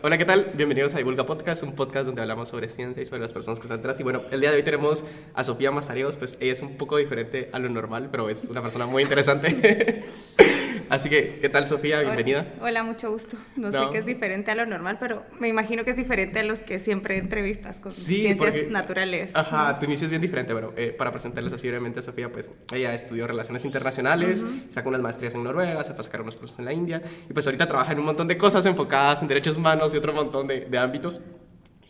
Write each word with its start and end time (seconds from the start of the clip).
Hola, 0.00 0.16
¿qué 0.16 0.24
tal? 0.24 0.52
Bienvenidos 0.54 0.94
a 0.94 0.98
Divulga 0.98 1.26
Podcast, 1.26 1.64
un 1.64 1.74
podcast 1.74 2.06
donde 2.06 2.22
hablamos 2.22 2.50
sobre 2.50 2.68
ciencia 2.68 3.02
y 3.02 3.04
sobre 3.04 3.20
las 3.20 3.32
personas 3.32 3.58
que 3.58 3.64
están 3.64 3.80
atrás. 3.80 3.98
Y 3.98 4.04
bueno, 4.04 4.22
el 4.30 4.40
día 4.40 4.52
de 4.52 4.58
hoy 4.58 4.62
tenemos 4.62 5.02
a 5.34 5.42
Sofía 5.42 5.72
Mazariegos, 5.72 6.16
pues 6.16 6.38
ella 6.38 6.52
es 6.52 6.62
un 6.62 6.76
poco 6.76 6.98
diferente 6.98 7.50
a 7.52 7.58
lo 7.58 7.68
normal, 7.68 8.06
pero 8.08 8.30
es 8.30 8.44
una 8.44 8.62
persona 8.62 8.86
muy 8.86 9.02
interesante. 9.02 10.04
Así 10.90 11.10
que, 11.10 11.38
¿qué 11.40 11.48
tal 11.48 11.66
Sofía? 11.66 12.00
Bienvenida. 12.00 12.54
Hola, 12.60 12.82
mucho 12.82 13.10
gusto. 13.10 13.36
No, 13.56 13.70
sé 13.70 13.78
qué 13.92 13.98
es 13.98 14.06
diferente 14.06 14.50
a 14.50 14.54
lo 14.54 14.66
normal, 14.66 14.96
pero 14.98 15.24
me 15.38 15.48
imagino 15.48 15.84
que 15.84 15.90
es 15.90 15.96
diferente 15.96 16.40
a 16.40 16.42
los 16.42 16.60
que 16.60 16.80
siempre 16.80 17.18
entrevistas 17.18 17.78
con 17.78 17.92
ciencias 17.92 18.68
naturales. 18.68 19.34
Ajá, 19.34 19.78
tu 19.78 19.86
inicio 19.86 20.06
es 20.06 20.10
bien 20.10 20.22
diferente. 20.22 20.52
Bueno, 20.52 20.72
eh, 20.76 20.94
para 20.96 21.10
presentarles 21.12 21.52
así 21.52 21.68
brevemente 21.68 22.00
a 22.00 22.02
Sofía, 22.02 22.32
pues 22.32 22.52
ella 22.72 22.94
estudió 22.94 23.26
Relaciones 23.26 23.64
Internacionales, 23.64 24.44
sacó 24.70 24.88
unas 24.88 25.02
maestrías 25.02 25.34
en 25.34 25.44
Noruega, 25.44 25.84
se 25.84 25.92
fue 25.92 26.00
a 26.00 26.04
sacar 26.04 26.22
unos 26.22 26.36
cursos 26.36 26.58
en 26.58 26.64
la 26.64 26.72
India, 26.72 27.02
y 27.28 27.32
pues 27.32 27.46
ahorita 27.46 27.66
trabaja 27.66 27.92
en 27.92 27.98
un 27.98 28.06
montón 28.06 28.28
de 28.28 28.38
cosas 28.38 28.64
enfocadas 28.66 29.20
en 29.22 29.28
derechos 29.28 29.56
humanos 29.56 29.94
y 29.94 29.98
otro 29.98 30.12
montón 30.12 30.46
de, 30.46 30.60
de 30.60 30.78
ámbitos. 30.78 31.20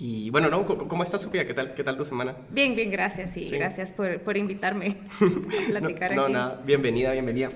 Y 0.01 0.31
bueno, 0.31 0.49
¿no? 0.49 0.65
¿Cómo 0.65 1.03
estás, 1.03 1.23
Sofía? 1.23 1.45
¿Qué 1.45 1.55
tal, 1.55 1.75
qué 1.75 1.83
tal 1.83 1.97
tu 1.97 2.05
semana? 2.05 2.37
Bien, 2.51 2.77
bien, 2.77 2.91
gracias. 2.91 3.37
Y 3.37 3.51
gracias 3.51 3.91
por, 3.91 4.21
por 4.21 4.37
invitarme 4.37 4.97
a 5.21 5.67
platicar 5.69 6.15
no, 6.15 6.23
aquí. 6.23 6.33
No, 6.33 6.39
nada, 6.39 6.63
bienvenida, 6.65 7.13
bienvenida. 7.13 7.51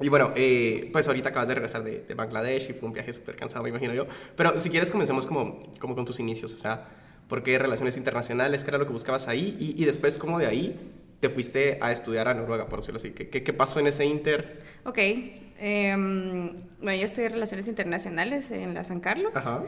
Y 0.00 0.08
bueno, 0.08 0.32
eh, 0.36 0.90
pues 0.92 1.08
ahorita 1.08 1.30
acabas 1.30 1.48
de 1.48 1.54
regresar 1.54 1.82
de, 1.82 2.04
de, 2.06 2.14
Bangladesh 2.14 2.70
y 2.70 2.72
fue 2.72 2.86
un 2.86 2.92
viaje 2.92 3.12
súper 3.12 3.36
cansado, 3.36 3.64
me 3.64 3.70
imagino 3.70 3.94
yo. 3.94 4.06
Pero 4.36 4.58
si 4.58 4.70
quieres, 4.70 4.92
comencemos 4.92 5.26
como, 5.26 5.70
como 5.80 5.94
con 5.94 6.04
tus 6.04 6.20
inicios. 6.20 6.52
O 6.52 6.58
sea, 6.58 6.88
¿por 7.26 7.42
qué 7.42 7.58
relaciones 7.58 7.96
internacionales? 7.96 8.62
¿Qué 8.62 8.70
era 8.70 8.78
lo 8.78 8.86
que 8.86 8.92
buscabas 8.92 9.26
ahí? 9.26 9.56
Y, 9.58 9.80
y 9.80 9.84
después, 9.86 10.16
¿cómo 10.18 10.38
de 10.38 10.46
ahí 10.46 10.78
te 11.18 11.28
fuiste 11.28 11.78
a 11.80 11.90
estudiar 11.90 12.28
a 12.28 12.34
Noruega, 12.34 12.68
por 12.68 12.78
decirlo 12.78 12.98
así? 12.98 13.10
¿Qué, 13.10 13.28
qué, 13.28 13.42
qué 13.42 13.52
pasó 13.52 13.80
en 13.80 13.88
ese 13.88 14.04
inter? 14.04 14.62
Ok. 14.84 14.98
Eh, 14.98 15.96
bueno, 15.96 16.98
yo 16.98 17.04
estudié 17.04 17.28
Relaciones 17.30 17.66
Internacionales 17.66 18.52
en 18.52 18.74
la 18.74 18.84
San 18.84 19.00
Carlos. 19.00 19.32
Ajá. 19.34 19.64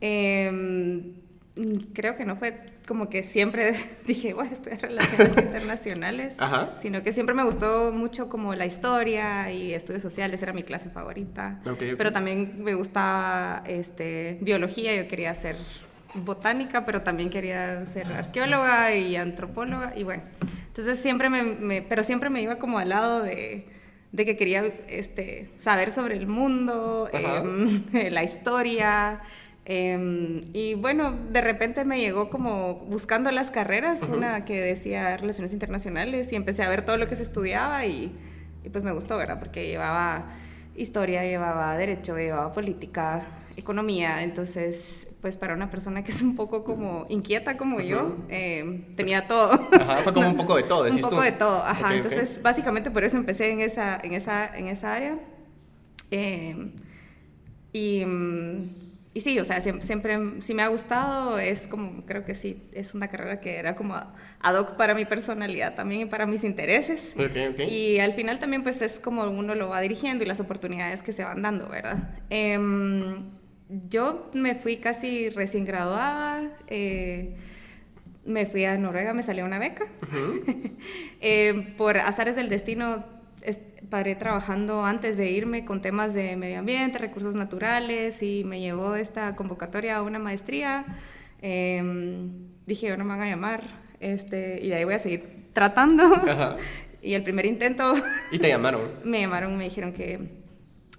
Eh, 0.00 1.12
creo 1.92 2.16
que 2.16 2.24
no 2.24 2.36
fue 2.36 2.60
como 2.86 3.08
que 3.08 3.22
siempre 3.22 3.74
dije, 4.06 4.34
voy 4.34 4.48
a 4.48 4.50
estudiar 4.50 4.80
relaciones 4.80 5.28
internacionales, 5.36 6.34
Ajá. 6.38 6.74
sino 6.80 7.02
que 7.02 7.12
siempre 7.12 7.34
me 7.34 7.44
gustó 7.44 7.92
mucho 7.92 8.28
como 8.28 8.54
la 8.54 8.66
historia 8.66 9.50
y 9.52 9.74
estudios 9.74 10.02
sociales, 10.02 10.42
era 10.42 10.52
mi 10.52 10.62
clase 10.62 10.90
favorita. 10.90 11.60
Okay, 11.62 11.72
okay. 11.72 11.94
Pero 11.96 12.12
también 12.12 12.62
me 12.62 12.74
gustaba 12.74 13.62
este, 13.66 14.38
biología, 14.40 14.94
yo 14.94 15.08
quería 15.08 15.34
ser 15.34 15.56
botánica, 16.14 16.86
pero 16.86 17.02
también 17.02 17.30
quería 17.30 17.84
ser 17.86 18.06
arqueóloga 18.06 18.94
y 18.94 19.16
antropóloga, 19.16 19.92
y 19.94 20.04
bueno, 20.04 20.22
entonces 20.68 20.98
siempre 20.98 21.28
me, 21.28 21.42
me 21.42 21.82
pero 21.82 22.02
siempre 22.02 22.30
me 22.30 22.40
iba 22.40 22.56
como 22.56 22.78
al 22.78 22.88
lado 22.88 23.22
de, 23.22 23.66
de 24.12 24.24
que 24.24 24.36
quería 24.36 24.64
este, 24.88 25.50
saber 25.56 25.90
sobre 25.90 26.16
el 26.16 26.26
mundo, 26.26 27.10
eh, 27.12 28.10
la 28.10 28.22
historia, 28.22 29.20
eh, 29.70 30.40
y 30.54 30.72
bueno, 30.72 31.14
de 31.30 31.42
repente 31.42 31.84
me 31.84 32.00
llegó 32.00 32.30
como 32.30 32.76
buscando 32.86 33.30
las 33.30 33.50
carreras, 33.50 34.02
uh 34.02 34.06
-huh. 34.06 34.16
una 34.16 34.44
que 34.46 34.58
decía 34.62 35.14
Relaciones 35.18 35.52
Internacionales, 35.52 36.32
y 36.32 36.36
empecé 36.36 36.62
a 36.62 36.70
ver 36.70 36.86
todo 36.86 36.96
lo 36.96 37.06
que 37.06 37.16
se 37.16 37.22
estudiaba 37.22 37.84
y, 37.84 38.10
y, 38.64 38.70
pues 38.70 38.82
me 38.82 38.92
gustó, 38.92 39.18
¿verdad? 39.18 39.38
Porque 39.38 39.66
llevaba 39.66 40.24
historia, 40.74 41.22
llevaba 41.24 41.76
derecho, 41.76 42.16
llevaba 42.16 42.50
política, 42.54 43.20
economía, 43.56 44.22
entonces 44.22 45.08
pues 45.20 45.36
para 45.36 45.52
una 45.52 45.68
persona 45.68 46.02
que 46.02 46.12
es 46.12 46.22
un 46.22 46.34
poco 46.34 46.64
como 46.64 47.04
inquieta 47.10 47.58
como 47.58 47.76
uh 47.76 47.80
-huh. 47.80 47.86
yo, 47.86 48.16
eh, 48.30 48.86
tenía 48.96 49.28
todo. 49.28 49.52
Ajá, 49.52 49.96
fue 49.98 50.14
como 50.14 50.28
un 50.30 50.36
poco 50.38 50.56
de 50.56 50.62
todo, 50.62 50.84
decís 50.84 51.04
Un 51.04 51.10
poco 51.10 51.16
tú? 51.16 51.22
de 51.24 51.32
todo, 51.32 51.62
ajá. 51.62 51.88
Okay, 51.88 51.96
entonces 51.98 52.30
okay. 52.30 52.42
básicamente 52.42 52.90
por 52.90 53.04
eso 53.04 53.18
empecé 53.18 53.50
en 53.50 53.60
esa, 53.60 53.98
en 54.02 54.14
esa, 54.14 54.46
en 54.56 54.68
esa 54.68 54.94
área. 54.94 55.18
Eh, 56.10 56.72
y... 57.74 58.06
Y 59.18 59.20
sí, 59.20 59.36
o 59.40 59.44
sea, 59.44 59.60
siempre, 59.60 59.84
siempre, 59.84 60.16
sí 60.38 60.54
me 60.54 60.62
ha 60.62 60.68
gustado, 60.68 61.40
es 61.40 61.66
como, 61.66 62.06
creo 62.06 62.24
que 62.24 62.36
sí, 62.36 62.62
es 62.70 62.94
una 62.94 63.08
carrera 63.08 63.40
que 63.40 63.56
era 63.56 63.74
como 63.74 63.96
ad 63.96 64.54
hoc 64.54 64.76
para 64.76 64.94
mi 64.94 65.06
personalidad 65.06 65.74
también 65.74 66.02
y 66.02 66.04
para 66.04 66.24
mis 66.24 66.44
intereses. 66.44 67.16
Okay, 67.18 67.48
okay. 67.48 67.68
Y 67.68 67.98
al 67.98 68.12
final 68.12 68.38
también 68.38 68.62
pues 68.62 68.80
es 68.80 69.00
como 69.00 69.24
uno 69.24 69.56
lo 69.56 69.70
va 69.70 69.80
dirigiendo 69.80 70.22
y 70.22 70.28
las 70.28 70.38
oportunidades 70.38 71.02
que 71.02 71.12
se 71.12 71.24
van 71.24 71.42
dando, 71.42 71.68
¿verdad? 71.68 72.10
Eh, 72.30 72.56
yo 73.88 74.30
me 74.34 74.54
fui 74.54 74.76
casi 74.76 75.30
recién 75.30 75.64
graduada, 75.64 76.52
eh, 76.68 77.34
me 78.24 78.46
fui 78.46 78.66
a 78.66 78.78
Noruega, 78.78 79.14
me 79.14 79.24
salió 79.24 79.44
una 79.44 79.58
beca. 79.58 79.86
Uh 80.02 80.06
-huh. 80.14 80.76
eh, 81.20 81.74
por 81.76 81.98
azares 81.98 82.36
del 82.36 82.48
destino 82.48 83.17
paré 83.90 84.14
trabajando 84.14 84.84
antes 84.84 85.16
de 85.16 85.30
irme 85.30 85.64
con 85.64 85.80
temas 85.80 86.14
de 86.14 86.36
medio 86.36 86.58
ambiente, 86.58 86.98
recursos 86.98 87.34
naturales 87.34 88.22
y 88.22 88.44
me 88.44 88.60
llegó 88.60 88.96
esta 88.96 89.34
convocatoria 89.36 89.96
a 89.96 90.02
una 90.02 90.18
maestría. 90.18 90.84
Eh, 91.40 91.82
dije, 92.66 92.96
no 92.96 93.04
me 93.04 93.10
van 93.10 93.22
a 93.22 93.26
llamar 93.26 93.62
este, 94.00 94.60
y 94.62 94.68
de 94.68 94.76
ahí 94.76 94.84
voy 94.84 94.94
a 94.94 94.98
seguir 94.98 95.48
tratando. 95.52 96.04
Ajá. 96.14 96.56
Y 97.00 97.14
el 97.14 97.22
primer 97.22 97.46
intento... 97.46 97.94
¿Y 98.32 98.40
te 98.40 98.48
llamaron? 98.48 98.80
me 99.04 99.20
llamaron, 99.20 99.56
me 99.56 99.62
dijeron 99.62 99.92
que, 99.92 100.18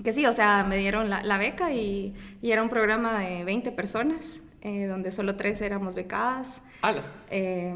que 0.02 0.14
sí, 0.14 0.26
o 0.26 0.32
sea, 0.32 0.64
me 0.64 0.78
dieron 0.78 1.10
la, 1.10 1.22
la 1.24 1.38
beca 1.38 1.74
y, 1.74 2.16
y, 2.42 2.52
era 2.52 2.64
un 2.64 2.70
programa 2.70 3.20
de 3.20 3.44
20 3.44 3.74
personas, 3.74 4.40
eh, 4.62 4.86
donde 4.86 5.12
solo 5.12 5.36
tres 5.36 5.60
éramos 5.60 5.96
becadas. 5.96 6.62
¡Hala! 6.82 7.04
Eh, 7.30 7.76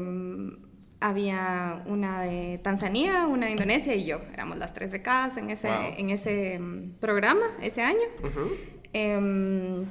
había 1.00 1.82
una 1.86 2.22
de 2.22 2.58
Tanzania, 2.62 3.26
una 3.26 3.46
de 3.46 3.52
Indonesia 3.52 3.94
y 3.94 4.04
yo. 4.04 4.20
Éramos 4.32 4.58
las 4.58 4.72
tres 4.74 4.90
becadas 4.90 5.36
en 5.36 5.50
ese, 5.50 5.68
wow. 5.68 5.94
en 5.96 6.10
ese 6.10 6.58
um, 6.58 6.92
programa 6.98 7.44
ese 7.60 7.82
año. 7.82 8.06
Uh 8.22 8.26
-huh. 8.26 8.56
eh, 8.92 9.84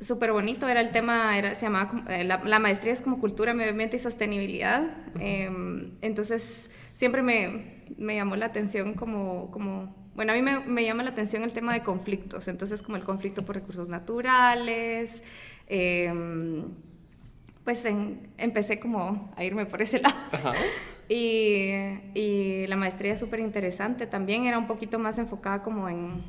Súper 0.00 0.32
bonito, 0.32 0.66
era 0.66 0.80
el 0.80 0.92
tema, 0.92 1.36
era, 1.36 1.54
se 1.54 1.66
llamaba, 1.66 2.04
eh, 2.08 2.24
la, 2.24 2.42
la, 2.42 2.58
maestría 2.58 2.90
es 2.90 3.02
como 3.02 3.20
cultura, 3.20 3.52
medio 3.52 3.70
ambiente 3.70 3.96
y 3.96 3.98
sostenibilidad. 3.98 4.82
Uh 5.14 5.18
-huh. 5.18 5.90
entonces, 6.00 6.70
siempre 6.94 7.20
me, 7.20 7.84
me, 7.98 8.14
llamó 8.14 8.36
la 8.36 8.46
atención 8.46 8.94
como, 8.94 9.50
como 9.50 9.94
bueno, 10.14 10.32
a 10.32 10.34
mí 10.34 10.40
me, 10.42 10.60
me, 10.60 10.84
llama 10.84 11.02
la 11.02 11.10
atención 11.10 11.42
el 11.42 11.52
tema 11.52 11.74
de 11.74 11.82
conflictos, 11.82 12.48
entonces 12.48 12.80
como 12.80 12.96
el 12.96 13.04
conflicto 13.04 13.44
por 13.44 13.56
recursos 13.56 13.90
naturales, 13.90 15.22
eh, 15.66 16.12
pues 17.64 17.84
en, 17.84 18.28
empecé 18.38 18.78
como 18.78 19.32
a 19.36 19.44
irme 19.44 19.66
por 19.66 19.82
ese 19.82 19.98
lado. 20.02 20.16
Ajá. 20.32 20.54
Y, 21.08 21.72
y, 22.14 22.66
la 22.68 22.76
maestría 22.76 23.14
es 23.14 23.18
súper 23.18 23.40
interesante, 23.40 24.06
también 24.06 24.46
era 24.46 24.58
un 24.58 24.68
poquito 24.68 24.98
más 25.00 25.18
enfocada 25.18 25.60
como 25.60 25.88
en, 25.88 26.22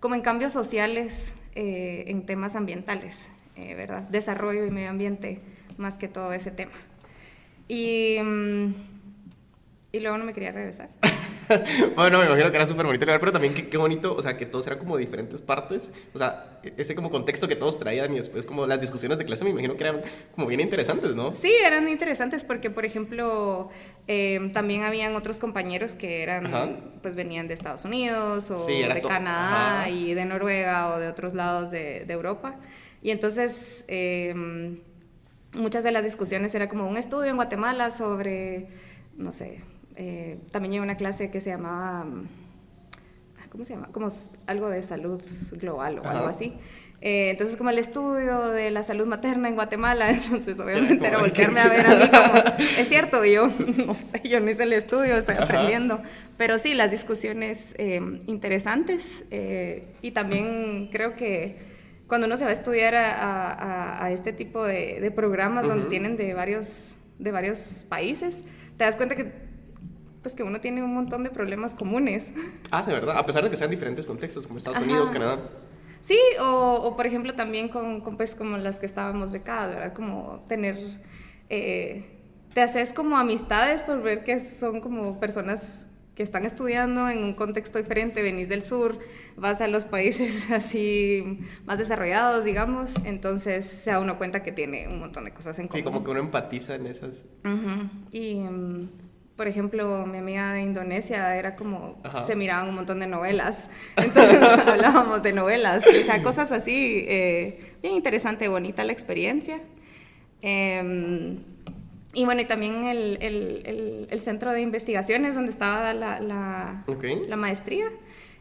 como 0.00 0.14
en 0.14 0.20
cambios 0.20 0.52
sociales, 0.52 1.32
eh, 1.54 2.04
en 2.08 2.26
temas 2.26 2.56
ambientales, 2.56 3.30
eh, 3.56 3.74
¿verdad? 3.74 4.02
Desarrollo 4.02 4.66
y 4.66 4.70
medio 4.70 4.90
ambiente, 4.90 5.40
más 5.78 5.96
que 5.96 6.08
todo 6.08 6.34
ese 6.34 6.50
tema. 6.50 6.74
Y, 7.68 8.18
y 9.92 10.00
luego 10.00 10.18
no 10.18 10.24
me 10.24 10.34
quería 10.34 10.52
regresar. 10.52 10.90
bueno, 11.96 12.18
me 12.18 12.26
imagino 12.26 12.50
que 12.50 12.56
era 12.56 12.66
súper 12.66 12.86
bonito 12.86 13.06
pero 13.06 13.32
también 13.32 13.54
qué, 13.54 13.68
qué, 13.68 13.76
bonito, 13.76 14.14
o 14.14 14.22
sea, 14.22 14.36
que 14.36 14.46
todos 14.46 14.66
eran 14.66 14.78
como 14.78 14.96
diferentes 14.96 15.42
partes, 15.42 15.92
o 16.14 16.18
sea, 16.18 16.60
ese 16.76 16.94
como 16.94 17.10
contexto 17.10 17.48
que 17.48 17.56
todos 17.56 17.78
traían 17.78 18.12
y 18.12 18.16
después 18.16 18.44
como 18.44 18.66
las 18.66 18.80
discusiones 18.80 19.18
de 19.18 19.24
clase 19.24 19.44
me 19.44 19.50
imagino 19.50 19.76
que 19.76 19.84
eran 19.84 20.02
como 20.34 20.46
bien 20.46 20.60
interesantes, 20.60 21.14
¿no? 21.14 21.32
Sí, 21.32 21.52
eran 21.64 21.88
interesantes 21.88 22.44
porque, 22.44 22.70
por 22.70 22.84
ejemplo, 22.84 23.70
eh, 24.08 24.50
también 24.52 24.82
habían 24.82 25.14
otros 25.16 25.38
compañeros 25.38 25.92
que 25.92 26.22
eran, 26.22 26.46
Ajá. 26.46 26.70
pues 27.02 27.14
venían 27.14 27.48
de 27.48 27.54
Estados 27.54 27.84
Unidos 27.84 28.50
o 28.50 28.58
sí, 28.58 28.82
de 28.82 29.00
Canadá 29.00 29.80
Ajá. 29.80 29.90
y 29.90 30.14
de 30.14 30.24
Noruega 30.24 30.94
o 30.94 30.98
de 30.98 31.08
otros 31.08 31.34
lados 31.34 31.70
de, 31.70 32.04
de 32.04 32.12
Europa. 32.12 32.56
Y 33.02 33.10
entonces, 33.10 33.84
eh, 33.88 34.34
muchas 35.54 35.84
de 35.84 35.92
las 35.92 36.04
discusiones 36.04 36.54
era 36.54 36.68
como 36.68 36.88
un 36.88 36.96
estudio 36.96 37.30
en 37.30 37.36
Guatemala 37.36 37.90
sobre, 37.90 38.68
no 39.16 39.32
sé, 39.32 39.60
eh, 39.96 40.38
también 40.50 40.72
llevé 40.72 40.84
una 40.84 40.96
clase 40.96 41.30
que 41.30 41.40
se 41.40 41.50
llamaba, 41.50 42.06
¿cómo 43.50 43.64
se 43.64 43.74
llama? 43.74 43.88
Como 43.92 44.08
algo 44.46 44.68
de 44.68 44.82
salud 44.82 45.22
global 45.52 45.98
o 45.98 46.02
Ajá. 46.02 46.10
algo 46.18 46.28
así. 46.28 46.54
Eh, 47.02 47.28
entonces, 47.30 47.56
como 47.56 47.68
el 47.70 47.78
estudio 47.78 48.48
de 48.50 48.70
la 48.70 48.82
salud 48.82 49.06
materna 49.06 49.48
en 49.48 49.54
Guatemala, 49.54 50.10
entonces 50.12 50.58
obviamente 50.58 51.06
era 51.06 51.18
voltearme 51.18 51.60
a 51.60 51.68
ver 51.68 51.86
a 51.86 51.94
mí 51.94 52.08
como, 52.08 52.56
es 52.58 52.88
cierto, 52.88 53.24
yo 53.24 53.48
no 53.86 53.94
sé, 53.94 54.22
yo 54.24 54.40
no 54.40 54.50
hice 54.50 54.62
el 54.62 54.72
estudio, 54.72 55.16
estoy 55.16 55.34
Ajá. 55.34 55.44
aprendiendo, 55.44 56.02
pero 56.36 56.58
sí, 56.58 56.74
las 56.74 56.90
discusiones 56.90 57.74
eh, 57.78 58.00
interesantes 58.26 59.24
eh, 59.30 59.94
y 60.02 60.12
también 60.12 60.88
creo 60.90 61.14
que 61.14 61.56
cuando 62.06 62.26
uno 62.26 62.36
se 62.38 62.44
va 62.44 62.50
a 62.50 62.54
estudiar 62.54 62.94
a, 62.94 63.52
a, 63.52 64.04
a 64.04 64.12
este 64.12 64.32
tipo 64.32 64.64
de, 64.64 65.00
de 65.00 65.10
programas 65.10 65.64
uh 65.64 65.66
-huh. 65.66 65.70
donde 65.70 65.86
tienen 65.86 66.16
de 66.16 66.34
varios, 66.34 66.96
de 67.18 67.30
varios 67.30 67.84
países, 67.88 68.42
te 68.78 68.84
das 68.84 68.96
cuenta 68.96 69.14
que 69.14 69.45
pues 70.26 70.34
que 70.34 70.42
uno 70.42 70.60
tiene 70.60 70.82
un 70.82 70.92
montón 70.92 71.22
de 71.22 71.30
problemas 71.30 71.72
comunes. 71.72 72.32
Ah, 72.72 72.82
de 72.82 72.92
verdad, 72.92 73.16
a 73.16 73.24
pesar 73.24 73.44
de 73.44 73.50
que 73.50 73.56
sean 73.56 73.70
diferentes 73.70 74.06
contextos, 74.06 74.44
como 74.48 74.58
Estados 74.58 74.78
Ajá. 74.78 74.84
Unidos, 74.84 75.12
Canadá. 75.12 75.38
Sí, 76.02 76.18
o, 76.40 76.80
o, 76.82 76.96
por 76.96 77.06
ejemplo 77.06 77.34
también 77.34 77.68
con, 77.68 78.00
con, 78.00 78.16
pues 78.16 78.34
como 78.34 78.56
las 78.56 78.80
que 78.80 78.86
estábamos 78.86 79.30
becadas, 79.30 79.72
¿verdad? 79.72 79.92
Como 79.92 80.44
tener, 80.48 81.00
eh, 81.48 82.18
te 82.54 82.60
haces 82.60 82.92
como 82.92 83.16
amistades 83.16 83.82
por 83.82 84.02
ver 84.02 84.24
que 84.24 84.40
son 84.40 84.80
como 84.80 85.20
personas 85.20 85.86
que 86.16 86.24
están 86.24 86.44
estudiando 86.44 87.08
en 87.08 87.22
un 87.22 87.34
contexto 87.34 87.78
diferente, 87.78 88.20
venís 88.22 88.48
del 88.48 88.62
sur, 88.62 88.98
vas 89.36 89.60
a 89.60 89.68
los 89.68 89.84
países 89.84 90.50
así 90.50 91.38
más 91.66 91.78
desarrollados, 91.78 92.44
digamos, 92.44 92.90
entonces 93.04 93.64
se 93.64 93.90
da 93.90 94.00
uno 94.00 94.18
cuenta 94.18 94.42
que 94.42 94.50
tiene 94.50 94.88
un 94.88 94.98
montón 94.98 95.24
de 95.24 95.32
cosas 95.32 95.56
en 95.60 95.68
común. 95.68 95.78
Sí, 95.78 95.84
como 95.84 96.02
que 96.02 96.10
uno 96.10 96.20
empatiza 96.20 96.74
en 96.74 96.86
esas. 96.86 97.24
Y, 98.10 98.40
mm, 98.40 98.88
por 99.36 99.48
ejemplo, 99.48 100.06
mi 100.06 100.18
amiga 100.18 100.52
de 100.52 100.62
Indonesia 100.62 101.36
era 101.36 101.56
como, 101.56 102.00
se 102.26 102.36
miraban 102.36 102.68
un 102.68 102.74
montón 102.74 103.00
de 103.00 103.06
novelas, 103.06 103.68
entonces 103.96 104.40
hablábamos 104.66 105.22
de 105.22 105.32
novelas, 105.32 105.84
o 105.86 106.04
sea, 106.04 106.22
cosas 106.22 106.52
así, 106.52 107.04
eh, 107.08 107.74
bien 107.82 107.94
interesante, 107.94 108.48
bonita 108.48 108.84
la 108.84 108.92
experiencia. 108.92 109.60
Eh, 110.42 111.36
y 112.16 112.24
bueno, 112.24 112.40
y 112.40 112.46
también 112.46 112.84
el, 112.84 113.18
el, 113.20 114.06
el, 114.10 114.20
centro 114.20 114.50
de 114.52 114.62
investigaciones 114.62 115.34
donde 115.34 115.50
estaba 115.50 115.92
la, 115.92 116.18
la, 116.18 116.82
la 117.28 117.36
maestría. 117.36 117.90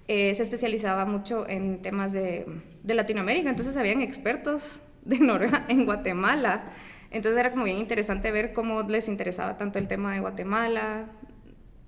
Eh, 0.08 0.34
se 0.36 0.44
especializaba 0.44 1.04
mucho 1.04 1.46
en 1.50 1.82
temas 1.82 2.14
de, 2.14 2.46
de, 2.84 2.94
Latinoamérica, 2.94 3.50
entonces 3.50 3.76
habían 3.76 4.00
expertos 4.00 4.80
de 5.04 5.20
Noruega 5.20 5.66
en 5.68 5.84
Guatemala. 5.84 6.72
Entonces 7.16 7.40
era 7.40 7.52
como 7.52 7.64
bien 7.64 7.78
interesante 7.78 8.30
ver 8.30 8.52
cómo 8.52 8.84
les 8.84 9.08
interesaba 9.08 9.58
tanto 9.58 9.80
el 9.80 9.88
tema 9.88 10.14
de 10.14 10.20
Guatemala, 10.20 11.06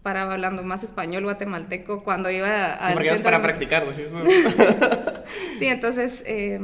para 0.01 0.31
hablando 0.31 0.63
más 0.63 0.83
español 0.83 1.25
guatemalteco 1.25 2.01
cuando 2.01 2.31
iba 2.31 2.75
a... 2.75 2.88
Sí, 2.88 2.94
porque 2.94 3.13
para 3.21 3.41
practicar, 3.41 3.85
¿sí? 3.94 4.03
sí, 5.59 5.65
entonces... 5.68 6.24
Eh, 6.25 6.59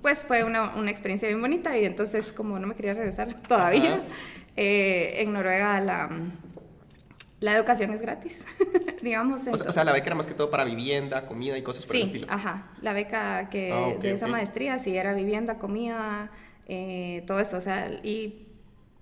pues 0.00 0.24
fue 0.26 0.44
una, 0.44 0.76
una, 0.76 0.90
experiencia 0.90 1.28
bien 1.28 1.40
bonita 1.40 1.76
y 1.78 1.86
entonces 1.86 2.30
como 2.30 2.58
no 2.58 2.66
me 2.66 2.74
quería 2.74 2.92
regresar 2.92 3.34
todavía, 3.48 4.02
eh, 4.56 5.16
en 5.18 5.32
Noruega 5.32 5.80
la, 5.80 6.10
la 7.40 7.56
educación 7.56 7.92
es 7.92 8.02
gratis, 8.02 8.44
digamos. 9.02 9.42
O 9.46 9.72
sea, 9.72 9.84
la 9.84 9.92
beca 9.92 10.06
era 10.06 10.14
más 10.14 10.28
que 10.28 10.34
todo 10.34 10.50
para 10.50 10.64
vivienda, 10.64 11.24
comida 11.26 11.56
y 11.56 11.62
cosas 11.62 11.86
por 11.86 11.96
el 11.96 12.02
estilo. 12.02 12.26
ajá, 12.30 12.70
la 12.82 12.92
beca 12.92 13.48
que 13.48 13.72
ah, 13.72 13.98
de 13.98 14.12
esa 14.12 14.26
maestría 14.26 14.78
sí 14.78 14.96
era 14.96 15.14
vivienda, 15.14 15.58
comida, 15.58 16.30
eh, 16.68 17.24
todo 17.26 17.40
eso, 17.40 17.56
o 17.56 17.60
sea, 17.60 18.00
y 18.02 18.46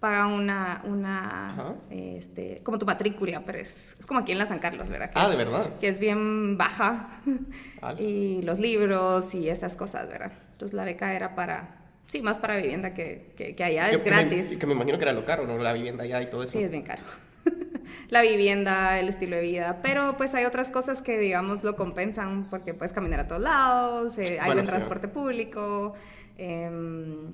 paga 0.01 0.27
una, 0.27 0.83
una 0.85 1.77
este, 1.91 2.61
como 2.63 2.79
tu 2.79 2.87
matrícula, 2.87 3.43
pero 3.45 3.59
es, 3.59 3.95
es, 3.99 4.07
como 4.07 4.21
aquí 4.21 4.33
en 4.33 4.39
la 4.39 4.47
San 4.47 4.59
Carlos, 4.59 4.89
¿verdad? 4.89 5.11
ah, 5.15 5.29
de 5.29 5.37
verdad. 5.37 5.79
Que 5.79 5.89
es 5.89 5.99
bien 5.99 6.57
baja. 6.57 7.11
y 7.99 8.43
los 8.43 8.59
libros 8.59 9.35
y 9.35 9.49
esas 9.49 9.77
cosas, 9.77 10.09
¿verdad? 10.09 10.33
Entonces 10.53 10.75
la 10.75 10.85
beca 10.85 11.15
era 11.15 11.35
para, 11.35 11.77
sí, 12.07 12.23
más 12.23 12.39
para 12.39 12.57
vivienda 12.57 12.95
que, 12.95 13.33
que, 13.37 13.65
allá 13.65 13.91
es 13.91 14.05
gratis. 14.05 14.53
Y 14.53 14.57
que 14.57 14.67
me 14.67 14.73
imagino 14.73 14.97
que 14.99 15.05
era 15.05 15.13
lo 15.13 15.25
caro, 15.25 15.47
¿no? 15.47 15.59
La 15.59 15.73
vivienda 15.73 16.05
allá 16.05 16.23
y 16.23 16.31
todo 16.31 16.43
eso. 16.43 16.53
Sí, 16.53 16.63
es 16.63 16.71
bien 16.71 16.83
caro. 16.83 17.03
la 18.11 18.23
vivienda, 18.23 18.99
el 18.99 19.09
estilo 19.09 19.37
de 19.37 19.43
vida, 19.43 19.81
pero 19.83 20.17
pues 20.17 20.35
hay 20.35 20.45
otras 20.45 20.71
cosas 20.71 21.03
que 21.03 21.19
digamos 21.19 21.65
lo 21.65 21.77
compensan 21.77 22.49
porque 22.51 22.75
puedes 22.75 22.93
caminar 22.93 23.21
a 23.21 23.29
todos 23.29 23.43
lados, 23.43 24.19
eh, 24.19 24.39
hay 24.41 24.59
un 24.59 24.65
transporte 24.65 25.09
público, 25.09 25.95
em, 26.39 27.33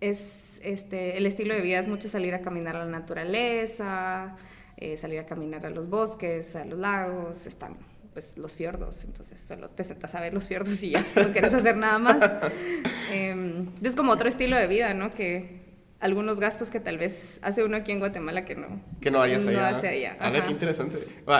es, 0.00 0.60
este, 0.62 1.16
el 1.16 1.26
estilo 1.26 1.54
de 1.54 1.60
vida 1.60 1.78
es 1.78 1.88
mucho 1.88 2.08
salir 2.08 2.34
a 2.34 2.40
caminar 2.40 2.76
a 2.76 2.80
la 2.80 2.90
naturaleza, 2.90 4.36
eh, 4.76 4.96
salir 4.96 5.20
a 5.20 5.26
caminar 5.26 5.66
a 5.66 5.70
los 5.70 5.88
bosques, 5.88 6.56
a 6.56 6.64
los 6.64 6.78
lagos, 6.78 7.46
están 7.46 7.76
pues 8.12 8.36
los 8.36 8.52
fiordos, 8.52 9.04
entonces 9.04 9.40
solo 9.40 9.70
te 9.70 9.84
sentas 9.84 10.14
a 10.16 10.20
ver 10.20 10.34
los 10.34 10.44
fiordos 10.48 10.82
y 10.82 10.90
ya, 10.90 11.04
no 11.14 11.30
quieres 11.32 11.54
hacer 11.54 11.76
nada 11.76 11.98
más. 11.98 12.18
Em, 13.12 13.66
es 13.82 13.96
como 13.96 14.12
otro 14.12 14.28
estilo 14.28 14.56
de 14.56 14.68
vida, 14.68 14.94
¿no? 14.94 15.12
Que 15.12 15.60
algunos 16.00 16.40
gastos 16.40 16.70
que 16.70 16.80
tal 16.80 16.96
vez 16.96 17.38
hace 17.42 17.64
uno 17.64 17.76
aquí 17.76 17.92
en 17.92 17.98
Guatemala 17.98 18.44
que 18.44 18.54
no. 18.56 18.80
Que 19.00 19.10
no 19.10 19.20
harías 19.20 19.46
allá. 19.46 19.60
No 19.60 19.76
hace 19.76 19.88
allá. 19.88 20.16
Ah, 20.18 20.32
qué 20.44 20.50
interesante. 20.50 20.98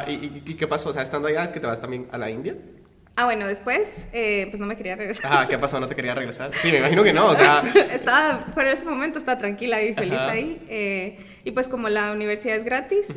¿y, 0.08 0.54
qué 0.54 0.66
pasó? 0.66 0.90
O 0.90 0.92
sea, 0.92 1.02
estando 1.02 1.28
allá, 1.28 1.44
¿es 1.44 1.52
que 1.52 1.60
te 1.60 1.66
vas 1.66 1.80
también 1.80 2.08
a 2.12 2.18
la 2.18 2.30
India? 2.30 2.56
Ah, 3.16 3.24
bueno, 3.24 3.46
después, 3.46 4.08
eh, 4.12 4.46
pues 4.50 4.60
no 4.60 4.66
me 4.66 4.76
quería 4.76 4.96
regresar. 4.96 5.30
Ah, 5.32 5.46
¿qué 5.48 5.58
pasó? 5.58 5.78
¿No 5.78 5.86
te 5.86 5.94
quería 5.94 6.14
regresar? 6.14 6.52
Sí, 6.54 6.72
me 6.72 6.78
imagino 6.78 7.02
que 7.02 7.12
no, 7.12 7.26
o 7.26 7.36
sea... 7.36 7.62
estaba, 7.94 8.46
por 8.54 8.66
ese 8.66 8.84
momento 8.84 9.18
estaba 9.18 9.38
tranquila 9.38 9.82
y 9.82 9.92
feliz 9.92 10.18
ahí. 10.18 10.64
Eh, 10.68 11.18
y 11.44 11.50
pues 11.50 11.68
como 11.68 11.88
la 11.88 12.12
universidad 12.12 12.56
es 12.56 12.64
gratis, 12.64 13.08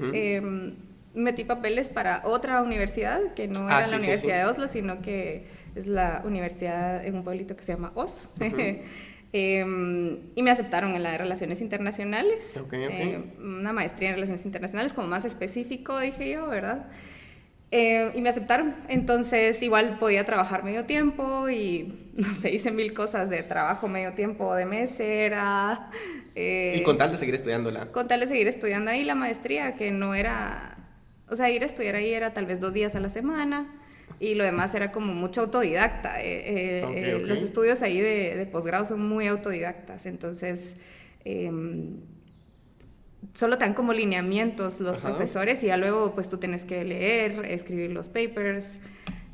metí 1.14 1.44
papeles 1.44 1.90
para 1.90 2.22
otra 2.26 2.62
universidad, 2.62 3.34
que 3.34 3.48
no 3.48 3.68
ah, 3.70 3.80
era 3.80 3.88
la 3.88 3.98
Universidad 3.98 4.38
de 4.40 4.46
Oslo, 4.46 4.68
sino 4.68 5.02
que 5.02 5.46
es 5.76 5.88
la 5.88 6.22
universidad 6.26 7.06
en 7.06 7.16
un 7.16 7.24
pueblito 7.24 7.56
que 7.56 7.64
se 7.64 7.74
llama 7.74 7.92
Oz. 7.96 8.30
Em, 9.36 10.20
y 10.36 10.44
me 10.44 10.52
aceptaron 10.52 10.94
en 10.96 11.02
la 11.02 11.14
de 11.14 11.18
Relaciones 11.18 11.60
Internacionales. 11.60 12.60
Eh, 12.72 13.20
una 13.40 13.74
maestría 13.74 14.10
en 14.10 14.16
Relaciones 14.16 14.46
Internacionales, 14.46 14.94
como 14.94 15.08
más 15.08 15.26
específico, 15.26 15.98
dije 16.00 16.30
yo, 16.30 16.48
¿verdad? 16.48 16.86
Eh, 17.76 18.12
y 18.14 18.22
me 18.22 18.30
aceptaron. 18.30 18.76
Entonces, 18.88 19.62
igual 19.64 19.98
podía 19.98 20.24
trabajar 20.26 20.64
medio 20.64 20.86
tiempo 20.86 21.50
y, 21.50 22.12
no 22.16 22.34
sé, 22.36 22.54
hice 22.54 22.72
mil 22.72 22.94
cosas 22.94 23.30
de 23.30 23.42
trabajo 23.42 23.88
medio 23.88 24.14
tiempo, 24.14 24.54
de 24.54 24.66
mesera. 24.66 25.90
Eh, 26.36 26.76
y 26.78 26.84
con 26.84 26.98
tal 26.98 27.12
de 27.12 27.18
seguir 27.18 27.36
estudiándola. 27.36 27.92
Con 27.92 28.08
tal 28.08 28.20
de 28.20 28.28
seguir 28.28 28.48
estudiando 28.48 28.92
ahí 28.92 29.04
la 29.04 29.16
maestría, 29.16 29.76
que 29.76 29.92
no 29.92 30.14
era 30.14 30.78
o 31.34 31.36
sea, 31.36 31.50
ir 31.50 31.64
a 31.64 31.66
estudiar 31.66 31.96
ahí 31.96 32.14
era 32.14 32.34
tal 32.34 32.46
vez 32.46 32.60
dos 32.60 32.74
días 32.74 32.96
a 32.96 33.00
la 33.00 33.10
semana 33.10 33.66
y 34.20 34.36
lo 34.36 34.44
demás 34.44 34.76
era 34.76 34.92
como 34.92 35.14
mucho 35.14 35.42
autodidacta. 35.42 36.22
Eh, 36.22 36.84
eh, 36.84 37.22
los 37.26 37.42
estudios 37.42 37.82
ahí 37.82 38.00
de, 38.00 38.48
posgrado 38.52 38.86
son 38.86 39.08
muy 39.08 39.28
autodidactas, 39.28 40.06
entonces 40.06 40.76
em, 41.26 41.98
solo 43.34 43.58
te 43.58 43.66
dan 43.66 43.74
como 43.74 43.94
lineamientos 43.94 44.80
los 44.80 44.98
profesores 45.00 45.64
y 45.64 45.68
ya 45.68 45.78
luego 45.78 46.14
pues 46.14 46.30
tú 46.30 46.38
tienes 46.38 46.64
que 46.66 46.84
leer, 46.84 47.46
escribir 47.46 47.92
los 47.92 48.10
papers, 48.10 48.80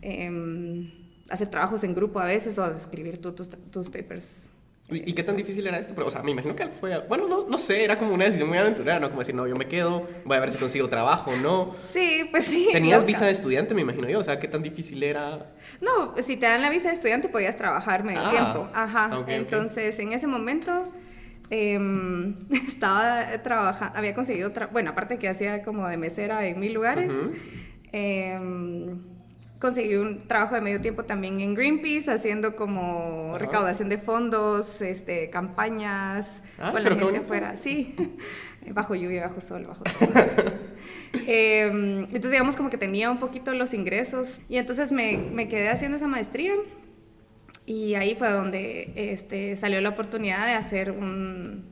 em, 0.01 0.91
hacer 1.29 1.49
trabajos 1.49 1.83
en 1.83 1.95
grupo 1.95 2.19
a 2.19 2.25
veces 2.25 2.57
o 2.59 2.65
escribir 2.65 3.19
tus, 3.19 3.49
tus 3.49 3.89
papers 3.89 4.49
¿Y, 4.91 5.13
qué 5.13 5.23
tan 5.23 5.37
difícil 5.37 5.67
era 5.67 5.77
esto? 5.77 5.93
o 6.03 6.09
sea, 6.09 6.23
me 6.23 6.31
imagino 6.31 6.55
que 6.55 6.67
fue, 6.69 6.97
bueno, 7.07 7.27
no, 7.27 7.45
no 7.47 7.57
sé, 7.59 7.83
era 7.83 7.97
como 7.97 8.11
una 8.13 8.25
decisión 8.25 8.49
muy 8.49 8.57
aventurera, 8.57 8.99
¿no? 8.99 9.09
Como 9.09 9.19
decir, 9.19 9.35
no, 9.35 9.45
yo 9.45 9.55
me 9.55 9.67
quedo, 9.67 10.07
voy 10.25 10.35
a 10.35 10.39
ver 10.39 10.51
si 10.51 10.57
consigo 10.57 10.89
trabajo, 10.89 11.31
¿no? 11.43 11.75
Sí, 11.93 12.27
pues 12.31 12.45
sí. 12.45 12.69
¿Tenías 12.71 13.05
visa 13.05 13.25
de 13.25 13.31
estudiante, 13.31 13.75
me 13.75 13.81
imagino 13.81 14.09
yo? 14.09 14.19
O 14.19 14.23
sea, 14.23 14.39
¿qué 14.39 14.47
tan 14.47 14.63
difícil 14.63 15.03
era? 15.03 15.51
No, 15.79 16.15
si 16.25 16.37
te 16.37 16.47
dan 16.47 16.63
la 16.63 16.71
visa 16.71 16.87
de 16.87 16.95
estudiante 16.95 17.29
podías 17.29 17.55
trabajar 17.55 18.03
medio 18.03 18.21
ah, 18.23 18.31
tiempo. 18.31 18.69
Ajá. 18.73 19.25
Entonces, 19.27 19.99
en 19.99 20.11
ese 20.11 20.25
momento 20.25 20.87
em, 21.49 22.35
estaba 22.67 23.25
trabajando, 23.43 23.97
había 23.97 24.13
conseguido, 24.13 24.51
bueno, 24.71 24.91
aparte 24.91 25.17
que 25.17 25.29
hacía 25.29 25.63
como 25.63 25.87
de 25.87 25.97
mesera 25.97 26.45
en 26.45 26.59
mil 26.59 26.73
lugares, 26.73 27.11
conseguí 29.59 29.95
un 29.95 30.27
trabajo 30.27 30.55
de 30.55 30.61
medio 30.61 30.81
tiempo 30.81 31.03
también 31.03 31.39
en 31.41 31.53
Greenpeace, 31.53 32.09
haciendo 32.09 32.55
como 32.55 33.37
recaudación 33.37 33.89
de 33.89 33.97
fondos, 33.97 34.81
este, 34.81 35.29
campañas 35.29 36.41
ah, 36.59 36.71
con 36.71 36.83
la 36.83 36.95
gente 36.95 37.17
afuera. 37.17 37.55
Sí, 37.57 37.95
bajo 38.71 38.95
lluvia, 38.95 39.27
bajo 39.27 39.41
sol, 39.41 39.63
bajo 39.67 39.83
sol. 39.87 40.09
Em, 41.25 42.01
entonces, 42.01 42.31
digamos, 42.31 42.55
como 42.55 42.69
que 42.69 42.77
tenía 42.77 43.09
un 43.09 43.19
poquito 43.19 43.51
los 43.55 43.73
ingresos. 43.73 44.41
Y 44.47 44.57
entonces 44.57 44.91
me, 44.91 45.17
me, 45.17 45.49
quedé 45.49 45.69
haciendo 45.69 45.97
esa 45.97 46.07
maestría. 46.07 46.53
Y 47.69 47.93
ahí 47.93 48.15
fue 48.15 48.31
donde 48.31 48.91
este, 48.95 49.55
salió 49.55 49.79
la 49.79 49.89
oportunidad 49.89 50.43
de 50.47 50.53
hacer 50.53 50.89
un, 50.89 51.65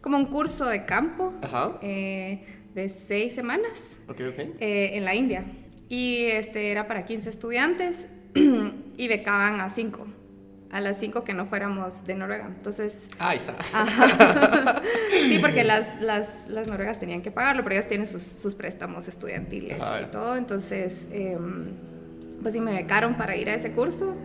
como 0.00 0.16
un 0.16 0.24
curso 0.24 0.64
de 0.64 0.86
campo 0.86 1.34
eh, 1.82 2.46
de 2.74 2.88
seis 2.88 3.34
semanas 3.34 3.98
eh, 4.18 4.92
en 4.94 5.04
la 5.04 5.14
India 5.14 5.44
y 5.90 6.24
este 6.24 6.70
era 6.70 6.88
para 6.88 7.04
15 7.04 7.28
estudiantes 7.28 8.08
y 8.96 9.08
becaban 9.08 9.60
a 9.60 9.68
5 9.68 10.06
a 10.70 10.80
las 10.80 10.98
5 10.98 11.22
que 11.22 11.34
no 11.34 11.44
fuéramos 11.44 12.06
de 12.06 12.14
Noruega. 12.14 12.46
Entonces... 12.46 13.02
Ahí 13.18 13.36
está. 13.36 13.54
sí, 15.28 15.38
porque 15.38 15.64
las, 15.64 16.00
las, 16.00 16.48
las, 16.48 16.66
noruegas 16.66 16.98
tenían 16.98 17.20
que 17.20 17.30
pagarlo, 17.30 17.62
pero 17.62 17.74
ellas 17.74 17.88
tienen 17.88 18.08
sus, 18.08 18.22
sus 18.22 18.54
préstamos 18.54 19.06
estudiantiles 19.06 19.76
y 20.02 20.10
todo. 20.10 20.34
Entonces, 20.34 21.08
em, 21.12 21.74
pues 22.42 22.54
sí, 22.54 22.60
me 22.60 22.74
becaron 22.74 23.14
para 23.16 23.36
ir 23.36 23.48
a 23.48 23.54
ese 23.54 23.72
curso. 23.72 24.16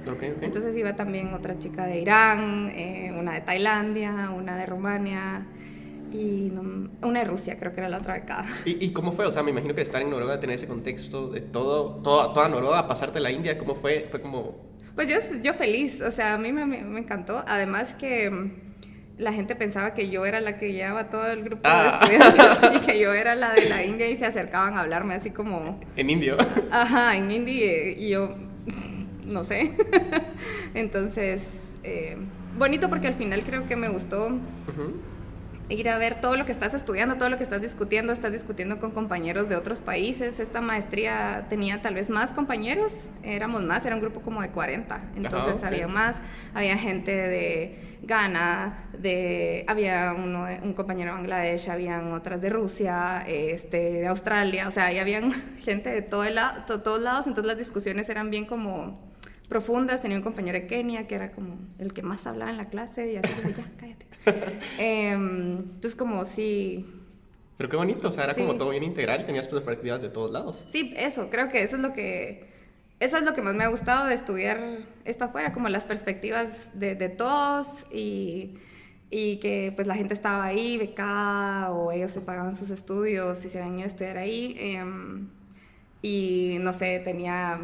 Entonces 0.41 0.75
iba 0.75 0.95
también 0.95 1.33
otra 1.33 1.57
chica 1.59 1.85
de 1.85 1.99
Irán, 1.99 2.69
eh, 2.75 3.13
una 3.17 3.33
de 3.33 3.41
Tailandia, 3.41 4.31
una 4.31 4.57
de 4.57 4.65
Rumania 4.65 5.45
y 6.11 6.51
una 7.01 7.19
de 7.19 7.25
Rusia, 7.25 7.57
creo 7.59 7.73
que 7.73 7.79
era 7.79 7.89
la 7.89 7.97
otra 7.97 8.13
becada. 8.13 8.47
¿Y, 8.65 8.83
¿Y, 8.85 8.91
cómo 8.91 9.11
fue? 9.11 9.25
O 9.25 9.31
sea, 9.31 9.43
me 9.43 9.51
imagino 9.51 9.75
que 9.75 9.81
estar 9.81 10.01
en 10.01 10.09
Noruega, 10.09 10.39
tener 10.39 10.55
ese 10.55 10.67
contexto 10.67 11.29
de 11.29 11.41
todo, 11.41 12.01
todo 12.01 12.33
toda 12.33 12.49
Noruega, 12.49 12.87
pasarte 12.87 13.19
a 13.19 13.21
la 13.21 13.31
India, 13.31 13.57
¿cómo 13.57 13.75
fue? 13.75 14.07
Fue 14.09 14.21
como... 14.21 14.67
Pues 14.95 15.07
yo, 15.09 15.17
yo 15.43 15.53
feliz, 15.53 16.01
o 16.01 16.11
sea, 16.11 16.33
a 16.33 16.37
mí 16.37 16.51
me, 16.51 16.65
me, 16.65 16.99
encantó. 16.99 17.43
Además 17.47 17.93
que 17.93 18.31
la 19.17 19.33
gente 19.33 19.55
pensaba 19.55 19.93
que 19.93 20.09
yo 20.09 20.25
era 20.25 20.41
la 20.41 20.57
que 20.59 20.73
llevaba 20.73 21.09
todo 21.09 21.27
el 21.31 21.43
grupo 21.43 21.67
de 21.67 21.75
ah. 21.75 21.99
estudiantes 22.01 22.81
y 22.81 22.85
que 22.85 22.99
yo 22.99 23.13
era 23.13 23.35
la 23.35 23.53
de 23.53 23.67
la 23.67 23.83
India 23.85 24.07
y 24.07 24.15
se 24.15 24.25
acercaban 24.25 24.75
a 24.75 24.81
hablarme 24.81 25.15
así 25.15 25.31
como... 25.31 25.79
En 25.95 26.09
indio. 26.09 26.37
Ajá, 26.71 27.15
en 27.15 27.31
hindi 27.31 27.63
y 27.97 28.09
yo 28.09 28.35
no 29.25 29.43
sé. 29.43 29.73
Entonces, 30.73 31.73
eh, 31.83 32.17
bonito 32.57 32.89
porque 32.89 33.07
al 33.07 33.15
final 33.15 33.43
creo 33.43 33.67
que 33.67 33.75
me 33.75 33.89
gustó 33.89 34.29
ir 35.69 35.89
a 35.89 35.97
ver 35.97 36.21
todo 36.21 36.37
lo 36.37 36.45
que 36.45 36.51
estás 36.51 36.73
estudiando, 36.73 37.15
todo 37.15 37.29
lo 37.29 37.37
que 37.37 37.43
estás 37.43 37.61
discutiendo, 37.61 38.13
estás 38.13 38.31
discutiendo 38.31 38.79
con 38.79 38.91
compañeros 38.91 39.49
de 39.49 39.55
otros 39.55 39.81
países. 39.81 40.39
Esta 40.39 40.61
maestría 40.61 41.45
tenía 41.49 41.81
tal 41.81 41.95
vez 41.95 42.09
más 42.09 42.31
compañeros, 42.31 43.09
éramos 43.23 43.63
más, 43.63 43.85
era 43.85 43.95
un 43.95 44.01
grupo 44.01 44.21
como 44.21 44.41
de 44.41 44.49
40, 44.49 45.11
entonces 45.15 45.63
había 45.63 45.87
más, 45.87 46.17
había 46.53 46.77
gente 46.77 47.11
de 47.11 47.97
Ghana, 48.03 48.85
de, 48.97 49.65
había 49.67 50.13
uno, 50.17 50.47
un 50.63 50.73
compañero 50.73 51.11
de 51.11 51.17
Bangladesh, 51.17 51.69
habían 51.69 52.13
otras 52.13 52.39
de 52.41 52.49
Rusia, 52.49 53.23
este, 53.27 53.77
de 53.77 54.07
Australia, 54.07 54.67
o 54.67 54.71
sea, 54.71 54.85
ahí 54.85 54.99
habían 54.99 55.33
gente 55.57 55.89
de 55.89 56.01
todo 56.01 56.23
el, 56.23 56.39
todos 56.65 57.01
lados, 57.01 57.27
entonces 57.27 57.47
las 57.47 57.57
discusiones 57.57 58.07
eran 58.09 58.29
bien 58.29 58.45
como 58.45 59.05
profundas. 59.49 60.01
Tenía 60.01 60.17
un 60.17 60.23
compañero 60.23 60.59
de 60.59 60.67
Kenia 60.67 61.07
que 61.07 61.15
era 61.15 61.31
como 61.31 61.57
el 61.79 61.93
que 61.93 62.01
más 62.01 62.27
hablaba 62.27 62.51
en 62.51 62.57
la 62.57 62.69
clase 62.69 63.11
y 63.11 63.17
así, 63.17 63.41
ya, 63.53 63.65
cállate. 63.77 64.05
Em, 64.77 65.57
entonces, 65.57 65.95
como 65.95 66.25
sí. 66.25 66.85
Pero 67.57 67.69
qué 67.69 67.75
bonito, 67.75 68.07
o 68.07 68.11
sea, 68.11 68.25
era 68.25 68.35
como 68.35 68.55
todo 68.55 68.69
bien 68.69 68.83
integral 68.83 69.25
tenías 69.25 69.47
perspectivas 69.47 70.01
de 70.01 70.09
todos 70.09 70.31
lados. 70.31 70.65
Sí, 70.71 70.93
eso, 70.95 71.29
creo 71.29 71.49
que 71.49 71.63
eso 71.63 71.75
es 71.75 71.81
lo 71.81 71.93
que. 71.93 72.45
Eso 72.99 73.17
es 73.17 73.23
lo 73.23 73.33
que 73.33 73.41
más 73.41 73.53
me 73.53 73.63
ha 73.63 73.67
gustado 73.67 74.07
de 74.07 74.15
estudiar 74.15 74.79
esto 75.05 75.25
afuera, 75.25 75.53
como 75.53 75.69
las 75.69 75.85
perspectivas 75.85 76.71
de, 76.73 76.95
de 76.95 77.09
todos 77.09 77.85
y, 77.91 78.57
y, 79.11 79.37
que 79.37 79.71
pues 79.75 79.87
la 79.87 79.93
gente 79.93 80.15
estaba 80.15 80.43
ahí 80.43 80.77
becada 80.77 81.71
o 81.71 81.91
ellos 81.91 82.09
se 82.09 82.21
pagaban 82.21 82.55
sus 82.55 82.71
estudios 82.71 83.45
y 83.45 83.49
se 83.49 83.59
habían 83.59 83.75
ido 83.75 83.83
a 83.83 83.87
estudiar 83.87 84.17
ahí. 84.17 84.55
Em, 84.59 85.27
y 86.01 86.57
no 86.59 86.73
sé, 86.73 86.99
tenía 86.99 87.59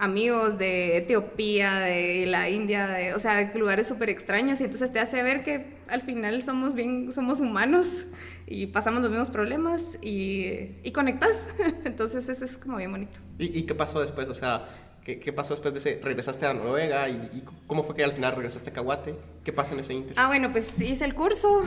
amigos 0.00 0.58
de 0.58 0.96
Etiopía, 0.96 1.78
de 1.80 2.26
la 2.26 2.48
India, 2.48 2.86
de, 2.86 3.14
o 3.14 3.20
sea, 3.20 3.36
de 3.36 3.58
lugares 3.58 3.86
súper 3.86 4.08
extraños 4.08 4.60
y 4.60 4.64
entonces 4.64 4.90
te 4.90 4.98
hace 4.98 5.22
ver 5.22 5.44
que 5.44 5.76
al 5.88 6.00
final 6.00 6.42
somos 6.42 6.74
bien, 6.74 7.12
somos 7.12 7.40
humanos 7.40 8.06
y 8.46 8.66
pasamos 8.66 9.02
los 9.02 9.10
mismos 9.10 9.30
problemas 9.30 9.98
y, 10.02 10.72
y 10.82 10.90
conectas. 10.92 11.46
Entonces 11.84 12.28
eso 12.28 12.44
es 12.44 12.56
como 12.56 12.78
bien 12.78 12.90
bonito. 12.90 13.20
¿Y, 13.38 13.62
qué 13.62 13.74
pasó 13.74 14.00
después? 14.00 14.28
O 14.28 14.34
sea, 14.34 14.68
¿qué, 15.04 15.20
¿qué, 15.20 15.32
pasó 15.32 15.54
después 15.54 15.72
de 15.74 15.80
ese? 15.80 16.00
¿Regresaste 16.02 16.46
a 16.46 16.54
Noruega? 16.54 17.08
¿Y, 17.08 17.44
cómo 17.66 17.82
fue 17.82 17.94
que 17.94 18.02
al 18.02 18.12
final 18.12 18.34
regresaste 18.34 18.70
a 18.70 18.72
Caguate? 18.72 19.14
¿Qué 19.44 19.52
pasa 19.52 19.74
en 19.74 19.80
ese 19.80 19.94
inter? 19.94 20.14
Ah, 20.16 20.28
bueno, 20.28 20.50
pues 20.50 20.80
hice 20.80 21.04
el 21.04 21.14
curso. 21.14 21.62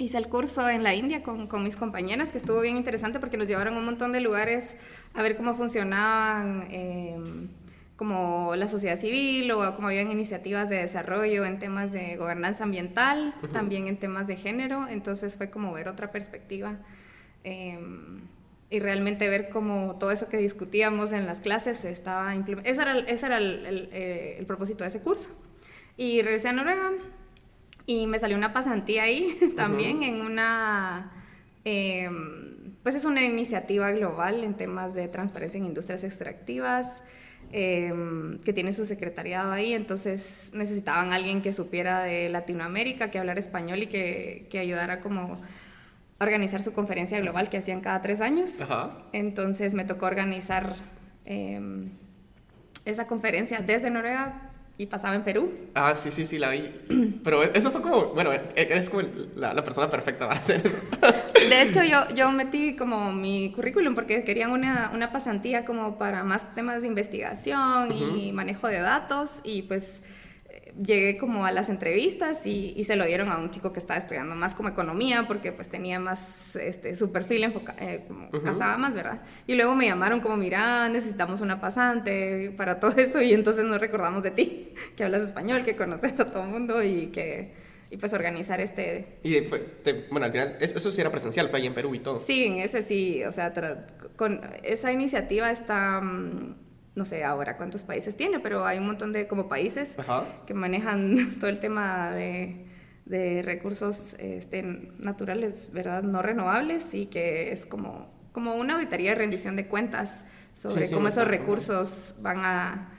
Hice 0.00 0.16
el 0.16 0.28
curso 0.28 0.68
en 0.68 0.84
la 0.84 0.94
India 0.94 1.24
con, 1.24 1.48
con, 1.48 1.64
mis 1.64 1.76
compañeras, 1.76 2.30
que 2.30 2.38
estuvo 2.38 2.60
bien 2.60 2.76
interesante 2.76 3.18
porque 3.18 3.36
nos 3.36 3.48
llevaron 3.48 3.74
a 3.74 3.78
un 3.78 3.84
montón 3.84 4.12
de 4.12 4.20
lugares 4.20 4.76
a 5.12 5.22
ver 5.22 5.36
cómo 5.36 5.56
funcionaban 5.56 6.68
em, 6.70 7.48
como 7.96 8.54
la 8.54 8.68
sociedad 8.68 8.96
civil 8.96 9.50
o 9.50 9.74
cómo 9.74 9.88
habían 9.88 10.12
iniciativas 10.12 10.68
de 10.68 10.76
desarrollo 10.76 11.44
en 11.44 11.58
temas 11.58 11.90
de 11.90 12.16
gobernanza 12.16 12.62
ambiental, 12.62 13.34
también 13.52 13.88
en 13.88 13.96
temas 13.96 14.28
de 14.28 14.36
género. 14.36 14.86
Entonces 14.88 15.36
fue 15.36 15.50
como 15.50 15.72
ver 15.72 15.88
otra 15.88 16.12
perspectiva 16.12 16.76
em, 17.42 18.20
y 18.70 18.78
realmente 18.78 19.28
ver 19.28 19.48
cómo 19.48 19.96
todo 19.98 20.12
eso 20.12 20.28
que 20.28 20.36
discutíamos 20.36 21.10
en 21.10 21.26
las 21.26 21.40
clases 21.40 21.76
se 21.76 21.90
estaba 21.90 22.36
implementando. 22.36 22.70
Ese 22.70 22.82
era, 22.88 22.98
ese 23.00 23.26
era 23.26 23.38
el, 23.38 23.66
el, 23.66 23.88
eh, 23.90 24.36
el 24.38 24.46
propósito 24.46 24.84
de 24.84 24.90
ese 24.90 25.00
curso. 25.00 25.30
Y 25.96 26.22
regresé 26.22 26.50
a 26.50 26.52
Noruega 26.52 26.92
y 27.88 28.06
me 28.06 28.18
salió 28.18 28.36
una 28.36 28.52
pasantía 28.52 29.04
ahí 29.04 29.34
también 29.56 30.02
en 30.02 30.20
una, 30.20 31.10
em, 31.64 32.74
pues 32.82 32.94
es 32.94 33.06
una 33.06 33.24
iniciativa 33.24 33.90
global 33.92 34.44
en 34.44 34.54
temas 34.54 34.92
de 34.92 35.08
transparencia 35.08 35.56
en 35.58 35.64
industrias 35.64 36.04
extractivas. 36.04 37.02
Em, 37.50 38.38
que 38.40 38.52
tiene 38.52 38.74
su 38.74 38.84
secretariado 38.84 39.52
ahí, 39.52 39.72
entonces 39.72 40.50
necesitaban 40.52 41.14
alguien 41.14 41.40
que 41.40 41.54
supiera 41.54 42.02
de 42.02 42.28
Latinoamérica, 42.28 43.10
que 43.10 43.18
hablara 43.18 43.40
español 43.40 43.84
y 43.84 43.86
que, 43.86 44.46
que 44.50 44.58
ayudara 44.58 45.00
como 45.00 45.40
a 46.18 46.24
organizar 46.24 46.60
su 46.60 46.74
conferencia 46.74 47.18
global 47.20 47.48
que 47.48 47.56
hacían 47.56 47.80
cada 47.80 48.02
tres 48.02 48.20
años. 48.20 48.62
Entonces 49.12 49.72
me 49.72 49.86
tocó 49.86 50.04
organizar 50.04 50.76
em, 51.24 51.88
esa 52.84 53.06
conferencia 53.06 53.60
desde 53.60 53.88
Noruega 53.90 54.47
y 54.78 54.86
pasaba 54.86 55.16
en 55.16 55.24
Perú. 55.24 55.52
Ah, 55.74 55.92
sí, 55.96 56.12
sí, 56.12 56.24
sí, 56.24 56.38
la 56.38 56.50
vi. 56.50 56.70
Pero 57.24 57.42
eso 57.42 57.72
fue 57.72 57.82
como, 57.82 58.14
bueno, 58.14 58.30
eres 58.54 58.88
como 58.88 59.02
la, 59.34 59.52
la 59.52 59.64
persona 59.64 59.90
perfecta 59.90 60.28
para 60.28 60.38
hacer 60.38 60.64
eso. 60.64 60.76
De 61.50 61.62
hecho, 61.62 61.82
yo, 61.82 62.14
yo 62.14 62.30
metí 62.30 62.76
como 62.76 63.12
mi 63.12 63.50
currículum 63.52 63.96
porque 63.96 64.22
querían 64.22 64.52
una, 64.52 64.92
una 64.94 65.10
pasantía 65.10 65.64
como 65.64 65.98
para 65.98 66.22
más 66.22 66.54
temas 66.54 66.82
de 66.82 66.86
investigación 66.86 67.90
y 67.92 68.30
manejo 68.32 68.68
de 68.68 68.78
datos 68.78 69.40
y 69.42 69.62
pues 69.62 70.00
llegué 70.82 71.18
como 71.18 71.44
a 71.44 71.52
las 71.52 71.68
entrevistas 71.68 72.46
y, 72.46 72.72
y, 72.76 72.84
se 72.84 72.96
lo 72.96 73.04
dieron 73.04 73.28
a 73.28 73.38
un 73.38 73.50
chico 73.50 73.72
que 73.72 73.80
estaba 73.80 73.98
estudiando 73.98 74.34
más 74.36 74.54
como 74.54 74.68
economía 74.68 75.24
porque 75.26 75.52
pues 75.52 75.68
tenía 75.68 75.98
más 75.98 76.56
este, 76.56 76.94
su 76.94 77.10
perfil 77.10 77.44
enfocado, 77.44 77.78
eh, 77.80 78.04
como 78.06 78.30
casaba 78.30 78.78
más, 78.78 78.94
¿verdad? 78.94 79.22
Y 79.46 79.54
luego 79.54 79.74
me 79.74 79.86
llamaron 79.86 80.20
como, 80.20 80.36
mira, 80.36 80.88
necesitamos 80.88 81.40
una 81.40 81.60
pasante 81.60 82.52
para 82.56 82.78
todo 82.80 82.92
eso 82.96 83.20
y 83.20 83.32
entonces 83.32 83.64
nos 83.64 83.80
recordamos 83.80 84.22
de 84.22 84.30
ti, 84.30 84.74
que 84.96 85.04
hablas 85.04 85.22
español, 85.22 85.64
que 85.64 85.76
conoces 85.76 86.18
a 86.20 86.26
todo 86.26 86.44
el 86.44 86.50
mundo 86.50 86.82
y 86.82 87.08
que... 87.08 87.68
Y 87.90 87.96
pues 87.96 88.12
organizar 88.12 88.60
este... 88.60 89.18
Y 89.22 89.40
fue, 89.40 89.64
bueno, 90.10 90.26
al 90.26 90.32
final, 90.32 90.58
eso, 90.60 90.92
sí 90.92 91.00
era 91.00 91.10
presencial, 91.10 91.48
fue 91.48 91.60
ahí 91.60 91.66
en 91.66 91.72
Perú 91.72 91.94
y 91.94 92.00
todo. 92.00 92.20
Sí, 92.20 92.44
en 92.44 92.58
ese 92.58 92.82
sí, 92.82 93.24
o 93.24 93.32
sea, 93.32 93.54
con 94.14 94.42
esa 94.62 94.92
iniciativa 94.92 95.50
está... 95.50 96.02
Mm, 96.02 96.67
no 96.98 97.04
sé 97.04 97.24
ahora 97.24 97.56
cuántos 97.56 97.84
países 97.84 98.16
tiene, 98.16 98.40
pero 98.40 98.66
hay 98.66 98.78
un 98.78 98.86
montón 98.86 99.12
de 99.12 99.28
como 99.28 99.48
países 99.48 99.94
que 100.46 100.52
manejan 100.52 101.36
todo 101.40 101.48
el 101.48 101.60
tema 101.60 102.10
de, 102.10 102.66
de 103.06 103.42
recursos 103.42 104.16
este, 104.18 104.62
naturales, 104.98 105.70
¿verdad? 105.72 106.02
No 106.02 106.20
renovables 106.22 106.92
y 106.94 107.06
que 107.06 107.52
es 107.52 107.64
como, 107.64 108.10
como 108.32 108.56
una 108.56 108.74
auditoría 108.74 109.10
de 109.10 109.16
rendición 109.16 109.54
de 109.54 109.66
cuentas 109.66 110.24
sobre 110.54 110.90
cómo 110.90 111.06
esos 111.06 111.28
recursos 111.28 112.16
van 112.20 112.38
a, 112.38 112.90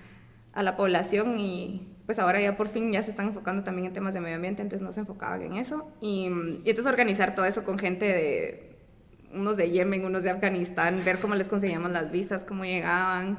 a 0.54 0.64
la 0.64 0.78
población 0.78 1.38
y 1.38 1.86
pues 2.06 2.18
ahora 2.20 2.40
ya 2.42 2.56
por 2.56 2.70
fin 2.70 2.92
ya 2.94 3.04
se 3.04 3.12
están 3.12 3.28
enfocando 3.28 3.64
también 3.64 3.88
en 3.88 3.94
temas 3.94 4.14
de 4.14 4.22
medio 4.22 4.38
ambiente, 4.38 4.62
antes 4.62 4.82
no 4.82 4.94
se 4.94 5.02
enfocaban 5.02 5.42
en 5.42 5.58
eso. 5.58 5.92
Y, 6.00 6.30
y 6.64 6.70
entonces 6.70 6.86
organizar 6.86 7.36
todo 7.36 7.46
eso 7.46 7.66
con 7.66 7.78
gente 7.78 8.06
de 8.06 8.78
unos 9.34 9.58
de 9.58 9.70
Yemen, 9.70 10.06
unos 10.06 10.24
de 10.24 10.30
Afganistán, 10.30 11.02
ver 11.06 11.20
cómo 11.20 11.36
les 11.36 11.50
conseguíamos 11.50 11.92
las 11.92 12.12
visas, 12.12 12.44
cómo 12.44 12.66
llegaban, 12.66 13.38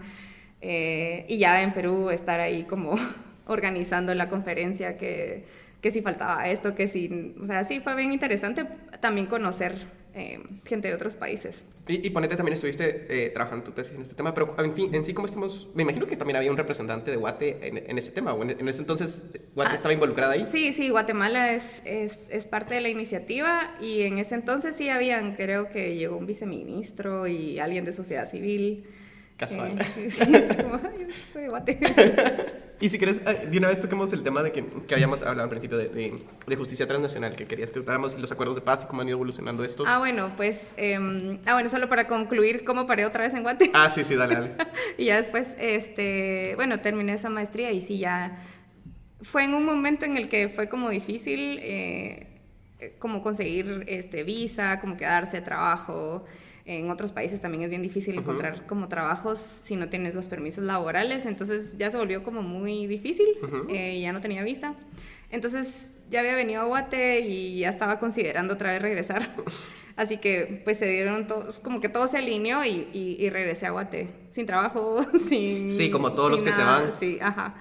eh, 0.60 1.24
y 1.28 1.38
ya 1.38 1.62
en 1.62 1.72
Perú 1.72 2.10
estar 2.10 2.40
ahí 2.40 2.64
como 2.64 2.96
organizando 3.46 4.14
la 4.14 4.28
conferencia, 4.28 4.96
que, 4.96 5.44
que 5.80 5.90
si 5.90 6.02
faltaba 6.02 6.48
esto, 6.48 6.74
que 6.74 6.88
si, 6.88 7.34
o 7.40 7.46
sea, 7.46 7.64
sí 7.64 7.80
fue 7.80 7.96
bien 7.96 8.12
interesante 8.12 8.66
también 9.00 9.26
conocer 9.26 10.00
eh, 10.12 10.40
gente 10.64 10.88
de 10.88 10.94
otros 10.94 11.14
países. 11.14 11.64
Y, 11.86 12.06
y 12.06 12.10
ponete, 12.10 12.36
también 12.36 12.54
estuviste 12.54 13.06
eh, 13.08 13.30
trabajando 13.30 13.64
tu 13.64 13.72
tesis 13.72 13.94
en 13.94 14.02
este 14.02 14.14
tema, 14.14 14.34
pero 14.34 14.54
en 14.58 14.72
fin, 14.72 14.92
en 14.94 15.04
sí, 15.04 15.14
¿cómo 15.14 15.26
estamos? 15.26 15.68
Me 15.74 15.82
imagino 15.82 16.06
que 16.06 16.16
también 16.16 16.36
había 16.36 16.50
un 16.50 16.56
representante 16.56 17.10
de 17.12 17.16
Guate 17.16 17.66
en, 17.66 17.78
en 17.78 17.96
ese 17.96 18.10
tema, 18.10 18.34
o 18.34 18.42
en, 18.42 18.68
ese 18.68 18.80
entonces 18.80 19.22
Guate 19.54 19.70
ah, 19.70 19.74
estaba 19.74 19.94
involucrada 19.94 20.32
ahí. 20.32 20.46
Sí, 20.46 20.72
sí, 20.72 20.90
Guatemala 20.90 21.52
es, 21.52 21.80
es, 21.84 22.18
es, 22.28 22.44
parte 22.44 22.74
de 22.74 22.80
la 22.80 22.88
iniciativa 22.88 23.74
y 23.80 24.02
en 24.02 24.18
ese 24.18 24.34
entonces 24.34 24.74
sí 24.76 24.88
habían, 24.88 25.36
creo 25.36 25.70
que 25.70 25.96
llegó 25.96 26.16
un 26.16 26.26
viceministro 26.26 27.28
y 27.28 27.60
alguien 27.60 27.84
de 27.84 27.92
sociedad 27.92 28.28
civil. 28.28 28.84
Casual. 29.40 29.78
y 32.78 32.88
si 32.90 32.98
quieres, 32.98 33.22
ah, 33.24 33.32
de 33.32 33.56
una 33.56 33.68
vez 33.68 33.80
toquemos 33.80 34.12
el 34.12 34.22
tema 34.22 34.42
de 34.42 34.52
que, 34.52 34.62
que 34.86 34.92
habíamos 34.92 35.22
hablado 35.22 35.44
al 35.44 35.48
principio 35.48 35.78
de, 35.78 35.88
de, 35.88 36.56
justicia 36.56 36.86
transnacional, 36.86 37.34
que 37.34 37.46
querías 37.46 37.70
que 37.70 37.80
tratáramos 37.80 38.18
los 38.18 38.30
acuerdos 38.30 38.56
de 38.56 38.60
paz 38.60 38.84
y 38.84 38.86
cómo 38.86 39.00
han 39.00 39.08
ido 39.08 39.16
evolucionando 39.16 39.64
estos. 39.64 39.88
Ah, 39.88 39.96
bueno, 39.98 40.30
pues, 40.36 40.72
em, 40.76 41.38
ah, 41.46 41.54
bueno, 41.54 41.70
solo 41.70 41.88
para 41.88 42.06
concluir 42.06 42.64
cómo 42.64 42.86
paré 42.86 43.06
otra 43.06 43.24
vez 43.24 43.32
en 43.32 43.42
Guate. 43.42 43.70
Ah, 43.72 43.88
sí, 43.88 44.04
sí, 44.04 44.14
dale, 44.14 44.34
dale. 44.34 44.52
y 44.98 45.06
ya 45.06 45.16
después, 45.16 45.48
este, 45.58 46.52
bueno, 46.56 46.80
terminé 46.80 47.14
esa 47.14 47.30
maestría 47.30 47.72
y 47.72 47.80
sí, 47.80 47.98
ya 47.98 48.44
fue 49.22 49.44
en 49.44 49.54
un 49.54 49.64
momento 49.64 50.04
en 50.04 50.18
el 50.18 50.28
que 50.28 50.50
fue 50.50 50.68
como 50.68 50.90
difícil, 50.90 51.60
eh, 51.62 52.26
como 52.98 53.22
conseguir 53.22 53.84
este, 53.88 54.22
visa, 54.22 54.80
como 54.82 54.98
quedarse, 54.98 55.40
trabajo. 55.40 56.26
En 56.70 56.88
otros 56.88 57.10
países 57.10 57.40
también 57.40 57.64
es 57.64 57.70
bien 57.70 57.82
difícil 57.82 58.16
encontrar 58.16 58.64
como 58.68 58.86
trabajos 58.86 59.40
si 59.40 59.74
no 59.74 59.88
tienes 59.88 60.14
los 60.14 60.28
permisos 60.28 60.62
laborales, 60.62 61.26
entonces 61.26 61.76
ya 61.76 61.90
se 61.90 61.96
volvió 61.96 62.22
como 62.22 62.42
muy 62.42 62.86
difícil, 62.86 63.26
eh, 63.70 64.00
ya 64.00 64.12
no 64.12 64.20
tenía 64.20 64.44
visa. 64.44 64.76
Entonces 65.32 65.72
ya 66.10 66.20
había 66.20 66.36
venido 66.36 66.62
a 66.62 66.66
Guate 66.66 67.22
y 67.22 67.58
ya 67.58 67.70
estaba 67.70 67.98
considerando 67.98 68.54
otra 68.54 68.70
vez 68.70 68.80
regresar. 68.80 69.34
Así 69.96 70.18
que 70.18 70.62
pues 70.64 70.78
se 70.78 70.86
dieron 70.86 71.26
todos, 71.26 71.58
como 71.58 71.80
que 71.80 71.88
todo 71.88 72.06
se 72.06 72.18
alineó 72.18 72.64
y, 72.64 72.86
y, 73.18 73.28
regresé 73.30 73.66
a 73.66 73.70
Guate, 73.70 74.08
sin 74.30 74.46
trabajo, 74.46 75.04
sin... 75.28 75.72
Sí, 75.72 75.90
como 75.90 76.12
todos 76.12 76.30
los 76.30 76.44
que 76.44 76.52
se 76.52 76.62
van. 76.62 76.92
Sí, 77.00 77.18
ajá. 77.20 77.56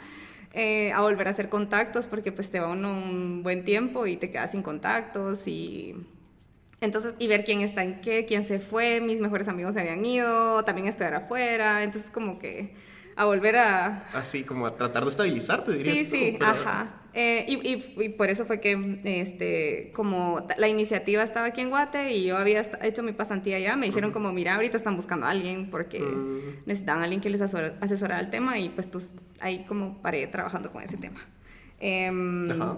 Eh, 0.54 0.92
a 0.92 1.02
volver 1.02 1.30
a 1.30 1.32
hacer 1.32 1.50
contactos 1.50 2.06
porque 2.06 2.32
pues 2.32 2.52
te 2.52 2.60
va 2.60 2.68
uno 2.68 2.94
un 2.94 3.42
buen 3.42 3.66
tiempo 3.66 4.06
y 4.06 4.18
te 4.18 4.30
quedas 4.30 4.52
sin 4.52 4.62
contactos 4.62 5.48
y 5.48 5.96
entonces, 6.82 7.16
y 7.20 7.28
ver 7.28 7.44
quién 7.44 7.62
está 7.62 7.84
en 7.84 8.00
qué, 8.02 8.26
quién 8.26 8.46
se 8.46 8.60
fue, 8.60 9.02
mis 9.02 9.20
mejores 9.20 9.48
amigos 9.48 9.74
se 9.74 9.82
habían 9.82 10.06
ido, 10.06 10.64
también 10.64 10.88
estudiar 10.88 11.16
afuera, 11.16 11.84
entonces 11.84 12.10
como 12.10 12.40
que 12.40 12.74
a 13.16 13.26
volver 13.26 13.58
a... 13.58 14.06
Así, 14.14 14.44
como 14.44 14.66
a 14.66 14.78
tratar 14.78 15.04
de 15.04 15.10
estabilizarte, 15.10 15.74
dirías. 15.74 15.98
Sí, 15.98 16.06
sí, 16.06 16.38
ajá. 16.40 17.00
Eh, 17.14 17.46
y, 17.48 18.02
y, 18.02 18.10
por 18.10 18.30
eso 18.30 18.46
fue 18.46 18.62
que, 18.62 19.00
este, 19.04 19.92
como 19.94 20.46
la 20.58 20.68
iniciativa 20.68 21.24
estaba 21.24 21.48
aquí 21.48 21.60
en 21.60 21.70
Guate 21.70 22.14
y 22.14 22.24
yo 22.24 22.38
había 22.38 22.62
hecho 22.82 23.04
mi 23.04 23.14
pasantía 23.14 23.58
allá, 23.58 23.76
me 23.76 23.88
dijeron 23.88 24.12
como, 24.12 24.32
mira, 24.32 24.56
ahorita 24.56 24.78
están 24.78 24.96
buscando 24.96 25.26
a 25.26 25.32
alguien 25.32 25.70
porque 25.70 26.00
mm. 26.00 26.66
necesitan 26.66 27.00
a 27.00 27.04
alguien 27.04 27.20
que 27.20 27.30
les 27.30 27.42
asesorara 27.42 28.20
el 28.20 28.30
tema 28.30 28.60
y 28.60 28.70
pues 28.70 28.88
ahí 29.42 29.66
como 29.68 30.02
paré 30.02 30.28
trabajando 30.28 30.72
con 30.72 30.84
ese 30.84 30.98
tema. 30.98 31.20
Em, 31.80 32.50
Ajá. 32.52 32.78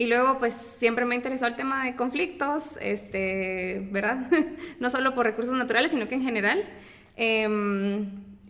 Y 0.00 0.06
luego, 0.06 0.38
pues 0.38 0.54
siempre 0.54 1.04
me 1.04 1.14
interesó 1.14 1.46
el 1.46 1.56
tema 1.56 1.84
de 1.84 1.94
conflictos, 1.94 2.78
este, 2.80 3.86
¿verdad? 3.92 4.30
no 4.80 4.88
solo 4.88 5.14
por 5.14 5.26
recursos 5.26 5.54
naturales, 5.54 5.90
sino 5.90 6.08
que 6.08 6.14
en 6.14 6.22
general. 6.22 6.64
Eh, 7.18 7.46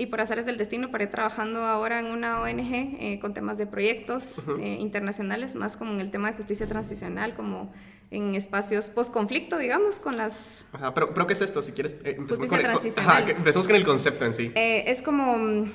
y 0.00 0.06
por 0.06 0.22
hacerles 0.22 0.46
del 0.46 0.56
destino 0.56 0.90
paré 0.90 1.06
trabajando 1.08 1.62
ahora 1.62 2.00
en 2.00 2.06
una 2.06 2.40
ONG 2.40 2.72
eh, 2.72 3.18
con 3.20 3.34
temas 3.34 3.58
de 3.58 3.66
proyectos 3.66 4.36
eh, 4.58 4.78
internacionales, 4.80 5.54
más 5.54 5.76
como 5.76 5.92
en 5.92 6.00
el 6.00 6.10
tema 6.10 6.30
de 6.30 6.38
justicia 6.38 6.66
transicional, 6.66 7.34
como 7.34 7.70
en 8.10 8.34
espacios 8.34 8.88
post-conflicto, 8.88 9.58
digamos, 9.58 9.96
con 9.96 10.16
las... 10.16 10.66
Ajá, 10.72 10.94
pero, 10.94 11.12
pero 11.12 11.26
¿qué 11.26 11.34
es 11.34 11.42
esto? 11.42 11.60
Si 11.60 11.72
quieres, 11.72 11.96
eh, 12.04 12.14
empecemos, 12.16 12.48
con 12.48 12.60
el, 12.60 12.66
ajá, 12.66 13.30
empecemos 13.30 13.66
con 13.66 13.76
el 13.76 13.84
concepto 13.84 14.24
en 14.24 14.34
sí. 14.34 14.52
es 14.54 15.02
como 15.02 15.36
mm, 15.36 15.72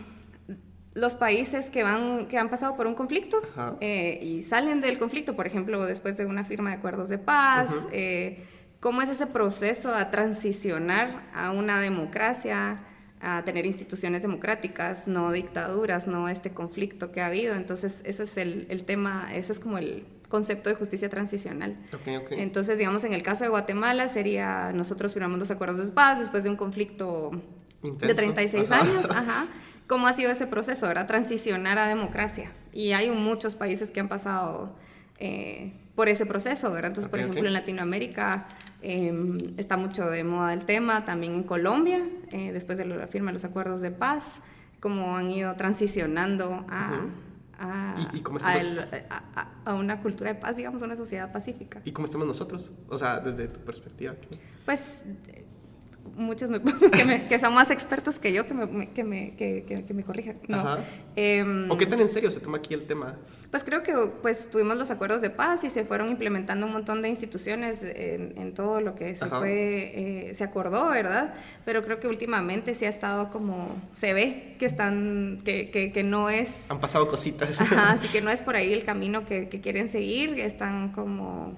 los 0.95 1.15
países 1.15 1.69
que, 1.69 1.83
van, 1.83 2.27
que 2.27 2.37
han 2.37 2.49
pasado 2.49 2.75
por 2.77 2.87
un 2.87 2.95
conflicto 2.95 3.41
eh, 3.81 4.17
y 4.23 4.41
salen 4.41 4.79
del 4.79 4.97
conflicto, 4.97 5.35
por 5.35 5.45
ejemplo, 5.45 5.85
después 5.85 6.15
de 6.15 6.25
una 6.25 6.45
firma 6.45 6.69
de 6.69 6.77
acuerdos 6.77 7.09
de 7.09 7.17
paz, 7.17 7.85
eh, 7.91 8.45
cómo 8.79 9.01
es 9.01 9.09
ese 9.09 9.27
proceso 9.27 9.93
a 9.93 10.09
transicionar 10.09 11.27
a 11.33 11.51
una 11.51 11.81
democracia, 11.81 12.79
a 13.19 13.43
tener 13.43 13.65
instituciones 13.65 14.21
democráticas, 14.21 15.05
no 15.05 15.33
dictaduras, 15.33 16.07
no 16.07 16.29
este 16.29 16.51
conflicto 16.51 17.11
que 17.11 17.19
ha 17.19 17.25
habido. 17.25 17.55
Entonces, 17.55 17.99
ese 18.05 18.23
es 18.23 18.37
el, 18.37 18.65
el 18.69 18.85
tema, 18.85 19.29
ese 19.33 19.51
es 19.51 19.59
como 19.59 19.77
el 19.77 20.05
concepto 20.29 20.69
de 20.69 20.77
justicia 20.77 21.09
transicional. 21.09 21.77
Entonces, 22.31 22.77
digamos, 22.77 23.03
en 23.03 23.11
el 23.11 23.21
caso 23.21 23.43
de 23.43 23.49
Guatemala 23.49 24.07
sería, 24.07 24.71
nosotros 24.73 25.13
firmamos 25.13 25.39
los 25.39 25.51
acuerdos 25.51 25.87
de 25.87 25.93
paz 25.93 26.19
después 26.19 26.43
de 26.43 26.51
un 26.51 26.55
conflicto 26.55 27.31
de 27.81 28.13
36 28.13 28.71
años, 28.71 29.05
ajá 29.09 29.49
cómo 29.87 30.07
ha 30.07 30.13
sido 30.13 30.31
ese 30.31 30.47
proceso, 30.47 30.87
¿verdad? 30.87 31.07
Transicionar 31.07 31.77
a 31.77 31.87
democracia. 31.87 32.51
Y 32.71 32.93
hay 32.93 33.09
muchos 33.11 33.55
países 33.55 33.91
que 33.91 33.99
han 33.99 34.07
pasado 34.07 34.75
eh, 35.17 35.73
por 35.95 36.09
ese 36.09 36.25
proceso, 36.25 36.71
¿verdad? 36.71 36.91
Entonces, 36.91 37.09
por 37.09 37.19
ejemplo, 37.19 37.45
en 37.45 37.53
Latinoamérica 37.53 38.47
em, 38.81 39.37
está 39.57 39.77
mucho 39.77 40.09
de 40.09 40.23
moda 40.23 40.53
el 40.53 40.65
tema, 40.65 41.05
también 41.05 41.35
en 41.35 41.43
Colombia, 41.43 42.05
eh, 42.31 42.51
después 42.51 42.77
de 42.77 42.85
la 42.85 43.07
firma 43.07 43.27
de 43.27 43.33
los 43.33 43.45
acuerdos 43.45 43.81
de 43.81 43.91
paz, 43.91 44.41
cómo 44.79 45.17
han 45.17 45.31
ido 45.31 45.55
transicionando 45.55 46.65
a... 46.69 47.05
A, 47.57 47.95
a, 49.63 49.73
una 49.75 50.01
cultura 50.01 50.33
de 50.33 50.37
paz, 50.37 50.57
digamos, 50.57 50.81
a 50.81 50.85
una 50.85 50.97
sociedad 50.97 51.31
pacífica. 51.31 51.81
¿Y 51.85 51.93
cómo 51.93 52.03
estamos 52.03 52.27
nosotros? 52.27 52.73
O 52.89 52.97
sea, 52.97 53.21
desde 53.21 53.47
tu 53.47 53.61
perspectiva. 53.61 54.13
Pues 54.65 55.03
muchos 56.15 56.49
que, 57.29 57.39
son 57.39 57.53
más 57.53 57.71
expertos 57.71 58.19
que 58.19 58.31
yo 58.31 58.47
que 58.47 58.53
me, 58.53 58.89
que 58.89 59.03
me, 59.03 59.35
que, 59.35 59.63
que 59.65 59.93
me 59.93 60.03
corrijan. 60.03 60.37
No. 60.47 60.77
Em, 61.15 61.69
¿O 61.71 61.77
qué 61.77 61.85
tan 61.85 61.99
en 62.01 62.09
serio 62.09 62.29
se 62.31 62.39
toma 62.39 62.57
aquí 62.57 62.73
el 62.73 62.85
tema? 62.85 63.15
Pues 63.55 63.63
creo 63.63 63.83
que 63.83 63.93
pues 64.21 64.49
tuvimos 64.49 64.77
los 64.77 64.91
acuerdos 64.91 65.21
de 65.21 65.29
paz 65.29 65.63
y 65.63 65.69
se 65.69 65.85
fueron 65.85 66.09
implementando 66.09 66.65
un 66.65 66.73
montón 66.73 67.01
de 67.01 67.07
instituciones 67.07 67.81
en, 67.83 68.33
en 68.37 68.53
todo 68.53 68.81
lo 68.81 68.95
que 68.95 69.15
se 69.15 69.27
fue, 69.27 70.29
eh, 70.29 70.35
se 70.35 70.43
acordó, 70.43 70.89
¿verdad? 70.89 71.33
Pero 71.63 71.81
creo 71.81 72.01
que 72.01 72.09
últimamente 72.09 72.75
sí 72.75 72.83
ha 72.83 72.89
estado 72.89 73.29
como, 73.29 73.69
se 73.93 74.13
ve 74.13 74.55
que 74.59 74.65
están, 74.65 75.39
que, 75.45 75.71
que, 75.71 76.03
no 76.03 76.29
es... 76.29 76.69
Han 76.69 76.81
pasado 76.81 77.07
cositas. 77.07 77.61
Ajá, 77.61 77.91
así 77.93 78.09
que 78.09 78.19
no 78.19 78.29
es 78.29 78.41
por 78.41 78.57
ahí 78.57 78.73
el 78.73 78.83
camino 78.83 79.25
que, 79.25 79.47
quieren 79.47 79.87
seguir, 79.87 80.37
están 80.37 80.91
como 80.91 81.55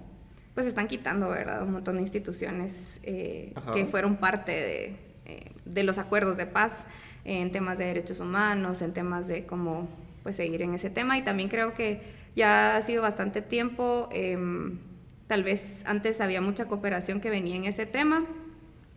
pues 0.58 0.66
están 0.66 0.88
quitando, 0.88 1.30
¿verdad? 1.30 1.62
Un 1.62 1.74
montón 1.74 1.98
de 1.98 2.02
instituciones 2.02 3.00
eh, 3.04 3.54
que 3.76 3.86
fueron 3.86 4.16
parte 4.16 4.54
de, 4.54 4.96
eh, 5.28 5.52
de, 5.66 5.84
los 5.84 6.00
acuerdos 6.00 6.36
de 6.36 6.48
paz 6.48 6.84
en 7.26 7.52
temas 7.52 7.78
de 7.78 7.86
derechos 7.86 8.20
humanos, 8.22 8.82
en 8.82 8.92
temas 8.92 9.28
de 9.28 9.46
cómo 9.46 9.88
pues 10.24 10.38
seguir 10.38 10.64
en 10.64 10.74
ese 10.74 10.90
tema. 10.90 11.16
Y 11.16 11.22
también 11.22 11.48
creo 11.48 11.76
que 11.76 12.02
ya 12.36 12.76
ha 12.76 12.82
sido 12.82 13.04
bastante 13.04 13.44
tiempo, 13.44 14.10
em, 14.12 14.80
tal 15.28 15.44
vez 15.44 15.84
antes 15.86 16.22
había 16.22 16.42
mucha 16.42 16.66
cooperación 16.66 17.22
que 17.22 17.29
venía 17.29 17.55
en 17.55 17.66
ese 17.66 17.86
tema, 17.86 18.25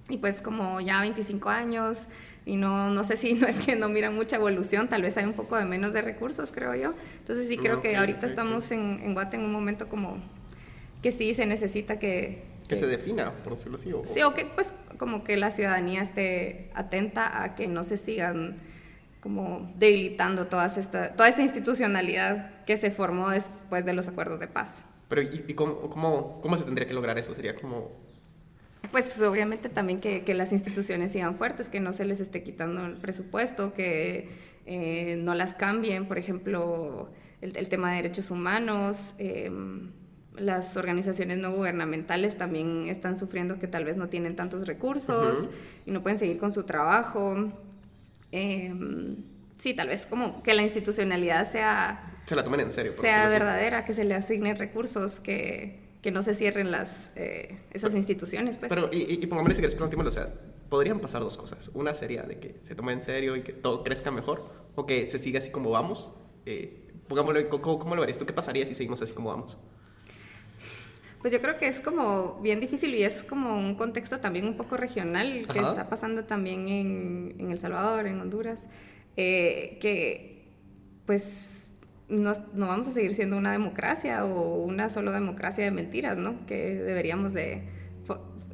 y 0.08 0.16
pues 0.16 0.40
como 0.40 0.80
ya 0.80 1.02
25 1.02 1.50
años, 1.50 2.08
y 2.46 2.56
no, 2.56 2.88
no 2.88 3.04
sé 3.04 3.18
si 3.18 3.34
no 3.34 3.46
es 3.46 3.58
que 3.58 3.76
no 3.76 3.90
miran 3.90 4.14
mucha 4.14 4.36
evolución, 4.36 4.88
tal 4.88 5.02
vez 5.02 5.18
hay 5.18 5.26
un 5.26 5.34
poco 5.34 5.58
de 5.58 5.66
menos 5.66 5.92
de 5.92 6.00
recursos, 6.00 6.52
creo 6.52 6.74
yo. 6.74 6.94
Entonces 7.18 7.48
sí 7.48 7.58
creo 7.58 7.82
que 7.82 7.98
ahorita 7.98 8.26
estamos 8.26 8.70
en, 8.70 8.98
en 9.02 9.12
Guate 9.12 9.36
en 9.36 9.44
un 9.44 9.52
momento 9.52 9.90
como 9.90 10.39
que 11.02 11.12
sí 11.12 11.34
se 11.34 11.46
necesita 11.46 11.98
que... 11.98 12.42
Que, 12.68 12.76
se 12.76 12.86
defina, 12.86 13.32
por 13.42 13.54
decirlo 13.54 13.76
así. 13.76 13.92
O, 13.92 14.04
sí, 14.06 14.22
o 14.22 14.32
que 14.32 14.44
pues 14.44 14.72
como 14.96 15.24
que 15.24 15.36
la 15.36 15.50
ciudadanía 15.50 16.02
esté 16.02 16.70
atenta 16.74 17.42
a 17.42 17.56
que 17.56 17.66
no 17.66 17.82
se 17.82 17.96
sigan 17.96 18.58
como 19.20 19.72
debilitando 19.76 20.46
todas 20.46 20.76
esta, 20.78 21.14
toda 21.14 21.28
esta 21.28 21.42
institucionalidad 21.42 22.64
que 22.64 22.76
se 22.76 22.90
formó 22.90 23.30
después 23.30 23.84
de 23.84 23.92
los 23.92 24.08
acuerdos 24.08 24.38
de 24.38 24.46
paz. 24.46 24.82
Pero 25.08 25.22
¿y, 25.22 25.54
cómo, 25.54 25.90
cómo, 25.90 26.40
cómo, 26.40 26.56
se 26.56 26.64
tendría 26.64 26.86
que 26.86 26.94
lograr 26.94 27.18
eso? 27.18 27.34
Sería 27.34 27.54
como... 27.54 27.90
Pues 28.92 29.20
obviamente 29.20 29.68
también 29.68 30.00
que, 30.00 30.22
que, 30.22 30.34
las 30.34 30.52
instituciones 30.52 31.12
sigan 31.12 31.34
fuertes, 31.34 31.68
que 31.68 31.80
no 31.80 31.92
se 31.92 32.04
les 32.04 32.20
esté 32.20 32.42
quitando 32.42 32.86
el 32.86 32.96
presupuesto, 32.96 33.74
que 33.74 34.28
eh, 34.66 35.16
no 35.18 35.34
las 35.34 35.54
cambien, 35.54 36.06
por 36.06 36.16
ejemplo, 36.16 37.10
el, 37.40 37.56
el 37.56 37.68
tema 37.68 37.90
de 37.90 37.96
derechos 37.96 38.30
humanos. 38.30 39.14
Eh, 39.18 39.50
las 40.40 40.76
organizaciones 40.76 41.38
no 41.38 41.52
gubernamentales 41.52 42.36
también 42.36 42.86
están 42.88 43.18
sufriendo 43.18 43.58
que 43.58 43.68
tal 43.68 43.84
vez 43.84 43.96
no 43.96 44.08
tienen 44.08 44.36
tantos 44.36 44.66
recursos 44.66 45.48
y 45.86 45.90
no 45.90 46.02
pueden 46.02 46.18
seguir 46.18 46.38
con 46.38 46.50
su 46.50 46.64
trabajo. 46.64 47.52
Em, 48.32 49.16
sí, 49.56 49.74
tal 49.74 49.88
vez 49.88 50.06
como 50.06 50.42
que 50.42 50.54
la 50.54 50.62
institucionalidad 50.62 51.50
sea... 51.50 52.22
Se 52.24 52.34
la 52.34 52.44
tomen 52.44 52.60
en 52.60 52.72
serio. 52.72 52.92
Sea 52.92 53.28
verdadera, 53.28 53.84
que 53.84 53.92
se 53.92 54.04
le 54.04 54.14
asignen 54.14 54.56
recursos, 54.56 55.20
que, 55.20 55.80
que 56.00 56.10
no 56.10 56.22
se 56.22 56.34
cierren 56.34 56.70
las, 56.70 57.10
eh, 57.16 57.58
esas 57.72 57.94
instituciones. 57.94 58.56
Pues. 58.56 58.68
Pero, 58.68 58.88
y, 58.92 59.12
y 59.12 59.26
pongámosle 59.26 59.56
si 59.56 59.60
quieres, 59.62 59.80
o 59.80 60.10
sea, 60.10 60.32
podrían 60.68 61.00
pasar 61.00 61.22
dos 61.22 61.36
cosas. 61.36 61.70
Una 61.74 61.94
sería 61.94 62.22
de 62.22 62.38
que 62.38 62.56
se 62.62 62.74
tome 62.74 62.92
en 62.92 63.02
serio 63.02 63.36
y 63.36 63.42
que 63.42 63.52
todo 63.52 63.82
crezca 63.82 64.10
mejor, 64.10 64.48
o 64.76 64.86
que 64.86 65.10
se 65.10 65.18
siga 65.18 65.40
así 65.40 65.50
como 65.50 65.70
vamos. 65.70 66.12
Eh, 66.46 66.88
pongámoslo, 67.08 67.48
¿cómo, 67.48 67.78
¿cómo, 67.78 67.94
lo 67.96 68.02
verías 68.02 68.18
tú? 68.18 68.24
¿Qué 68.24 68.32
pasaría 68.32 68.64
si 68.64 68.74
seguimos 68.74 69.02
así 69.02 69.12
como 69.12 69.30
vamos? 69.30 69.58
Pues 71.20 71.34
yo 71.34 71.42
creo 71.42 71.58
que 71.58 71.68
es 71.68 71.80
como 71.80 72.40
bien 72.40 72.60
difícil 72.60 72.94
y 72.94 73.02
es 73.02 73.22
como 73.22 73.56
un 73.56 73.74
contexto 73.74 74.20
también 74.20 74.46
un 74.46 74.56
poco 74.56 74.78
regional 74.78 75.46
que 75.52 75.58
está 75.58 75.90
pasando 75.90 76.24
también 76.24 76.68
en, 76.68 77.34
en, 77.38 77.50
El 77.50 77.58
Salvador, 77.58 78.06
en 78.06 78.18
Honduras, 78.20 78.60
eh, 79.18 79.76
que 79.82 80.48
pues 81.04 81.72
no, 82.08 82.32
no, 82.54 82.68
vamos 82.68 82.88
a 82.88 82.92
seguir 82.92 83.14
siendo 83.14 83.36
una 83.36 83.52
democracia 83.52 84.24
o 84.24 84.62
una 84.62 84.88
solo 84.88 85.12
democracia 85.12 85.62
de 85.62 85.70
mentiras, 85.70 86.16
¿no? 86.16 86.46
Que 86.46 86.74
deberíamos 86.74 87.34
de, 87.34 87.64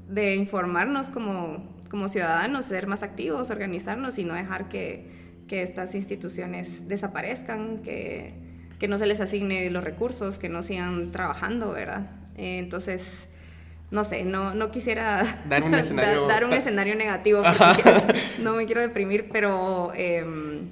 de 0.08 0.34
informarnos 0.34 1.08
como, 1.08 1.72
como 1.88 2.08
ciudadanos, 2.08 2.66
ser 2.66 2.88
más 2.88 3.04
activos, 3.04 3.50
organizarnos 3.50 4.18
y 4.18 4.24
no 4.24 4.34
dejar 4.34 4.68
que, 4.68 5.06
que 5.46 5.62
estas 5.62 5.94
instituciones 5.94 6.88
desaparezcan, 6.88 7.78
que, 7.78 8.34
que 8.80 8.88
no 8.88 8.98
se 8.98 9.06
les 9.06 9.20
asigne 9.20 9.70
los 9.70 9.84
recursos, 9.84 10.38
que 10.38 10.48
no 10.48 10.64
sigan 10.64 11.12
trabajando, 11.12 11.70
¿verdad? 11.70 12.10
Eh, 12.36 12.58
entonces, 12.58 13.28
no 13.90 14.04
sé, 14.04 14.24
no, 14.24 14.54
no 14.54 14.70
quisiera 14.70 15.40
dar 15.48 15.62
un 15.62 15.74
escenario, 15.74 16.26
dar 16.26 16.44
un 16.44 16.52
escenario 16.52 16.94
negativo, 16.94 17.42
no 18.42 18.54
me 18.54 18.66
quiero 18.66 18.80
deprimir, 18.80 19.28
pero 19.30 19.92
em, 19.94 20.70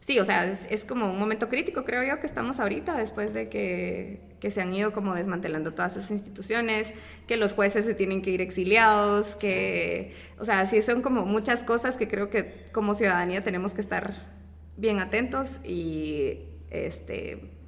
sí, 0.00 0.18
o 0.18 0.24
sea, 0.24 0.44
es, 0.44 0.84
como 0.84 1.10
un 1.10 1.18
momento 1.18 1.48
crítico, 1.48 1.84
creo 1.84 2.02
yo, 2.02 2.20
que 2.20 2.26
estamos 2.26 2.60
ahorita, 2.60 2.96
después 2.96 3.32
de 3.34 3.48
que, 3.48 4.20
que, 4.40 4.50
se 4.50 4.60
han 4.60 4.74
ido 4.74 4.92
como 4.92 5.14
desmantelando 5.14 5.72
todas 5.72 5.96
esas 5.96 6.10
instituciones, 6.10 6.92
que 7.26 7.36
los 7.36 7.52
jueces 7.52 7.86
se 7.86 7.94
tienen 7.94 8.20
que 8.22 8.30
ir 8.30 8.40
exiliados, 8.40 9.36
que, 9.36 10.14
o 10.38 10.44
sea, 10.44 10.66
sí 10.66 10.82
son 10.82 11.02
como 11.02 11.24
muchas 11.24 11.62
cosas 11.62 11.96
que 11.96 12.08
creo 12.08 12.30
que 12.30 12.66
como 12.72 12.94
ciudadanía 12.94 13.44
tenemos 13.44 13.74
que 13.74 13.80
estar 13.80 14.32
bien 14.76 14.98
atentos 15.00 15.60
y, 15.64 16.40
este 16.70 17.61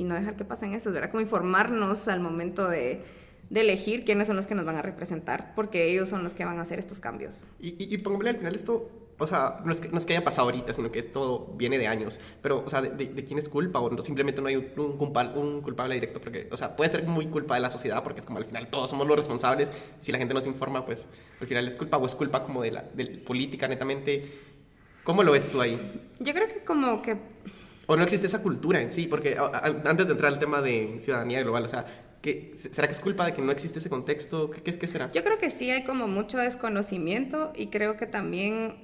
y 0.00 0.04
no 0.04 0.14
dejar 0.14 0.34
que 0.34 0.46
pasen 0.46 0.72
eso, 0.72 0.90
¿verdad? 0.90 1.10
Como 1.10 1.20
informarnos 1.20 2.08
al 2.08 2.20
momento 2.20 2.66
de, 2.66 3.04
de, 3.50 3.60
elegir 3.60 4.06
quiénes 4.06 4.28
son 4.28 4.36
los 4.36 4.46
que 4.46 4.54
nos 4.54 4.64
van 4.64 4.76
a 4.76 4.82
representar, 4.82 5.52
porque 5.54 5.92
ellos 5.92 6.08
son 6.08 6.22
los 6.22 6.32
que 6.32 6.46
van 6.46 6.58
a 6.58 6.62
hacer 6.62 6.78
estos 6.78 7.00
cambios. 7.00 7.48
Y, 7.60 7.76
y, 7.78 7.94
y 7.94 8.02
al 8.02 8.36
final 8.38 8.54
esto, 8.54 8.88
o 9.18 9.26
sea, 9.26 9.60
no 9.62 9.70
es, 9.70 9.82
que, 9.82 9.88
no 9.90 9.98
es, 9.98 10.06
que, 10.06 10.14
haya 10.14 10.24
pasado 10.24 10.46
ahorita, 10.46 10.72
sino 10.72 10.90
que 10.90 11.00
esto 11.00 11.52
viene 11.58 11.76
de 11.76 11.86
años, 11.86 12.18
pero, 12.40 12.64
o 12.64 12.70
sea, 12.70 12.80
¿de, 12.80 13.08
de, 13.08 13.24
quién 13.24 13.38
es 13.38 13.50
culpa? 13.50 13.78
O 13.78 13.90
no, 13.90 14.00
simplemente 14.00 14.40
no 14.40 14.48
hay 14.48 14.56
un, 14.56 14.96
culpable, 14.96 15.38
un 15.38 15.60
culpable 15.60 15.96
directo, 15.96 16.18
porque, 16.18 16.48
o 16.50 16.56
sea, 16.56 16.76
puede 16.76 16.88
ser 16.88 17.06
muy 17.06 17.26
culpa 17.26 17.56
de 17.56 17.60
la 17.60 17.68
sociedad, 17.68 18.02
porque 18.02 18.20
es 18.20 18.26
como 18.26 18.38
al 18.38 18.46
final 18.46 18.68
todos 18.68 18.88
somos 18.88 19.06
los 19.06 19.18
responsables, 19.18 19.70
si 20.00 20.12
la 20.12 20.16
gente 20.16 20.32
nos 20.32 20.46
informa, 20.46 20.86
pues 20.86 21.08
al 21.42 21.46
final 21.46 21.68
es 21.68 21.76
culpa, 21.76 21.98
o 21.98 22.06
es 22.06 22.14
culpa 22.14 22.42
como 22.42 22.62
de 22.62 22.70
la 22.70 22.84
de 22.94 23.04
política 23.18 23.68
netamente. 23.68 24.48
¿Cómo 25.04 25.22
lo 25.22 25.32
ves 25.32 25.50
tú 25.50 25.60
ahí? 25.60 25.78
Yo 26.20 26.32
creo 26.32 26.48
que 26.48 26.64
como 26.64 27.02
que 27.02 27.18
o 27.90 27.96
no 27.96 28.04
existe 28.04 28.28
esa 28.28 28.40
cultura 28.40 28.80
en 28.80 28.92
sí, 28.92 29.08
porque 29.08 29.36
antes 29.84 30.06
de 30.06 30.12
entrar 30.12 30.32
al 30.32 30.38
tema 30.38 30.62
de 30.62 30.98
ciudadanía 31.00 31.42
global, 31.42 31.64
o 31.64 31.68
sea, 31.68 31.84
¿qué, 32.22 32.52
¿será 32.54 32.86
que 32.86 32.92
es 32.92 33.00
culpa 33.00 33.26
de 33.26 33.34
que 33.34 33.42
no 33.42 33.50
existe 33.50 33.80
ese 33.80 33.90
contexto? 33.90 34.48
¿Qué, 34.48 34.62
qué, 34.62 34.78
qué 34.78 34.86
será? 34.86 35.10
Yo 35.10 35.24
creo 35.24 35.38
que 35.38 35.50
sí 35.50 35.72
hay 35.72 35.82
como 35.82 36.06
mucho 36.06 36.38
desconocimiento 36.38 37.52
y 37.56 37.66
creo 37.66 37.96
que 37.96 38.06
también 38.06 38.76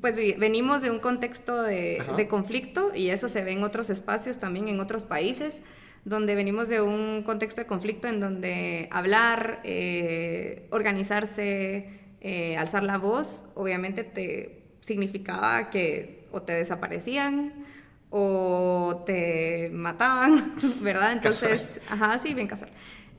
pues 0.00 0.16
venimos 0.16 0.82
de 0.82 0.90
un 0.90 0.98
contexto 0.98 1.62
de, 1.62 2.02
de, 2.16 2.26
conflicto 2.26 2.90
y 2.92 3.10
eso 3.10 3.28
se 3.28 3.44
ve 3.44 3.52
en 3.52 3.62
otros 3.62 3.90
espacios, 3.90 4.38
también 4.38 4.66
en 4.66 4.80
otros 4.80 5.04
países, 5.04 5.62
donde 6.04 6.34
venimos 6.34 6.66
de 6.66 6.80
un 6.80 7.22
contexto 7.22 7.60
de 7.60 7.68
conflicto 7.68 8.08
en 8.08 8.18
donde 8.18 8.88
hablar, 8.90 9.60
eh, 9.62 10.66
organizarse, 10.70 12.00
eh, 12.20 12.56
alzar 12.56 12.82
la 12.82 12.98
voz, 12.98 13.44
obviamente 13.54 14.02
te 14.02 14.64
significaba 14.80 15.70
que 15.70 16.26
o 16.32 16.42
te 16.42 16.54
desaparecían 16.54 17.62
o 18.12 19.02
te 19.06 19.70
mataban, 19.72 20.54
¿verdad? 20.80 21.12
Entonces, 21.12 21.80
ajá, 21.88 22.18
sí, 22.18 22.34
bien 22.34 22.46
casar. 22.46 22.70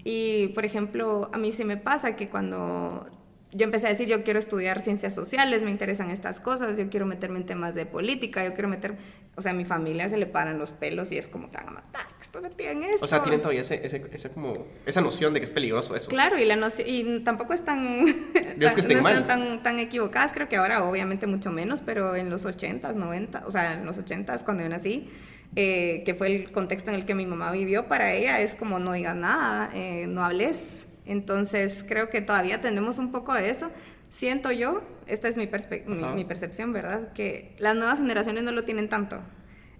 Y, 0.03 0.49
por 0.49 0.65
ejemplo, 0.65 1.29
a 1.33 1.37
mí 1.37 1.51
se 1.51 1.65
me 1.65 1.77
pasa 1.77 2.15
que 2.15 2.29
cuando 2.29 3.05
yo 3.53 3.63
empecé 3.63 3.87
a 3.87 3.89
decir, 3.89 4.07
yo 4.07 4.23
quiero 4.23 4.39
estudiar 4.39 4.81
ciencias 4.81 5.13
sociales, 5.13 5.61
me 5.61 5.71
interesan 5.71 6.09
estas 6.09 6.41
cosas, 6.41 6.75
yo 6.77 6.89
quiero 6.89 7.05
meterme 7.05 7.39
en 7.39 7.45
temas 7.45 7.75
de 7.75 7.85
política, 7.85 8.43
yo 8.43 8.53
quiero 8.53 8.67
meter, 8.67 8.95
o 9.35 9.41
sea, 9.41 9.51
a 9.51 9.53
mi 9.53 9.65
familia 9.65 10.09
se 10.09 10.17
le 10.17 10.25
paran 10.25 10.57
los 10.57 10.71
pelos 10.71 11.11
y 11.11 11.17
es 11.17 11.27
como, 11.27 11.49
te 11.49 11.57
van 11.57 11.69
a 11.69 11.71
matar, 11.71 12.07
metida 12.41 12.71
en 12.71 12.83
esto. 12.83 13.05
O 13.05 13.07
sea, 13.07 13.21
tienen 13.21 13.41
todavía 13.41 13.61
ese, 13.61 13.85
ese, 13.85 14.29
como, 14.29 14.65
esa 14.85 15.01
noción 15.01 15.33
de 15.33 15.39
que 15.39 15.45
es 15.45 15.51
peligroso 15.51 15.95
eso. 15.95 16.09
Claro, 16.09 16.39
y, 16.39 16.45
la 16.45 16.55
noción, 16.55 16.87
y 16.89 17.19
tampoco 17.19 17.53
están, 17.53 18.05
es 18.59 18.75
que 18.75 18.95
no 18.95 19.07
están 19.07 19.27
tan, 19.27 19.63
tan 19.63 19.79
equivocadas, 19.79 20.31
creo 20.33 20.49
que 20.49 20.57
ahora 20.57 20.83
obviamente 20.83 21.27
mucho 21.27 21.51
menos, 21.51 21.81
pero 21.81 22.15
en 22.15 22.29
los 22.29 22.45
80s, 22.45 22.95
90, 22.95 23.43
o 23.45 23.51
sea, 23.51 23.73
en 23.73 23.85
los 23.85 23.97
80s 23.97 24.43
cuando 24.43 24.63
yo 24.63 24.69
nací, 24.69 25.09
eh, 25.55 26.01
que 26.05 26.15
fue 26.15 26.27
el 26.27 26.51
contexto 26.51 26.89
en 26.89 26.95
el 26.95 27.05
que 27.05 27.13
mi 27.13 27.27
mamá 27.27 27.51
vivió, 27.51 27.87
para 27.87 28.13
ella 28.13 28.41
es 28.41 28.55
como 28.55 28.79
no 28.79 28.93
digas 28.93 29.15
nada, 29.15 29.69
eh, 29.75 30.07
no 30.07 30.23
hables, 30.25 30.87
entonces 31.05 31.83
creo 31.87 32.09
que 32.09 32.21
todavía 32.21 32.61
tenemos 32.61 32.97
un 32.97 33.11
poco 33.11 33.33
de 33.33 33.49
eso. 33.49 33.71
Siento 34.09 34.51
yo, 34.51 34.81
esta 35.07 35.27
es 35.27 35.37
mi, 35.37 35.49
mi, 35.87 36.25
percepción, 36.25 36.71
¿verdad? 36.71 37.13
Que 37.13 37.55
las 37.57 37.75
nuevas 37.75 37.97
generaciones 37.97 38.43
no 38.43 38.51
lo 38.51 38.63
tienen 38.63 38.89
tanto. 38.89 39.19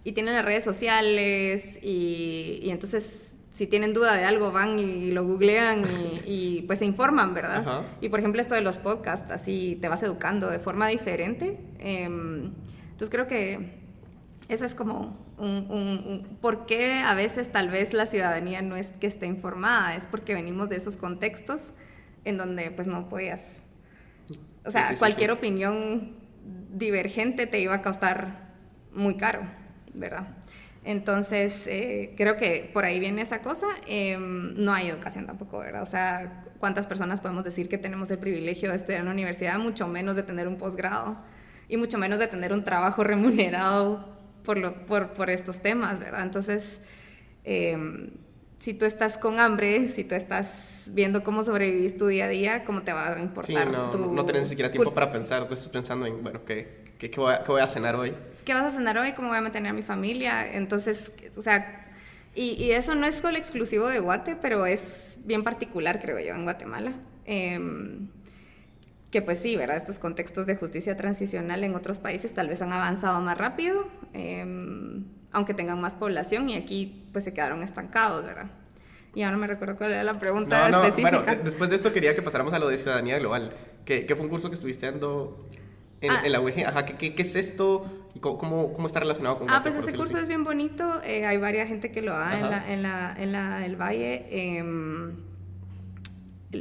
Y 0.03 0.13
tienen 0.13 0.33
las 0.33 0.43
redes 0.43 0.63
sociales 0.63 1.79
y, 1.81 2.59
y 2.61 2.71
entonces 2.71 3.33
si 3.53 3.67
tienen 3.67 3.93
duda 3.93 4.15
de 4.15 4.25
algo 4.25 4.51
van 4.51 4.79
y 4.79 5.11
lo 5.11 5.23
googlean 5.25 5.83
y, 6.25 6.63
pues 6.67 6.79
se 6.79 6.85
informan, 6.85 7.33
¿verdad? 7.33 7.83
Y 8.01 8.09
por 8.09 8.19
ejemplo 8.19 8.41
esto 8.41 8.55
de 8.55 8.61
los 8.61 8.79
podcasts, 8.79 9.31
así 9.31 9.77
te 9.79 9.87
vas 9.87 10.01
educando 10.03 10.49
de 10.49 10.59
forma 10.59 10.87
diferente. 10.87 11.59
Em, 11.79 12.51
entonces 12.91 13.09
creo 13.09 13.27
que 13.27 13.82
eso 14.49 14.65
es 14.65 14.75
como 14.75 15.17
un, 15.37 15.67
un, 15.69 16.37
por 16.41 16.65
qué 16.65 17.01
a 17.05 17.13
veces 17.13 17.51
tal 17.51 17.69
vez 17.69 17.93
la 17.93 18.05
ciudadanía 18.05 18.61
no 18.61 18.75
es 18.75 18.87
que 18.99 19.07
esté 19.07 19.25
informada, 19.25 19.95
es 19.95 20.05
porque 20.05 20.33
venimos 20.33 20.69
de 20.69 20.75
esos 20.75 20.97
contextos 20.97 21.71
en 22.25 22.37
donde 22.37 22.71
pues 22.71 22.87
no 22.87 23.09
podías, 23.09 23.63
o 24.65 24.71
sea, 24.71 24.95
cualquier 24.97 25.31
opinión 25.31 26.15
divergente 26.71 27.47
te 27.47 27.59
iba 27.59 27.75
a 27.75 27.81
costar 27.81 28.53
muy 28.91 29.15
caro, 29.15 29.41
¿verdad? 29.93 30.27
Entonces, 30.85 31.65
eh, 31.67 32.13
creo 32.17 32.35
que 32.35 32.69
por 32.73 32.83
ahí 32.83 32.99
viene 32.99 33.21
esa 33.21 33.41
cosa. 33.41 33.67
Em, 33.87 34.53
no 34.55 34.73
hay 34.73 34.89
educación 34.89 35.25
tampoco, 35.25 35.59
¿verdad? 35.59 35.81
O 35.81 35.85
sea, 35.85 36.43
¿cuántas 36.59 36.87
personas 36.87 37.21
podemos 37.21 37.43
decir 37.43 37.69
que 37.69 37.77
tenemos 37.77 38.11
el 38.11 38.17
privilegio 38.17 38.69
de 38.69 38.75
estudiar 38.75 38.99
en 38.99 39.03
una 39.03 39.13
universidad, 39.13 39.57
mucho 39.59 39.87
menos 39.87 40.15
de 40.15 40.23
tener 40.23 40.47
un 40.47 40.57
posgrado 40.57 41.17
y 41.69 41.77
mucho 41.77 41.97
menos 41.97 42.19
de 42.19 42.27
tener 42.27 42.51
un 42.51 42.63
trabajo 42.63 43.03
remunerado 43.05 44.12
por, 44.43 44.57
lo, 44.57 44.85
por, 44.85 45.13
por 45.13 45.29
estos 45.29 45.59
temas, 45.59 45.99
¿verdad? 45.99 46.21
Entonces, 46.23 46.81
em, 47.43 48.11
si 48.59 48.73
tú 48.73 48.85
estás 48.85 49.17
con 49.17 49.39
hambre, 49.39 49.89
si 49.91 50.03
tú 50.03 50.15
estás 50.15 50.83
viendo 50.91 51.23
cómo 51.23 51.43
sobrevivís 51.43 51.97
tu 51.97 52.07
día 52.07 52.25
a 52.25 52.29
día, 52.29 52.65
¿cómo 52.65 52.83
te 52.83 52.93
va 52.93 53.13
a 53.13 53.19
importar? 53.19 53.65
Sí, 53.65 53.71
no, 53.71 53.91
no 53.93 54.25
tenés 54.25 54.43
ni 54.43 54.49
siquiera 54.49 54.71
tiempo 54.71 54.93
para 54.93 55.11
pensar, 55.11 55.47
tú 55.47 55.53
estás 55.53 55.69
pensando 55.69 56.05
en, 56.05 56.21
bueno, 56.23 56.43
¿qué, 56.45 56.93
qué, 56.97 57.09
qué, 57.09 57.19
voy, 57.19 57.33
a, 57.33 57.43
qué 57.43 57.51
voy 57.51 57.61
a 57.61 57.67
cenar 57.67 57.95
hoy? 57.95 58.13
¿Qué 58.45 58.53
vas 58.53 58.65
a 58.65 58.71
cenar 58.71 58.97
hoy? 58.97 59.13
¿Cómo 59.13 59.29
voy 59.29 59.37
a 59.37 59.41
mantener 59.41 59.71
a 59.71 59.73
mi 59.73 59.83
familia? 59.83 60.55
Entonces, 60.55 61.11
o 61.35 61.41
sea, 61.41 61.89
y, 62.35 62.51
y, 62.51 62.71
eso 62.71 62.95
no 62.95 63.05
es 63.05 63.15
solo 63.15 63.37
exclusivo 63.37 63.87
de 63.87 63.99
Guate, 63.99 64.35
pero 64.35 64.65
es 64.65 65.19
bien 65.23 65.43
particular, 65.43 66.01
creo 66.01 66.19
yo, 66.19 66.33
en 66.33 66.43
Guatemala. 66.43 66.93
Eh, 67.25 67.59
que 69.13 69.21
pues 69.21 69.37
sí, 69.37 69.55
¿verdad? 69.55 69.77
Estos 69.77 69.99
contextos 69.99 70.47
de 70.47 70.55
justicia 70.55 70.97
transicional 70.97 71.63
en 71.63 71.75
otros 71.75 71.99
países 71.99 72.33
tal 72.33 72.47
vez 72.47 72.63
han 72.63 72.73
avanzado 72.73 73.21
más 73.21 73.37
rápido, 73.37 73.87
em, 74.11 75.05
aunque 75.31 75.53
tengan 75.53 75.79
más 75.79 75.93
población 75.93 76.49
y 76.49 76.55
aquí 76.55 77.05
pues 77.13 77.23
se 77.23 77.31
quedaron 77.31 77.61
estancados, 77.61 78.25
¿verdad? 78.25 78.49
Y 79.13 79.21
ahora 79.21 79.37
me 79.37 79.45
recuerdo 79.45 79.77
cuál 79.77 79.91
era 79.91 80.03
la 80.03 80.15
pregunta 80.15 80.67
no, 80.67 80.79
no, 80.79 80.83
específica. 80.83 81.19
Bueno, 81.19 81.43
después 81.43 81.69
de 81.69 81.75
esto 81.75 81.93
quería 81.93 82.15
que 82.15 82.23
pasáramos 82.23 82.55
a 82.55 82.59
lo 82.59 82.67
de 82.69 82.79
ciudadanía 82.79 83.19
global, 83.19 83.53
que, 83.85 84.07
que 84.07 84.15
fue 84.15 84.25
un 84.25 84.31
curso 84.31 84.49
que 84.49 84.55
estuviste 84.55 84.87
dando 84.87 85.47
en, 86.01 86.09
ah. 86.09 86.23
la 86.27 86.41
UEG. 86.41 86.65
Ajá, 86.65 86.83
¿qué, 86.87 87.13
qué, 87.13 87.21
es 87.21 87.35
esto 87.35 87.85
y 88.15 88.19
cómo, 88.19 88.73
cómo, 88.73 88.87
está 88.87 88.99
relacionado 88.99 89.37
con 89.37 89.47
Ah, 89.51 89.61
pues 89.61 89.75
ese 89.75 89.95
curso 89.95 90.17
es 90.17 90.27
bien 90.27 90.43
bonito. 90.43 91.03
Eh, 91.03 91.27
hay 91.27 91.37
varias 91.37 91.67
gente 91.67 91.91
que 91.91 92.01
lo 92.01 92.13
da 92.13 92.35
en 92.39 92.49
la, 92.49 92.73
en 92.73 92.81
la, 92.81 93.15
en 93.15 93.31
la, 93.31 93.59
del 93.59 93.75
Valle. 93.75 94.25
Eh, 94.31 94.63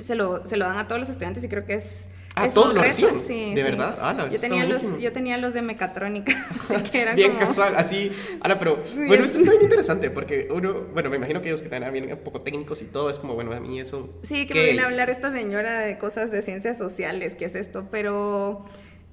se, 0.02 0.14
lo, 0.16 0.46
se 0.46 0.58
lo 0.58 0.66
dan 0.66 0.76
a 0.76 0.86
todos 0.86 1.00
los 1.00 1.08
estudiantes 1.08 1.42
y 1.44 1.48
creo 1.48 1.64
que 1.64 1.76
es 1.76 2.08
Ah, 2.34 2.48
todos 2.48 2.74
lo 2.74 2.82
reciben. 2.82 3.20
Sí, 3.26 3.54
¿De 3.54 3.62
verdad? 3.62 3.98
Ah, 4.00 4.14
no, 4.14 4.28
yo, 4.28 4.40
tenía 4.40 4.64
los, 4.64 4.82
yo 4.98 5.12
tenía 5.12 5.36
los 5.36 5.52
de 5.52 5.62
mecatrónica. 5.62 6.32
así 6.70 6.82
que 6.90 7.02
era 7.02 7.14
bien 7.14 7.34
casual, 7.36 7.74
así. 7.76 8.10
Ana, 8.40 8.58
pero 8.58 8.82
bueno, 9.06 9.24
esto 9.24 9.38
está 9.38 9.50
bien 9.50 9.64
interesante 9.64 10.10
porque 10.10 10.48
uno, 10.50 10.86
bueno, 10.92 11.10
me 11.10 11.16
imagino 11.16 11.42
que 11.42 11.48
ellos 11.48 11.60
que 11.60 11.68
también 11.68 11.92
vienen 11.92 12.12
un 12.12 12.24
poco 12.24 12.40
técnicos 12.40 12.80
y 12.80 12.86
todo, 12.86 13.10
es 13.10 13.18
como, 13.18 13.34
bueno, 13.34 13.52
a 13.52 13.60
mí 13.60 13.78
eso. 13.80 14.08
Sí, 14.22 14.46
que 14.46 14.54
me 14.54 14.64
viene 14.64 14.82
a 14.82 14.86
hablar 14.86 15.10
esta 15.10 15.32
señora 15.32 15.80
de 15.80 15.98
cosas 15.98 16.30
de 16.30 16.42
ciencias 16.42 16.78
sociales, 16.78 17.34
¿qué 17.34 17.46
es 17.46 17.54
esto? 17.54 17.88
Pero. 17.90 18.64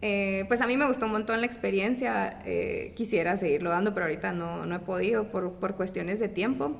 Eh, 0.01 0.45
pues 0.47 0.62
a 0.62 0.67
mí 0.67 0.77
me 0.77 0.88
gustó 0.88 1.08
un 1.08 1.12
montón 1.12 1.41
la 1.41 1.45
experiencia, 1.45 2.39
eh, 2.45 2.93
quisiera 2.95 3.36
seguirlo 3.36 3.69
dando, 3.69 3.93
pero 3.93 4.05
ahorita 4.05 4.32
no, 4.32 4.65
no 4.65 4.77
he 4.77 4.79
podido 4.79 5.29
por, 5.29 5.55
por 5.55 5.75
cuestiones 5.75 6.21
de 6.21 6.29
tiempo. 6.29 6.73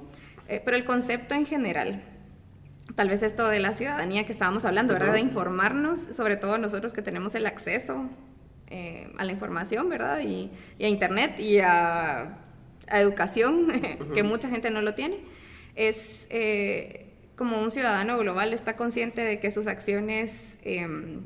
Eh, 0.47 0.62
pero 0.63 0.78
el 0.78 0.86
concepto 0.86 1.36
en 1.36 1.45
general, 1.45 2.02
tal 2.95 3.10
vez 3.10 3.23
esto 3.23 3.47
de 3.47 3.60
la 3.60 3.73
ciudadanía 3.73 4.25
que 4.25 4.32
estábamos 4.32 4.65
hablando, 4.65 4.93
¿verdad? 4.93 5.13
De 5.13 5.19
informarnos, 5.19 5.99
sobre 5.99 6.38
todo 6.38 6.58
nosotros 6.58 6.93
que 6.93 7.02
tenemos 7.02 7.36
el 7.36 7.45
acceso 7.45 8.10
eh, 8.67 9.12
a 9.17 9.25
la 9.25 9.32
información, 9.32 9.89
¿verdad? 9.89 10.19
Y, 10.21 10.52
a 10.84 10.88
Internet 10.88 11.39
y 11.39 11.60
a, 11.60 12.38
educación, 12.91 13.67
que 14.13 14.23
mucha 14.23 14.49
gente 14.49 14.71
no 14.71 14.82
lo 14.82 14.95
tiene, 14.95 15.19
es 15.75 16.25
eh, 16.30 17.13
como 17.36 17.62
un 17.62 17.71
ciudadano 17.71 18.17
global 18.17 18.54
está 18.54 18.75
consciente 18.75 19.21
de 19.21 19.39
que 19.39 19.52
sus 19.52 19.67
acciones... 19.67 20.58
Em, 20.63 21.21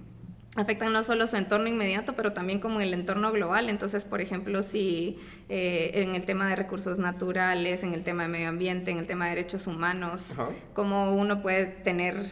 afectan 0.55 0.93
no 0.93 1.03
solo 1.03 1.25
su 1.27 1.35
entorno 1.35 1.67
inmediato, 1.67 2.13
pero 2.13 2.33
también 2.33 2.59
como 2.59 2.79
el 2.79 2.93
entorno 2.93 3.31
global. 3.31 3.69
Entonces, 3.69 4.05
por 4.05 4.21
ejemplo, 4.21 4.61
si 4.63 5.19
eh, 5.49 5.91
en 5.95 6.15
el 6.15 6.25
tema 6.25 6.47
de 6.47 6.55
recursos 6.55 6.99
naturales, 6.99 7.83
en 7.83 7.93
el 7.93 8.03
tema 8.03 8.23
de 8.23 8.29
medio 8.29 8.49
ambiente, 8.49 8.91
en 8.91 8.99
el 8.99 9.07
tema 9.07 9.25
de 9.25 9.31
derechos 9.31 9.67
humanos, 9.67 10.35
cómo 10.73 11.15
uno 11.15 11.41
puede 11.41 11.65
tener 11.65 12.31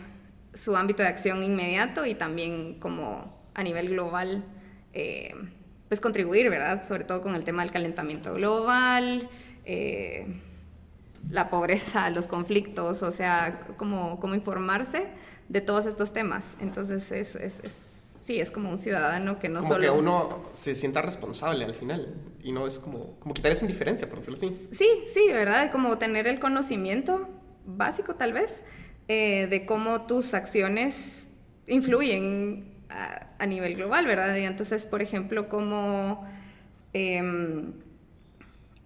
su 0.54 0.76
ámbito 0.76 1.02
de 1.02 1.10
acción 1.10 1.44
inmediato 1.44 2.06
y 2.06 2.14
también 2.14 2.80
como 2.80 3.42
a 3.54 3.64
nivel 3.64 3.90
global, 3.90 4.46
eh, 4.94 5.34
pues 5.88 6.00
contribuir, 6.00 6.50
¿verdad? 6.50 6.86
Sobre 6.88 7.04
todo 7.06 7.22
con 7.22 7.36
el 7.36 7.44
tema 7.44 7.64
del 7.64 7.72
calentamiento 7.72 8.34
global. 8.34 9.30
Eh, 9.66 10.42
la 11.30 11.50
pobreza, 11.50 12.10
los 12.10 12.28
conflictos, 12.28 13.04
o 13.04 13.12
sea, 13.12 13.60
cómo, 13.78 14.20
cómo 14.20 14.36
informarse 14.36 15.08
de 15.50 15.62
todos 15.62 15.86
estos 15.86 16.14
temas. 16.14 16.58
Entonces, 16.60 17.12
es, 17.12 17.36
es 17.36 18.01
sí, 18.32 18.39
es 18.39 18.52
como 18.52 18.70
un 18.70 18.78
ciudadano 18.78 19.39
que 19.39 19.50
no 19.50 19.60
como 19.60 19.74
solo... 19.74 19.84
que 19.84 20.00
uno 20.00 20.50
se 20.54 20.76
sienta 20.76 21.02
responsable 21.02 21.65
al 21.65 21.76
final 21.76 22.13
y 22.41 22.52
no 22.52 22.67
es 22.67 22.80
como, 22.80 23.20
como 23.20 23.34
quitar 23.34 23.52
esa 23.52 23.65
indiferencia, 23.65 24.08
por 24.08 24.20
decirlo 24.20 24.38
así. 24.38 24.50
Sí, 24.72 24.88
sí, 25.13 25.28
¿verdad? 25.32 25.72
Como 25.72 25.98
tener 25.98 26.28
el 26.28 26.39
conocimiento 26.39 27.30
básico 27.65 28.15
tal 28.15 28.34
vez 28.34 28.63
eh, 29.08 29.48
de 29.48 29.65
cómo 29.65 30.04
tus 30.04 30.34
acciones 30.34 31.28
influyen 31.67 32.74
a, 32.89 33.46
nivel 33.46 33.76
global, 33.76 34.06
¿verdad? 34.06 34.36
Y 34.36 34.44
entonces, 34.44 34.88
por 34.88 35.02
ejemplo, 35.02 35.50
cómo... 35.50 36.26
Em, 36.94 37.74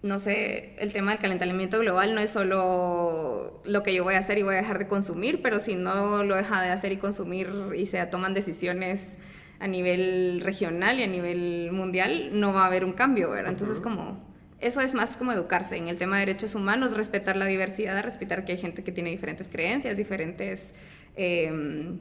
no 0.02 0.20
sé, 0.20 0.74
el 0.78 0.92
tema 0.92 1.10
del 1.10 1.20
calentamiento 1.20 1.78
global 1.80 2.14
no 2.14 2.20
es 2.20 2.30
solo 2.30 3.60
lo 3.64 3.82
que 3.82 3.92
yo 3.92 4.04
voy 4.04 4.14
a 4.14 4.18
hacer 4.18 4.38
y 4.38 4.42
voy 4.42 4.54
a 4.54 4.58
dejar 4.58 4.78
de 4.78 4.86
consumir, 4.86 5.42
pero 5.42 5.58
si 5.58 5.74
no 5.74 6.22
lo 6.22 6.36
deja 6.36 6.62
de 6.62 6.68
hacer 6.68 6.92
y 6.92 6.96
consumir 6.96 7.50
y 7.76 7.86
se 7.86 8.04
toman 8.06 8.32
decisiones 8.32 9.18
a 9.58 9.66
nivel 9.66 10.40
regional 10.42 10.98
y 10.98 11.02
a 11.02 11.06
nivel 11.06 11.70
mundial, 11.72 12.30
no 12.32 12.52
va 12.52 12.64
a 12.64 12.66
haber 12.66 12.84
un 12.84 12.92
cambio, 12.92 13.30
¿verdad? 13.30 13.52
Entonces, 13.52 13.80
como, 13.80 14.22
eso 14.60 14.80
es 14.80 14.94
más 14.94 15.16
como 15.16 15.32
educarse 15.32 15.76
en 15.76 15.88
el 15.88 15.96
tema 15.96 16.18
de 16.18 16.26
derechos 16.26 16.54
humanos, 16.54 16.96
respetar 16.96 17.36
la 17.36 17.46
diversidad, 17.46 18.02
respetar 18.02 18.44
que 18.44 18.52
hay 18.52 18.58
gente 18.58 18.84
que 18.84 18.92
tiene 18.92 19.10
diferentes 19.10 19.48
creencias, 19.48 19.96
diferentes 19.96 20.74
em, 21.16 21.98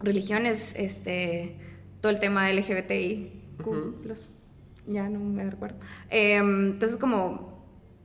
religiones, 0.00 0.74
este, 0.76 1.56
todo 2.00 2.10
el 2.10 2.20
tema 2.20 2.46
de 2.46 2.54
LGBTI, 2.54 3.32
ya 4.86 5.08
no 5.08 5.20
me 5.20 5.48
recuerdo. 5.48 5.78
Em, 6.10 6.72
entonces, 6.72 6.98
como 6.98 7.52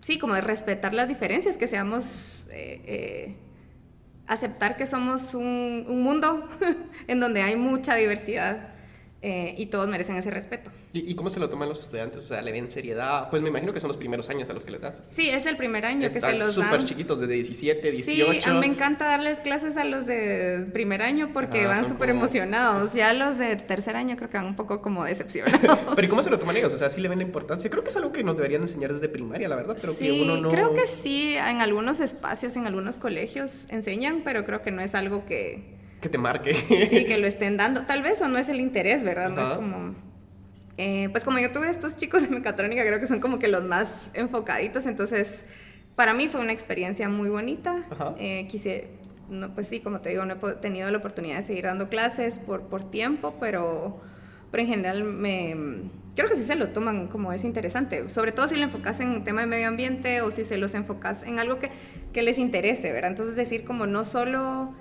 sí, 0.01 0.17
como 0.19 0.35
de 0.35 0.41
respetar 0.41 0.93
las 0.93 1.07
diferencias, 1.07 1.57
que 1.57 1.67
seamos, 1.67 2.45
eh, 2.51 2.81
eh, 2.85 3.35
aceptar 4.27 4.77
que 4.77 4.87
somos 4.87 5.33
un, 5.33 5.85
un 5.87 6.01
mundo 6.01 6.47
en 7.07 7.19
donde 7.19 7.41
hay 7.41 7.55
mucha 7.55 7.95
diversidad 7.95 8.76
eh, 9.23 9.55
y 9.57 9.65
todos 9.67 9.87
merecen 9.87 10.15
ese 10.15 10.29
respeto. 10.29 10.69
¿Y, 10.93 11.15
cómo 11.15 11.29
se 11.29 11.39
lo 11.39 11.49
toman 11.49 11.67
los 11.67 11.79
estudiantes? 11.79 12.23
O 12.23 12.27
sea, 12.27 12.41
¿le 12.41 12.51
ven 12.51 12.69
seriedad? 12.69 13.29
Pues 13.29 13.41
me 13.41 13.49
imagino 13.49 13.73
que 13.73 13.79
son 13.79 13.87
los 13.87 13.97
primeros 13.97 14.29
años 14.29 14.49
a 14.49 14.53
los 14.53 14.63
que 14.63 14.71
les 14.71 14.81
das. 14.81 15.03
Sí, 15.11 15.29
es 15.29 15.45
el 15.45 15.57
primer 15.57 15.85
año 15.85 16.01
que 16.01 16.19
se 16.19 16.33
los 16.33 16.55
dan. 16.55 16.65
súper 16.65 16.83
chiquitos, 16.83 17.19
de 17.19 17.27
17, 17.27 17.91
18. 17.91 18.41
Sí, 18.41 18.51
me 18.51 18.65
encanta 18.67 19.05
darles 19.05 19.39
clases 19.39 19.77
a 19.77 19.83
los 19.83 20.05
de 20.05 20.67
primer 20.71 21.01
año 21.01 21.31
porque 21.33 21.65
van 21.65 21.87
súper 21.87 22.09
emocionados. 22.09 22.93
Ya 22.97 23.13
los 23.13 23.37
de 23.37 23.55
tercer 23.57 23.95
año 23.95 24.15
creo 24.15 24.29
que 24.29 24.37
van 24.37 24.47
un 24.47 24.55
poco 24.55 24.81
como 24.81 25.03
decepcionados. 25.03 25.77
pero 25.95 26.07
¿y 26.07 26.09
cómo 26.09 26.23
se 26.23 26.31
lo 26.31 26.39
toman 26.39 26.57
ellos? 26.57 26.73
O 26.73 26.77
sea, 26.77 26.89
¿sí 26.89 26.99
le 26.99 27.09
ven 27.09 27.19
la 27.19 27.25
importancia? 27.25 27.69
Creo 27.69 27.83
que 27.83 27.89
es 27.89 27.95
algo 27.95 28.11
que 28.11 28.23
nos 28.23 28.37
deberían 28.37 28.63
enseñar 28.63 28.91
desde 28.91 29.07
primaria, 29.07 29.47
la 29.47 29.55
verdad, 29.55 29.77
pero 29.79 29.93
sí, 29.93 30.05
que 30.05 30.21
uno 30.23 30.37
no... 30.37 30.49
creo 30.49 30.73
que 30.73 30.87
sí, 30.87 31.35
en 31.35 31.61
algunos 31.61 31.99
espacios, 31.99 32.55
en 32.55 32.65
algunos 32.65 32.97
colegios 32.97 33.65
enseñan, 33.69 34.21
pero 34.23 34.45
creo 34.45 34.63
que 34.63 34.71
no 34.71 34.81
es 34.81 34.95
algo 34.95 35.25
que 35.25 35.76
que 36.07 36.11
te 36.11 36.17
marque. 36.17 36.53
Sí, 36.53 37.05
que 37.05 37.17
lo 37.21 37.27
estén 37.27 37.57
dando. 37.57 37.83
Tal 37.83 38.01
vez 38.01 38.21
o 38.21 38.27
no 38.27 38.37
es 38.37 38.49
el 38.49 38.59
interés, 38.59 39.03
¿verdad? 39.03 39.29
No 39.29 39.41
es 39.41 39.57
como... 39.57 39.95
Eh, 40.77 41.09
pues 41.11 41.23
como 41.23 41.39
yo 41.39 41.51
tuve 41.51 41.69
estos 41.69 41.97
chicos 41.97 42.21
de 42.21 42.29
mecatrónica, 42.29 42.83
creo 42.83 42.99
que 42.99 43.07
son 43.07 43.19
como 43.19 43.39
que 43.39 43.47
los 43.47 43.63
más 43.63 44.11
enfocaditos, 44.13 44.85
entonces 44.85 45.43
para 45.95 46.13
mí 46.13 46.27
fue 46.27 46.39
una 46.39 46.51
experiencia 46.51 47.09
muy 47.09 47.29
bonita. 47.29 47.83
Eh, 48.19 48.45
quise, 48.47 48.89
no, 49.27 49.55
pues 49.55 49.67
sí, 49.67 49.79
como 49.79 50.01
te 50.01 50.09
digo, 50.09 50.23
no 50.25 50.35
he 50.35 50.53
tenido 50.57 50.91
la 50.91 50.99
oportunidad 50.99 51.37
de 51.37 51.43
seguir 51.43 51.65
dando 51.65 51.89
clases 51.89 52.37
por, 52.37 52.61
por 52.67 52.91
tiempo, 52.91 53.33
pero, 53.39 53.99
pero 54.51 54.61
en 54.61 54.69
general 54.69 55.03
me, 55.03 55.89
creo 56.15 56.29
que 56.29 56.35
sí 56.35 56.43
se 56.43 56.55
lo 56.55 56.69
toman 56.69 57.07
como 57.07 57.33
es 57.33 57.43
interesante, 57.43 58.07
sobre 58.09 58.31
todo 58.31 58.47
si 58.47 58.55
lo 58.55 58.61
enfocas 58.61 58.99
en 58.99 59.23
tema 59.23 59.41
de 59.41 59.47
medio 59.47 59.67
ambiente 59.67 60.21
o 60.21 60.29
si 60.29 60.45
se 60.45 60.57
los 60.57 60.75
enfocas 60.75 61.23
en 61.23 61.39
algo 61.39 61.57
que, 61.57 61.71
que 62.13 62.21
les 62.21 62.37
interese, 62.37 62.91
¿verdad? 62.91 63.09
Entonces 63.09 63.35
decir 63.35 63.65
como 63.65 63.87
no 63.87 64.05
solo 64.05 64.75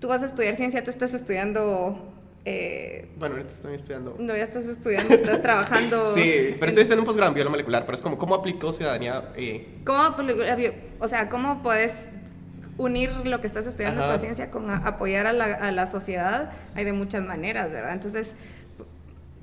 tú 0.00 0.08
vas 0.08 0.22
a 0.22 0.26
estudiar 0.26 0.56
ciencia, 0.56 0.82
tú 0.84 0.90
estás 0.90 1.14
estudiando... 1.14 2.14
Eh, 2.44 3.08
bueno, 3.18 3.34
ahorita 3.34 3.52
estoy 3.52 3.74
estudiando. 3.74 4.16
No, 4.18 4.34
ya 4.34 4.44
estás 4.44 4.64
estudiando, 4.66 5.14
estás 5.14 5.42
trabajando. 5.42 6.08
sí, 6.14 6.56
pero 6.58 6.68
estoy 6.68 6.82
estudiando 6.82 7.02
un 7.02 7.06
posgrado 7.06 7.30
en 7.30 7.34
biología 7.34 7.50
molecular, 7.50 7.84
pero 7.84 7.96
es 7.96 8.02
como, 8.02 8.16
¿cómo 8.16 8.34
aplicó 8.34 8.72
ciudadanía? 8.72 9.32
Eh? 9.36 9.74
¿Cómo, 9.84 10.16
o 11.00 11.08
sea, 11.08 11.28
cómo 11.28 11.62
puedes 11.62 11.92
unir 12.78 13.10
lo 13.26 13.40
que 13.40 13.46
estás 13.46 13.66
estudiando 13.66 14.06
con 14.06 14.18
ciencia 14.18 14.50
con 14.50 14.70
apoyar 14.70 15.26
a 15.26 15.32
la, 15.32 15.44
a 15.44 15.72
la 15.72 15.86
sociedad? 15.86 16.52
Hay 16.74 16.84
de 16.84 16.92
muchas 16.94 17.22
maneras, 17.22 17.72
¿verdad? 17.72 17.92
Entonces, 17.92 18.34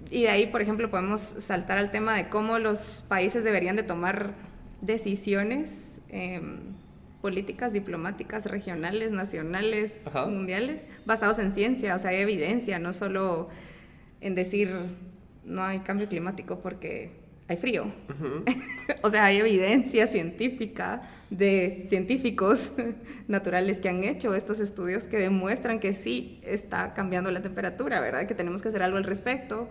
y 0.09 0.23
de 0.23 0.29
ahí, 0.29 0.47
por 0.47 0.61
ejemplo, 0.61 0.89
podemos 0.89 1.21
saltar 1.21 1.77
al 1.77 1.91
tema 1.91 2.15
de 2.15 2.29
cómo 2.29 2.57
los 2.57 3.03
países 3.07 3.43
deberían 3.43 3.75
de 3.75 3.83
tomar 3.83 4.33
decisiones. 4.81 5.99
Eh, 6.09 6.41
políticas 7.25 7.73
diplomáticas 7.73 8.45
regionales, 8.45 9.09
nacionales, 9.09 10.03
mundiales, 10.27 10.83
basados 11.07 11.39
en 11.39 11.55
ciencia, 11.55 11.95
o 11.95 11.97
sea, 11.97 12.11
hay 12.11 12.17
evidencia, 12.17 12.77
no 12.77 12.93
solo 12.93 13.49
en 14.21 14.35
decir 14.35 14.69
no 15.43 15.63
hay 15.63 15.79
cambio 15.79 16.07
climático 16.07 16.59
porque 16.59 17.09
hay 17.47 17.57
frío. 17.57 17.91
o 19.01 19.09
sea, 19.09 19.25
hay 19.25 19.37
evidencia 19.37 20.05
científica 20.05 21.01
de 21.31 21.85
científicos 21.87 22.73
naturales 23.27 23.79
que 23.79 23.89
han 23.89 24.03
hecho 24.03 24.35
estos 24.35 24.59
estudios 24.59 25.05
que 25.05 25.17
demuestran 25.17 25.79
que 25.79 25.93
sí 25.93 26.39
está 26.43 26.93
cambiando 26.93 27.31
la 27.31 27.41
temperatura, 27.41 28.01
¿verdad? 28.01 28.27
Que 28.27 28.35
tenemos 28.35 28.61
que 28.61 28.67
hacer 28.67 28.83
algo 28.83 28.97
al 28.97 29.03
respecto 29.03 29.67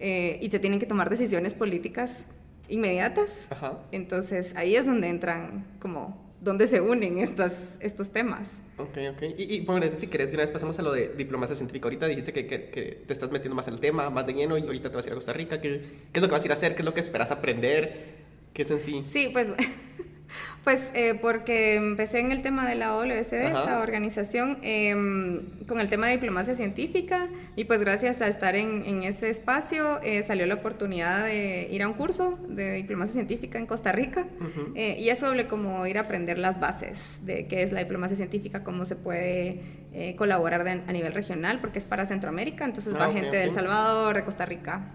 eh, 0.00 0.40
y 0.42 0.50
se 0.50 0.58
tienen 0.58 0.80
que 0.80 0.86
tomar 0.86 1.08
decisiones 1.08 1.54
políticas 1.54 2.24
inmediatas. 2.68 3.46
Entonces 3.92 4.56
ahí 4.56 4.74
es 4.74 4.86
donde 4.86 5.08
entran 5.08 5.64
como 5.78 6.25
dónde 6.46 6.66
se 6.66 6.80
unen 6.80 7.18
estas, 7.18 7.76
estos 7.80 8.10
temas. 8.10 8.54
Ok, 8.78 8.96
ok. 9.10 9.22
Y, 9.36 9.56
y 9.56 9.66
si 9.98 10.06
querés, 10.06 10.28
de 10.28 10.36
una 10.36 10.44
vez 10.44 10.50
pasamos 10.50 10.78
a 10.78 10.82
lo 10.82 10.92
de 10.92 11.08
diplomacia 11.08 11.54
científica. 11.54 11.86
Ahorita 11.86 12.06
dijiste 12.06 12.32
que, 12.32 12.46
que, 12.46 13.02
te 13.06 13.12
estás 13.12 13.30
metiendo 13.30 13.54
más 13.54 13.68
en 13.68 13.74
el 13.74 13.80
tema, 13.80 14.08
más 14.08 14.26
de 14.26 14.32
lleno, 14.32 14.56
y 14.56 14.62
ahorita 14.62 14.88
te 14.88 14.96
vas 14.96 15.04
a 15.04 15.08
ir 15.08 15.12
a 15.12 15.16
Costa 15.16 15.32
Rica. 15.32 15.60
¿Qué, 15.60 15.82
qué 16.12 16.18
es 16.18 16.22
lo 16.22 16.28
que 16.28 16.32
vas 16.32 16.42
a 16.42 16.46
ir 16.46 16.52
a 16.52 16.54
hacer? 16.54 16.74
¿Qué 16.74 16.82
es 16.82 16.86
lo 16.86 16.94
que 16.94 17.00
esperas 17.00 17.30
aprender? 17.30 18.14
¿Qué 18.54 18.62
es 18.62 18.70
en 18.70 18.80
sí? 18.80 19.02
Sí, 19.04 19.28
pues 19.32 19.48
Pues 20.64 20.82
eh, 20.94 21.16
porque 21.20 21.76
empecé 21.76 22.18
en 22.18 22.32
el 22.32 22.42
tema 22.42 22.68
de 22.68 22.74
la 22.74 22.96
OLSD, 22.96 23.34
esta 23.34 23.80
organización, 23.80 24.58
em, 24.62 25.42
con 25.68 25.78
el 25.78 25.88
tema 25.88 26.06
de 26.08 26.14
diplomacia 26.14 26.56
científica 26.56 27.28
y 27.54 27.64
pues 27.64 27.80
gracias 27.80 28.20
a 28.20 28.26
estar 28.26 28.56
en, 28.56 28.84
en 28.84 29.04
ese 29.04 29.30
espacio 29.30 30.00
eh, 30.02 30.24
salió 30.24 30.44
la 30.46 30.54
oportunidad 30.54 31.24
de 31.24 31.68
ir 31.70 31.84
a 31.84 31.88
un 31.88 31.94
curso 31.94 32.38
de 32.48 32.72
diplomacia 32.72 33.14
científica 33.14 33.58
en 33.58 33.66
Costa 33.66 33.92
Rica 33.92 34.26
eh, 34.74 34.96
y 34.98 35.08
es 35.08 35.20
sobre 35.20 35.46
como 35.46 35.86
ir 35.86 35.98
a 35.98 36.02
aprender 36.02 36.38
las 36.38 36.58
bases 36.58 37.20
de 37.24 37.46
qué 37.46 37.62
es 37.62 37.70
la 37.70 37.78
diplomacia 37.78 38.16
científica, 38.16 38.64
cómo 38.64 38.86
se 38.86 38.96
puede 38.96 39.86
colaborar 40.16 40.66
a 40.68 40.92
nivel 40.92 41.12
regional, 41.12 41.58
porque 41.60 41.78
es 41.78 41.86
para 41.86 42.04
Centroamérica, 42.04 42.66
entonces 42.66 42.94
va 42.94 43.06
ah, 43.06 43.12
gente 43.12 43.34
de 43.34 43.44
El 43.44 43.52
Salvador, 43.52 44.16
de 44.16 44.24
Costa 44.24 44.44
Rica. 44.44 44.92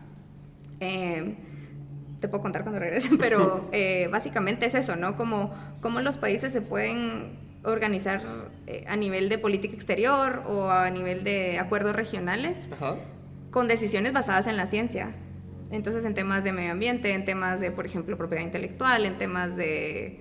Te 2.22 2.30
puedo 2.30 2.42
contar 2.42 2.62
cuando 2.62 2.80
regresen, 2.80 3.18
pero 3.18 3.68
eh, 3.74 4.08
básicamente 4.12 4.66
es 4.68 4.76
eso, 4.76 4.96
¿no? 4.96 5.18
Como, 5.18 5.50
cómo 5.82 6.00
los 6.00 6.18
países 6.18 6.54
se 6.54 6.62
pueden 6.62 7.38
organizar 7.64 8.22
eh, 8.68 8.86
a 8.88 8.96
nivel 8.96 9.28
de 9.28 9.38
política 9.38 9.76
exterior 9.76 10.44
o 10.48 10.70
a 10.70 10.90
nivel 10.90 11.24
de 11.24 11.60
acuerdos 11.60 11.96
regionales 11.96 12.70
con 13.52 13.68
decisiones 13.68 14.14
basadas 14.14 14.48
en 14.48 14.56
la 14.56 14.68
ciencia. 14.68 15.12
Entonces, 15.72 16.04
en 16.06 16.14
temas 16.14 16.44
de 16.44 16.52
medio 16.52 16.72
ambiente, 16.72 17.12
en 17.12 17.26
temas 17.26 17.60
de, 17.60 17.72
por 17.72 17.86
ejemplo, 17.86 18.18
propiedad 18.18 18.44
intelectual, 18.44 19.06
en 19.06 19.18
temas 19.18 19.56
de, 19.56 20.20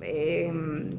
em, 0.00 0.90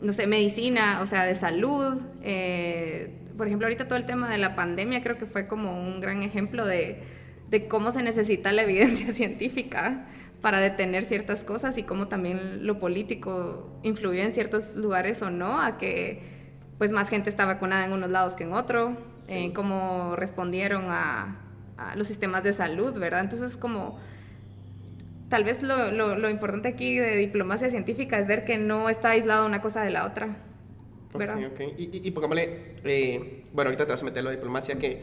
no 0.00 0.12
sé, 0.12 0.26
medicina, 0.26 1.00
o 1.02 1.06
sea, 1.06 1.26
de 1.26 1.34
salud. 1.34 2.00
Eh, 2.22 3.12
por 3.36 3.46
ejemplo, 3.46 3.66
ahorita 3.66 3.88
todo 3.88 3.98
el 3.98 4.06
tema 4.06 4.28
de 4.28 4.38
la 4.38 4.56
pandemia 4.56 5.02
creo 5.02 5.18
que 5.18 5.26
fue 5.26 5.46
como 5.46 5.80
un 5.80 6.00
gran 6.00 6.22
ejemplo 6.22 6.66
de 6.66 7.02
de 7.50 7.66
cómo 7.66 7.90
se 7.92 8.02
necesita 8.02 8.52
la 8.52 8.62
evidencia 8.62 9.12
científica 9.12 10.06
para 10.40 10.60
detener 10.60 11.04
ciertas 11.04 11.44
cosas 11.44 11.76
y 11.76 11.82
cómo 11.82 12.08
también 12.08 12.66
lo 12.66 12.78
político 12.78 13.78
influyó 13.82 14.22
en 14.22 14.32
ciertos 14.32 14.76
lugares 14.76 15.20
o 15.22 15.30
no 15.30 15.60
a 15.60 15.76
que 15.76 16.22
pues 16.78 16.92
más 16.92 17.10
gente 17.10 17.28
está 17.28 17.44
vacunada 17.44 17.84
en 17.84 17.92
unos 17.92 18.08
lados 18.08 18.34
que 18.34 18.44
en 18.44 18.54
otro, 18.54 18.96
eh, 19.28 19.52
cómo 19.52 20.16
respondieron 20.16 20.86
a, 20.88 21.36
los 21.96 22.08
sistemas 22.08 22.42
de 22.42 22.52
salud, 22.52 22.92
¿verdad? 22.98 23.20
Entonces 23.20 23.56
como 23.56 23.98
tal 25.30 25.44
vez 25.44 25.62
lo, 25.62 25.90
lo, 25.90 26.28
importante 26.28 26.68
aquí 26.68 26.98
de 26.98 27.16
diplomacia 27.16 27.70
científica 27.70 28.18
es 28.18 28.28
ver 28.28 28.44
que 28.44 28.58
no 28.58 28.90
está 28.90 29.10
aislada 29.10 29.46
una 29.46 29.62
cosa 29.62 29.82
de 29.82 29.88
la 29.88 30.04
otra. 30.04 30.36
¿verdad? 31.14 31.38
Y, 31.78 32.06
y, 32.06 32.10
pongámosle, 32.10 32.74
eh, 32.84 33.44
bueno, 33.52 33.68
ahorita 33.68 33.86
te 33.86 33.92
vas 33.92 34.02
a 34.02 34.04
meter 34.04 34.22
la 34.22 34.30
diplomacia 34.30 34.76
que 34.76 35.00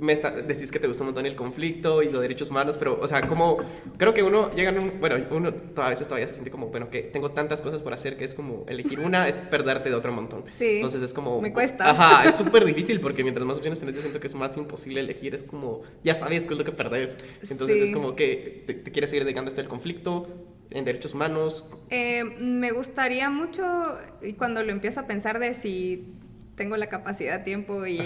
me 0.00 0.16
decís 0.16 0.70
que 0.72 0.78
te 0.78 0.86
gusta 0.86 1.02
un 1.02 1.08
montón 1.08 1.26
el 1.26 1.36
conflicto 1.36 2.02
y 2.02 2.10
los 2.10 2.22
derechos 2.22 2.50
humanos, 2.50 2.76
pero, 2.78 2.98
o 3.00 3.06
sea, 3.06 3.26
como, 3.28 3.58
creo 3.98 4.14
que 4.14 4.22
uno 4.22 4.50
llega 4.54 4.70
a 4.70 4.72
un, 4.72 4.98
bueno, 4.98 5.16
uno 5.30 5.52
a 5.76 5.90
veces 5.90 6.08
todavía 6.08 6.26
se 6.26 6.34
siente 6.34 6.50
como, 6.50 6.68
bueno, 6.68 6.88
que 6.88 7.02
tengo 7.02 7.28
tantas 7.28 7.60
cosas 7.60 7.82
por 7.82 7.92
hacer 7.92 8.16
que 8.16 8.24
es 8.24 8.34
como 8.34 8.64
elegir 8.66 9.00
una 9.00 9.28
es 9.28 9.36
perderte 9.36 9.90
de 9.90 9.94
otro 9.94 10.12
montón. 10.12 10.44
Sí. 10.56 10.76
Entonces 10.76 11.02
es 11.02 11.12
como... 11.12 11.40
Me 11.40 11.52
cuesta. 11.52 11.90
Ajá, 11.90 12.28
es 12.28 12.34
súper 12.34 12.64
difícil 12.64 13.00
porque 13.00 13.22
mientras 13.22 13.46
más 13.46 13.58
opciones 13.58 13.78
tenés, 13.78 13.94
yo 13.94 14.00
siento 14.00 14.20
que 14.20 14.26
es 14.26 14.34
más 14.34 14.56
imposible 14.56 15.00
elegir, 15.00 15.34
es 15.34 15.42
como, 15.42 15.82
ya 16.02 16.14
sabes 16.14 16.46
qué 16.46 16.54
es 16.54 16.58
lo 16.58 16.64
que 16.64 16.72
perdés. 16.72 17.16
Entonces 17.48 17.82
es 17.82 17.92
como 17.92 18.16
que 18.16 18.64
te, 18.66 18.82
quieres 18.82 19.10
seguir 19.10 19.24
dedicando 19.24 19.48
a 19.48 19.50
esto 19.50 19.60
del 19.60 19.68
conflicto, 19.68 20.26
en 20.70 20.84
derechos 20.84 21.14
humanos. 21.14 21.66
Eh, 21.90 22.24
me 22.24 22.70
gustaría 22.70 23.28
mucho, 23.28 23.98
y 24.22 24.34
cuando 24.34 24.62
lo 24.62 24.70
empiezo 24.70 25.00
a 25.00 25.06
pensar 25.06 25.38
de 25.40 25.54
si 25.54 26.14
tengo 26.54 26.76
la 26.76 26.88
capacidad, 26.88 27.42
tiempo 27.44 27.86
y 27.86 27.98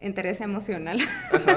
interés 0.00 0.40
emocional 0.40 0.98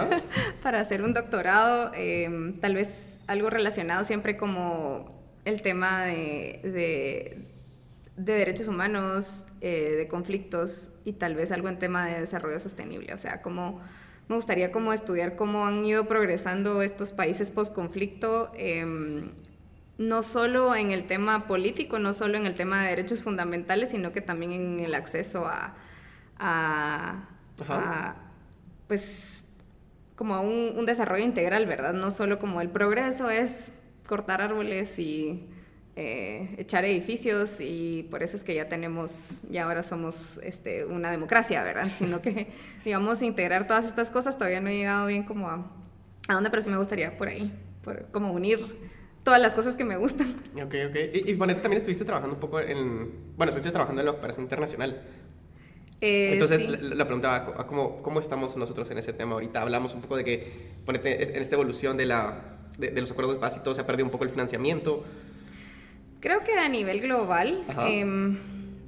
para 0.63 0.80
hacer 0.80 1.02
un 1.02 1.13
doctorado, 1.13 1.91
em, 1.93 2.54
tal 2.60 2.75
vez 2.75 3.19
algo 3.28 3.49
relacionado 3.49 4.04
siempre 4.04 4.38
como 4.38 5.19
el 5.45 5.62
tema 5.62 6.04
de, 6.04 6.60
de, 8.15 8.36
derechos 8.38 8.67
humanos, 8.67 9.45
eh, 9.62 9.95
de 9.97 10.08
conflictos 10.08 10.89
y 11.06 11.13
tal 11.13 11.36
vez 11.36 11.52
algo 11.52 11.69
en 11.69 11.80
tema 11.80 12.06
de 12.06 12.19
desarrollo 12.19 12.60
sostenible. 12.60 13.13
O 13.13 13.17
sea, 13.17 13.41
como 13.41 13.82
me 14.28 14.36
gustaría 14.36 14.71
como 14.71 14.93
estudiar 14.93 15.36
cómo 15.36 15.65
han 15.65 15.84
ido 15.84 16.08
progresando 16.08 16.82
estos 16.82 17.13
países 17.13 17.52
post-conflicto, 17.52 18.52
em, 18.56 19.32
no 19.97 20.23
solo 20.23 20.75
en 20.75 20.91
el 20.91 21.08
tema 21.08 21.47
político, 21.47 21.99
no 21.99 22.13
solo 22.13 22.38
en 22.38 22.45
el 22.45 22.56
tema 22.56 22.84
de 22.84 22.89
derechos 22.89 23.21
fundamentales, 23.21 23.89
sino 23.89 24.12
que 24.13 24.21
también 24.21 24.52
en 24.54 24.80
el 24.80 24.95
acceso 24.95 25.45
a, 25.45 25.75
a 26.38 27.25
pues 28.89 29.43
como 30.17 30.41
un, 30.41 30.78
un, 30.78 30.86
desarrollo 30.86 31.23
integral, 31.23 31.65
¿verdad? 31.65 31.93
No 31.93 32.12
solo 32.12 32.39
como 32.39 32.60
el 32.60 32.69
progreso 32.69 33.30
es 33.30 33.71
cortar 34.06 34.41
árboles 34.41 34.99
y 34.99 35.47
eh, 35.95 36.56
echar 36.58 36.84
edificios 36.86 37.62
y 37.62 38.08
por 38.10 38.23
eso 38.23 38.36
es 38.36 38.43
que 38.43 38.56
ya 38.56 38.67
tenemos, 38.67 39.43
ya 39.49 39.63
ahora 39.65 39.84
somos 39.84 40.39
este, 40.43 40.86
una 40.86 41.12
democracia, 41.12 41.63
¿verdad? 41.63 41.88
Sino 41.97 42.21
que, 42.21 42.47
digamos, 42.84 43.21
integrar 43.21 43.67
todas 43.67 43.86
estas 43.86 44.10
cosas 44.10 44.38
todavía 44.38 44.60
no 44.60 44.69
he 44.69 44.78
llegado 44.78 45.08
bien 45.08 45.23
como 45.23 45.47
a, 45.47 45.71
a 46.28 46.34
dónde, 46.34 46.49
pero 46.49 46.63
sí 46.63 46.69
me 46.69 46.78
gustaría 46.78 47.15
por 47.15 47.28
ahí, 47.28 47.54
por, 47.84 48.08
como 48.12 48.32
unir 48.32 48.89
todas 49.23 49.39
las 49.39 49.54
cosas 49.54 49.75
que 49.75 49.86
me 49.86 49.97
gustan. 49.97 50.36
Ok, 50.56 50.73
ok. 50.89 50.95
Y, 51.13 51.32
y 51.32 51.38
también 51.38 51.78
estuviste 51.78 52.06
trabajando 52.06 52.34
un 52.34 52.41
poco 52.41 52.60
en, 52.60 53.36
bueno, 53.38 53.52
estuviste 53.52 53.71
trabajando 53.71 54.02
en 54.02 54.06
la 54.08 54.12
operación 54.13 54.43
internacional. 54.43 54.99
Eh, 56.01 56.33
Entonces, 56.33 56.81
la, 56.81 57.05
preguntaba, 57.05 57.65
¿cómo, 57.67 58.01
¿cómo 58.01 58.19
estamos 58.19 58.55
nosotros 58.55 58.89
en 58.91 58.97
ese 58.97 59.13
tema 59.13 59.33
ahorita? 59.33 59.62
Hablamos 59.62 59.93
un 59.93 60.01
poco 60.01 60.17
de 60.17 60.23
que, 60.23 60.71
ponete, 60.85 61.35
en 61.35 61.41
esta 61.41 61.55
evolución 61.55 61.97
de, 61.97 62.05
la, 62.05 62.57
de, 62.77 62.99
los 62.99 63.12
acuerdos 63.12 63.35
de 63.35 63.41
paz 63.41 63.57
y 63.57 63.59
todo, 63.63 63.75
se 63.75 63.81
ha 63.81 63.88
perdido 63.88 64.05
un 64.05 64.12
poco 64.12 64.23
el 64.23 64.29
financiamiento. 64.29 65.03
Creo 66.21 66.43
que 66.43 66.57
a 66.57 66.69
nivel 66.69 67.01
global, 67.01 67.63
eh, 67.88 68.38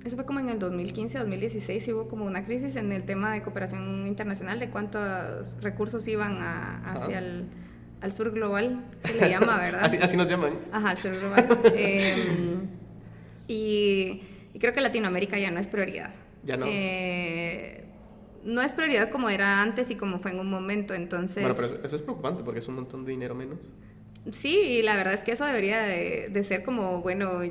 eso 0.06 0.16
fue 0.16 0.26
como 0.26 0.40
en 0.40 0.50
el 0.50 0.60
2015, 0.60 1.18
2016, 1.20 1.88
hubo 1.90 2.08
como 2.08 2.26
una 2.26 2.46
crisis 2.46 2.76
en 2.76 2.92
el 2.92 3.04
tema 3.04 3.32
de 3.34 3.42
cooperación 3.42 4.08
internacional, 4.08 4.60
de 4.60 4.70
cuántos 4.70 5.62
recursos 5.62 6.08
iban 6.08 6.40
hacia 6.42 7.20
el 7.20 7.46
al 8.02 8.12
sur 8.12 8.32
global, 8.32 8.84
se 9.04 9.16
le 9.20 9.30
llama, 9.30 9.58
¿verdad? 9.62 9.82
así, 9.84 9.98
así, 9.98 10.18
nos 10.18 10.28
llaman. 10.28 10.54
Ajá, 10.72 10.90
al 10.90 10.98
sur 10.98 11.18
global. 11.18 11.48
Em, 11.76 12.68
y, 13.48 14.24
creo 14.60 14.74
que 14.74 14.82
Latinoamérica 14.82 15.38
ya 15.38 15.52
no 15.52 15.60
es 15.60 15.68
prioridad. 15.68 16.12
Ya 16.44 16.58
no. 16.58 16.66
Eh, 16.68 17.86
no 18.44 18.62
es 18.62 18.74
prioridad 18.74 19.10
como 19.10 19.30
era 19.30 19.62
antes 19.62 19.90
y 19.92 19.96
como 19.96 20.20
fue 20.20 20.32
en 20.32 20.40
un 20.40 20.50
momento, 20.50 20.94
entonces... 20.94 21.44
Bueno, 21.44 21.56
pero 21.56 21.84
eso 21.84 21.96
es 21.96 22.02
preocupante 22.02 22.44
porque 22.44 22.60
es 22.60 22.68
un 22.68 22.76
montón 22.76 23.06
de 23.06 23.12
dinero 23.12 23.36
menos. 23.36 23.72
Sí, 24.32 24.58
y 24.58 24.82
la 24.82 24.96
verdad 24.96 25.14
es 25.14 25.22
que 25.22 25.32
eso 25.32 25.46
debería 25.46 25.82
de, 25.82 26.44
ser 26.44 26.64
como, 26.64 27.02
bueno, 27.02 27.42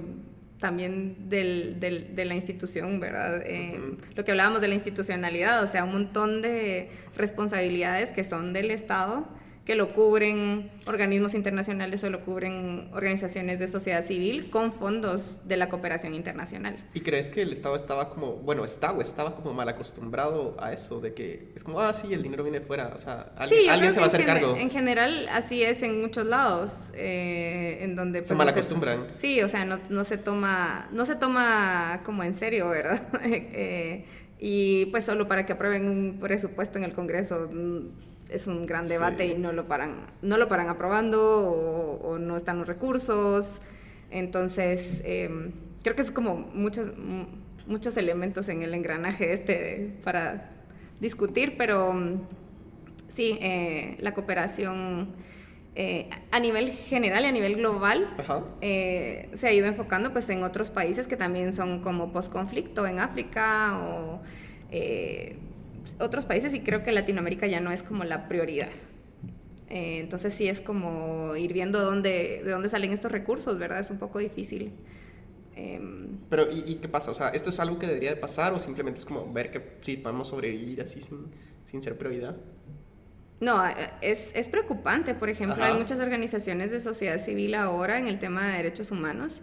también 0.59 1.29
del, 1.29 1.79
del, 1.81 2.15
de 2.15 2.25
la 2.25 2.35
institución, 2.35 3.01
¿verdad? 3.01 3.43
Em, 3.47 3.99
lo 4.15 4.25
que 4.25 4.31
hablábamos 4.31 4.61
de 4.61 4.69
la 4.69 4.75
institucionalidad, 4.75 5.63
o 5.65 5.67
sea, 5.67 5.85
un 5.85 5.93
montón 5.93 6.43
de 6.43 6.91
responsabilidades 7.17 8.11
que 8.11 8.25
son 8.25 8.53
del 8.53 8.71
Estado 8.71 9.27
que 9.71 9.77
lo 9.77 9.87
cubren 9.91 10.69
organismos 10.89 11.33
internacionales 11.35 12.03
o 12.03 12.11
lo 12.11 12.25
cubren 12.25 12.91
organizaciones 12.93 13.61
de 13.61 13.69
sociedad 13.69 14.05
civil 14.05 14.51
con 14.51 14.73
fondos 14.73 15.43
de 15.47 15.57
la 15.57 15.69
cooperación 15.69 16.13
internacional. 16.13 16.77
¿Y 16.93 17.03
crees 17.03 17.29
que 17.29 17.43
el 17.43 17.53
Estado 17.53 17.77
estaba 17.77 18.11
como, 18.11 18.33
bueno, 18.33 18.65
está 18.65 18.91
o 18.91 19.01
estaba 19.01 19.37
como 19.37 19.55
mal 19.55 19.69
acostumbrado 19.69 20.57
a 20.59 20.73
eso 20.73 20.99
de 20.99 21.15
que 21.15 21.53
es 21.55 21.63
como, 21.63 21.81
ah, 21.81 21.95
sí, 21.95 22.13
el 22.13 22.21
dinero 22.21 22.43
viene 22.43 22.61
fuera, 22.61 22.91
o 22.93 22.97
sea, 22.97 23.33
alguien, 23.37 23.93
se 23.93 24.01
va 24.01 24.07
a 24.07 24.09
hacer 24.09 24.27
cargo? 24.27 24.57
En 24.57 24.71
general, 24.71 25.29
así 25.31 25.63
es 25.63 25.85
en 25.85 26.01
muchos 26.01 26.27
lados, 26.27 26.91
eh, 26.95 27.79
en 27.83 27.95
donde... 27.95 28.25
Se 28.25 28.31
pues, 28.31 28.39
mal 28.39 28.49
acostumbran. 28.49 29.07
sí, 29.17 29.41
o 29.41 29.49
sea, 29.49 29.65
no, 29.65 29.79
no, 29.89 30.05
se 30.05 30.19
toma, 30.19 30.89
no 30.91 31.07
se 31.07 31.15
toma 31.15 32.01
como 32.05 32.25
en 32.25 32.35
serio, 32.35 32.71
¿verdad? 32.71 33.07
eh, 33.23 34.05
y 34.41 34.87
pues 34.87 35.05
solo 35.05 35.29
para 35.29 35.47
que 35.47 35.53
aprueben 35.53 35.87
un 35.87 36.19
presupuesto 36.19 36.77
en 36.77 36.83
el 36.83 36.93
Congreso 36.93 37.49
es 38.33 38.47
un 38.47 38.67
gran 38.67 38.89
debate 38.89 39.27
y 39.27 39.35
no 39.37 39.53
lo 39.53 39.67
paran, 39.67 40.07
no 40.23 40.37
lo 40.37 40.49
paran 40.49 40.69
aprobando 40.69 42.01
o, 42.03 42.19
no 42.19 42.37
están 42.37 42.59
los 42.59 42.67
recursos. 42.67 43.61
Entonces, 44.11 45.03
em, 45.05 45.53
creo 45.83 45.97
que 45.97 46.03
es 46.03 46.11
como 46.11 46.37
muchos, 46.55 46.93
muchos 47.67 47.97
elementos 47.97 48.49
en 48.49 48.63
el 48.63 48.75
engranaje 48.75 49.33
este 49.33 49.97
para 50.05 50.51
discutir, 51.01 51.57
pero 51.57 51.95
sí, 53.09 53.39
eh, 53.41 53.97
la 54.01 54.15
cooperación 54.15 55.09
eh, 55.77 56.11
a 56.33 56.41
nivel 56.41 56.71
general 56.71 57.25
y 57.25 57.27
a 57.27 57.33
nivel 57.33 57.57
global 57.57 58.09
eh, 58.61 59.31
se 59.35 59.47
ha 59.47 59.53
ido 59.53 59.67
enfocando 59.67 60.13
pues 60.13 60.29
en 60.29 60.43
otros 60.43 60.69
países 60.69 61.07
que 61.07 61.17
también 61.17 61.53
son 61.53 61.81
como 61.81 62.13
post-conflicto 62.13 62.87
en 62.87 62.99
África 62.99 63.79
o 63.79 64.21
otros 65.99 66.25
países 66.27 66.55
y 66.55 66.61
creo 66.61 66.83
que 66.83 66.93
Latinoamérica 66.93 67.47
ya 67.47 67.61
no 67.61 67.71
es 67.73 67.83
como 67.83 68.05
la 68.05 68.29
prioridad. 68.29 68.69
Eh, 69.69 70.01
entonces 70.01 70.35
sí 70.35 70.49
es 70.49 70.61
como 70.61 71.37
ir 71.37 71.53
viendo 71.53 71.81
dónde, 71.81 72.43
de 72.45 72.51
dónde 72.51 72.69
salen 72.69 72.93
estos 72.93 73.13
recursos, 73.13 73.59
¿verdad? 73.59 73.79
Es 73.79 73.91
un 73.91 73.99
poco 73.99 74.19
difícil. 74.19 74.73
Em, 75.55 76.19
Pero 76.29 76.49
¿y, 76.51 76.77
qué 76.77 76.89
pasa? 76.89 77.11
O 77.11 77.15
sea, 77.15 77.29
¿esto 77.29 77.51
es 77.51 77.61
algo 77.61 77.79
que 77.79 77.87
debería 77.87 78.11
de 78.11 78.17
pasar 78.17 78.53
o 78.53 78.59
simplemente 78.59 78.99
es 78.99 79.07
como 79.07 79.33
ver 79.33 79.51
que 79.51 79.77
sí, 79.81 79.97
podemos 79.97 80.29
sobrevivir 80.29 80.81
así 80.83 81.01
sin, 81.01 81.27
sin 81.65 81.83
ser 81.83 81.97
prioridad? 81.97 82.37
No, 83.41 83.67
eh, 83.67 83.75
es, 84.03 84.31
es 84.35 84.49
preocupante. 84.49 85.15
Por 85.15 85.31
ejemplo, 85.31 85.63
hay 85.63 85.75
muchas 85.75 86.01
organizaciones 86.01 86.71
de 86.71 86.81
sociedad 86.81 87.19
civil 87.19 87.55
ahora 87.55 87.99
en 87.99 88.07
el 88.07 88.19
tema 88.19 88.47
de 88.49 88.57
derechos 88.59 88.91
humanos 88.91 89.41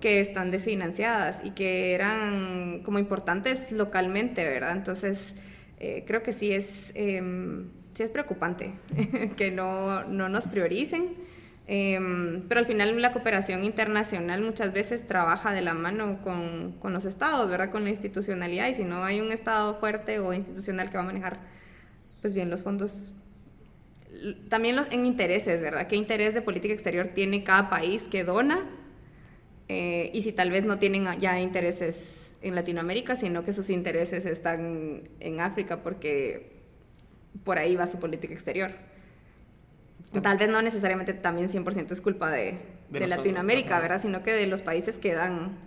que 0.00 0.20
están 0.20 0.50
desfinanciadas 0.50 1.44
y 1.44 1.50
que 1.50 1.94
eran 1.94 2.82
como 2.82 2.98
importantes 2.98 3.70
localmente, 3.72 4.44
¿verdad? 4.48 4.72
Entonces 4.72 5.34
eh, 5.78 6.04
creo 6.06 6.22
que 6.22 6.32
sí 6.32 6.52
es, 6.52 6.92
em, 6.94 7.68
sí 7.94 8.02
es 8.02 8.10
preocupante 8.10 8.74
que 9.36 9.50
no, 9.50 10.04
no, 10.04 10.28
nos 10.28 10.46
prioricen. 10.46 11.14
Em, 11.68 12.42
pero 12.48 12.60
al 12.60 12.66
final 12.66 13.02
la 13.02 13.12
cooperación 13.12 13.64
internacional 13.64 14.40
muchas 14.40 14.72
veces 14.72 15.06
trabaja 15.06 15.52
de 15.52 15.62
la 15.62 15.74
mano 15.74 16.20
con, 16.22 16.76
con, 16.78 16.92
los 16.92 17.04
estados, 17.04 17.50
¿verdad? 17.50 17.70
Con 17.70 17.82
la 17.82 17.90
institucionalidad 17.90 18.68
y 18.68 18.74
si 18.74 18.84
no 18.84 19.02
hay 19.02 19.20
un 19.20 19.32
estado 19.32 19.74
fuerte 19.80 20.20
o 20.20 20.32
institucional 20.32 20.90
que 20.90 20.96
va 20.96 21.02
a 21.02 21.06
manejar, 21.06 21.40
pues 22.20 22.34
bien, 22.34 22.50
los 22.50 22.62
fondos, 22.62 23.14
también 24.48 24.76
los, 24.76 24.86
en 24.92 25.06
intereses, 25.06 25.60
¿verdad? 25.60 25.88
¿Qué 25.88 25.96
interés 25.96 26.34
de 26.34 26.42
política 26.42 26.72
exterior 26.72 27.08
tiene 27.08 27.42
cada 27.42 27.68
país 27.68 28.04
que 28.04 28.22
dona? 28.22 28.64
Eh, 29.68 30.10
y 30.12 30.22
si 30.22 30.32
tal 30.32 30.50
vez 30.50 30.64
no 30.64 30.78
tienen 30.78 31.06
ya 31.18 31.40
intereses 31.40 32.36
en 32.42 32.54
Latinoamérica, 32.54 33.16
sino 33.16 33.44
que 33.44 33.52
sus 33.52 33.70
intereses 33.70 34.26
están 34.26 35.08
en 35.20 35.40
África 35.40 35.82
porque 35.82 36.52
por 37.44 37.58
ahí 37.58 37.74
va 37.76 37.86
su 37.86 37.98
política 37.98 38.32
exterior. 38.32 38.72
Tal 40.22 40.38
vez 40.38 40.48
no 40.48 40.62
necesariamente 40.62 41.12
también 41.14 41.50
100% 41.50 41.90
es 41.90 42.00
culpa 42.00 42.30
de, 42.30 42.58
de, 42.90 43.06
Latinoamérica, 43.06 43.80
¿verdad? 43.80 44.00
Sino 44.00 44.22
que 44.22 44.32
de 44.32 44.46
los 44.46 44.62
países 44.62 44.98
que 44.98 45.12
dan 45.14 45.58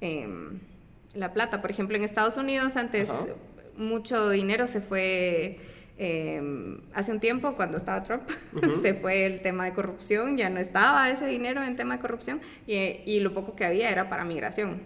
em, 0.00 0.58
la 1.14 1.32
plata. 1.32 1.60
Por 1.60 1.70
ejemplo, 1.70 1.96
en 1.96 2.02
Estados 2.02 2.36
Unidos 2.36 2.76
antes 2.76 3.10
mucho 3.76 4.30
dinero 4.30 4.66
se 4.66 4.80
fue... 4.80 5.58
Em, 5.98 6.80
hace 6.94 7.12
un 7.12 7.20
tiempo, 7.20 7.54
cuando 7.54 7.76
estaba 7.76 8.02
Trump, 8.02 8.22
se 8.82 8.94
fue 8.94 9.26
el 9.26 9.40
tema 9.40 9.64
de 9.64 9.72
corrupción, 9.72 10.36
ya 10.36 10.50
no 10.50 10.58
estaba 10.58 11.10
ese 11.10 11.26
dinero 11.26 11.62
en 11.62 11.76
tema 11.76 11.96
de 11.96 12.00
corrupción 12.00 12.40
y, 12.66 12.76
y 13.04 13.20
lo 13.20 13.34
poco 13.34 13.54
que 13.54 13.64
había 13.64 13.90
era 13.90 14.08
para 14.08 14.24
migración. 14.24 14.80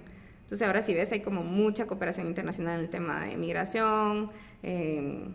Entonces 0.46 0.64
ahora 0.64 0.80
si 0.80 0.94
ves 0.94 1.10
hay 1.10 1.20
como 1.20 1.42
mucha 1.42 1.88
cooperación 1.88 2.28
internacional 2.28 2.78
en 2.78 2.84
el 2.84 2.88
tema 2.88 3.24
de 3.24 3.36
migración, 3.36 4.30
em, 4.62 5.34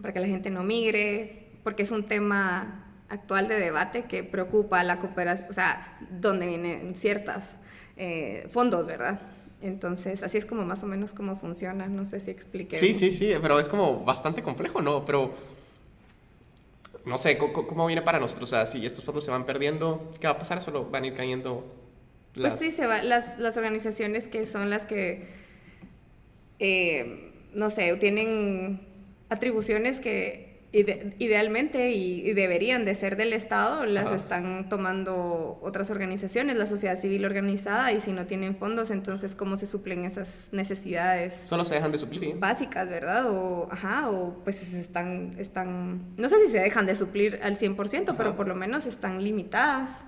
para 0.00 0.14
que 0.14 0.20
la 0.20 0.26
gente 0.26 0.48
no 0.48 0.64
migre, 0.64 1.50
porque 1.62 1.82
es 1.82 1.90
un 1.90 2.06
tema 2.06 2.86
actual 3.10 3.48
de 3.48 3.60
debate 3.60 4.04
que 4.04 4.24
preocupa 4.24 4.82
la 4.82 4.98
cooperación, 4.98 5.48
o 5.50 5.52
sea, 5.52 5.98
donde 6.10 6.46
vienen 6.46 6.96
ciertos 6.96 7.56
eh, 7.96 8.48
fondos, 8.50 8.86
¿verdad? 8.86 9.20
Entonces, 9.64 10.22
así 10.22 10.38
es 10.38 10.46
como 10.46 10.64
más 10.64 10.82
o 10.82 10.86
menos 10.86 11.12
cómo 11.12 11.36
funciona, 11.36 11.86
no 11.86 12.04
sé 12.04 12.20
si 12.20 12.30
expliqué. 12.30 12.76
Sí, 12.76 12.94
sí, 12.94 13.10
sí, 13.10 13.32
pero 13.40 13.58
es 13.58 13.68
como 13.68 14.04
bastante 14.04 14.42
complejo, 14.42 14.82
¿no? 14.82 15.04
Pero, 15.04 15.32
no 17.06 17.18
sé, 17.18 17.38
¿cómo, 17.38 17.66
¿cómo, 17.66 17.86
viene 17.86 18.02
para 18.02 18.20
nosotros? 18.20 18.52
O 18.52 18.56
sea, 18.56 18.66
si 18.66 18.84
estos 18.84 19.04
fondos 19.04 19.24
se 19.24 19.30
van 19.30 19.44
perdiendo, 19.44 20.12
¿qué 20.20 20.26
va 20.26 20.34
a 20.34 20.38
pasar? 20.38 20.60
Solo 20.60 20.84
van 20.90 21.04
a 21.04 21.06
ir 21.06 21.14
cayendo 21.14 21.64
pues 22.34 22.54
sí, 22.58 22.72
se 22.72 22.86
va, 22.86 23.02
las, 23.02 23.38
las 23.38 23.56
organizaciones 23.56 24.26
que 24.26 24.46
son 24.46 24.68
las 24.68 24.84
que, 24.84 25.26
eh, 26.58 27.32
no 27.52 27.70
sé, 27.70 27.94
tienen 27.96 28.80
atribuciones 29.28 30.00
que 30.00 30.53
idealmente 30.74 31.92
y, 31.92 32.32
deberían 32.34 32.84
de 32.84 32.94
ser 32.94 33.16
del 33.16 33.32
Estado, 33.32 33.86
las 33.86 34.10
están 34.10 34.68
tomando 34.68 35.58
otras 35.62 35.90
organizaciones, 35.90 36.56
la 36.56 36.66
sociedad 36.66 36.98
civil 36.98 37.24
organizada, 37.24 37.92
y 37.92 38.00
si 38.00 38.12
no 38.12 38.26
tienen 38.26 38.56
fondos, 38.56 38.90
entonces 38.90 39.34
cómo 39.34 39.56
se 39.56 39.66
suplen 39.66 40.04
esas 40.04 40.48
necesidades. 40.52 41.34
Solo 41.44 41.64
se 41.64 41.74
dejan 41.74 41.92
de 41.92 41.98
suplir. 41.98 42.36
Básicas, 42.38 42.88
¿verdad? 42.88 43.30
O, 43.30 43.68
ajá, 43.70 44.10
o 44.10 44.42
pues 44.42 44.74
están, 44.74 45.36
están, 45.38 46.02
no 46.16 46.28
sé 46.28 46.36
si 46.44 46.52
se 46.52 46.58
dejan 46.58 46.86
de 46.86 46.96
suplir 46.96 47.38
al 47.42 47.56
100%, 47.56 48.14
pero 48.16 48.36
por 48.36 48.48
lo 48.48 48.54
menos 48.54 48.86
están 48.86 49.22
limitadas. 49.22 50.04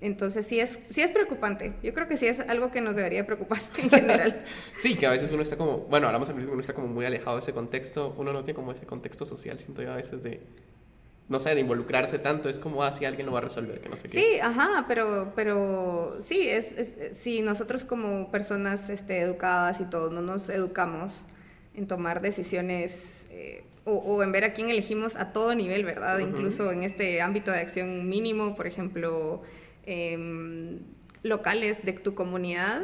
Entonces 0.00 0.46
sí 0.46 0.60
es, 0.60 0.80
sí 0.88 1.02
es 1.02 1.10
preocupante. 1.10 1.74
Yo 1.82 1.92
creo 1.92 2.08
que 2.08 2.16
sí 2.16 2.26
es 2.26 2.40
algo 2.40 2.70
que 2.70 2.80
nos 2.80 2.96
debería 2.96 3.26
preocupar 3.26 3.60
en 3.82 3.90
general. 3.90 4.44
sí, 4.78 4.96
que 4.96 5.06
a 5.06 5.10
veces 5.10 5.30
uno 5.30 5.42
está 5.42 5.56
como, 5.56 5.78
bueno, 5.78 6.06
hablamos 6.06 6.28
al 6.28 6.34
principio, 6.34 6.54
uno 6.54 6.60
está 6.60 6.72
como 6.72 6.88
muy 6.88 7.04
alejado 7.04 7.36
de 7.36 7.42
ese 7.42 7.52
contexto, 7.52 8.14
uno 8.16 8.32
no 8.32 8.42
tiene 8.42 8.54
como 8.54 8.72
ese 8.72 8.86
contexto 8.86 9.24
social, 9.26 9.58
siento 9.58 9.82
yo 9.82 9.92
a 9.92 9.96
veces 9.96 10.22
de, 10.22 10.40
no 11.28 11.38
sé, 11.38 11.54
de 11.54 11.60
involucrarse 11.60 12.18
tanto, 12.18 12.48
es 12.48 12.58
como, 12.58 12.82
ah, 12.82 12.94
alguien 13.06 13.26
lo 13.26 13.32
va 13.32 13.38
a 13.38 13.42
resolver, 13.42 13.80
que 13.80 13.88
no 13.90 13.96
sé 13.98 14.08
qué. 14.08 14.18
Sí, 14.18 14.40
ajá, 14.40 14.86
pero, 14.88 15.32
pero 15.36 16.16
sí, 16.20 16.48
es, 16.48 16.72
es, 16.72 17.16
si 17.18 17.42
nosotros 17.42 17.84
como 17.84 18.30
personas 18.30 18.88
este, 18.88 19.18
educadas 19.18 19.80
y 19.80 19.84
todos 19.84 20.10
no 20.10 20.22
nos 20.22 20.48
educamos 20.48 21.24
en 21.74 21.86
tomar 21.86 22.22
decisiones 22.22 23.26
eh, 23.30 23.64
o, 23.84 24.22
en 24.22 24.32
ver 24.32 24.44
a 24.44 24.52
quién 24.52 24.70
elegimos 24.70 25.16
a 25.16 25.32
todo 25.32 25.54
nivel, 25.54 25.84
¿verdad? 25.84 26.18
Incluso 26.20 26.70
en 26.70 26.84
este 26.84 27.20
ámbito 27.22 27.50
de 27.50 27.58
acción 27.58 28.08
mínimo, 28.08 28.54
por 28.54 28.66
ejemplo 28.66 29.42
Em, 29.86 30.78
locales 31.22 31.84
de 31.84 31.92
tu 31.92 32.14
comunidad 32.14 32.82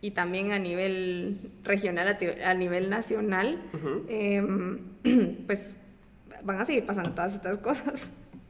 y 0.00 0.10
también 0.12 0.52
a 0.52 0.58
nivel 0.58 1.38
regional, 1.62 2.16
a, 2.44 2.54
nivel 2.54 2.90
nacional, 2.90 3.62
em, 4.08 4.78
pues 5.46 5.76
van 6.42 6.60
a 6.60 6.64
seguir 6.64 6.84
pasando 6.84 7.12
todas 7.12 7.34
estas 7.34 7.58
cosas. 7.58 8.08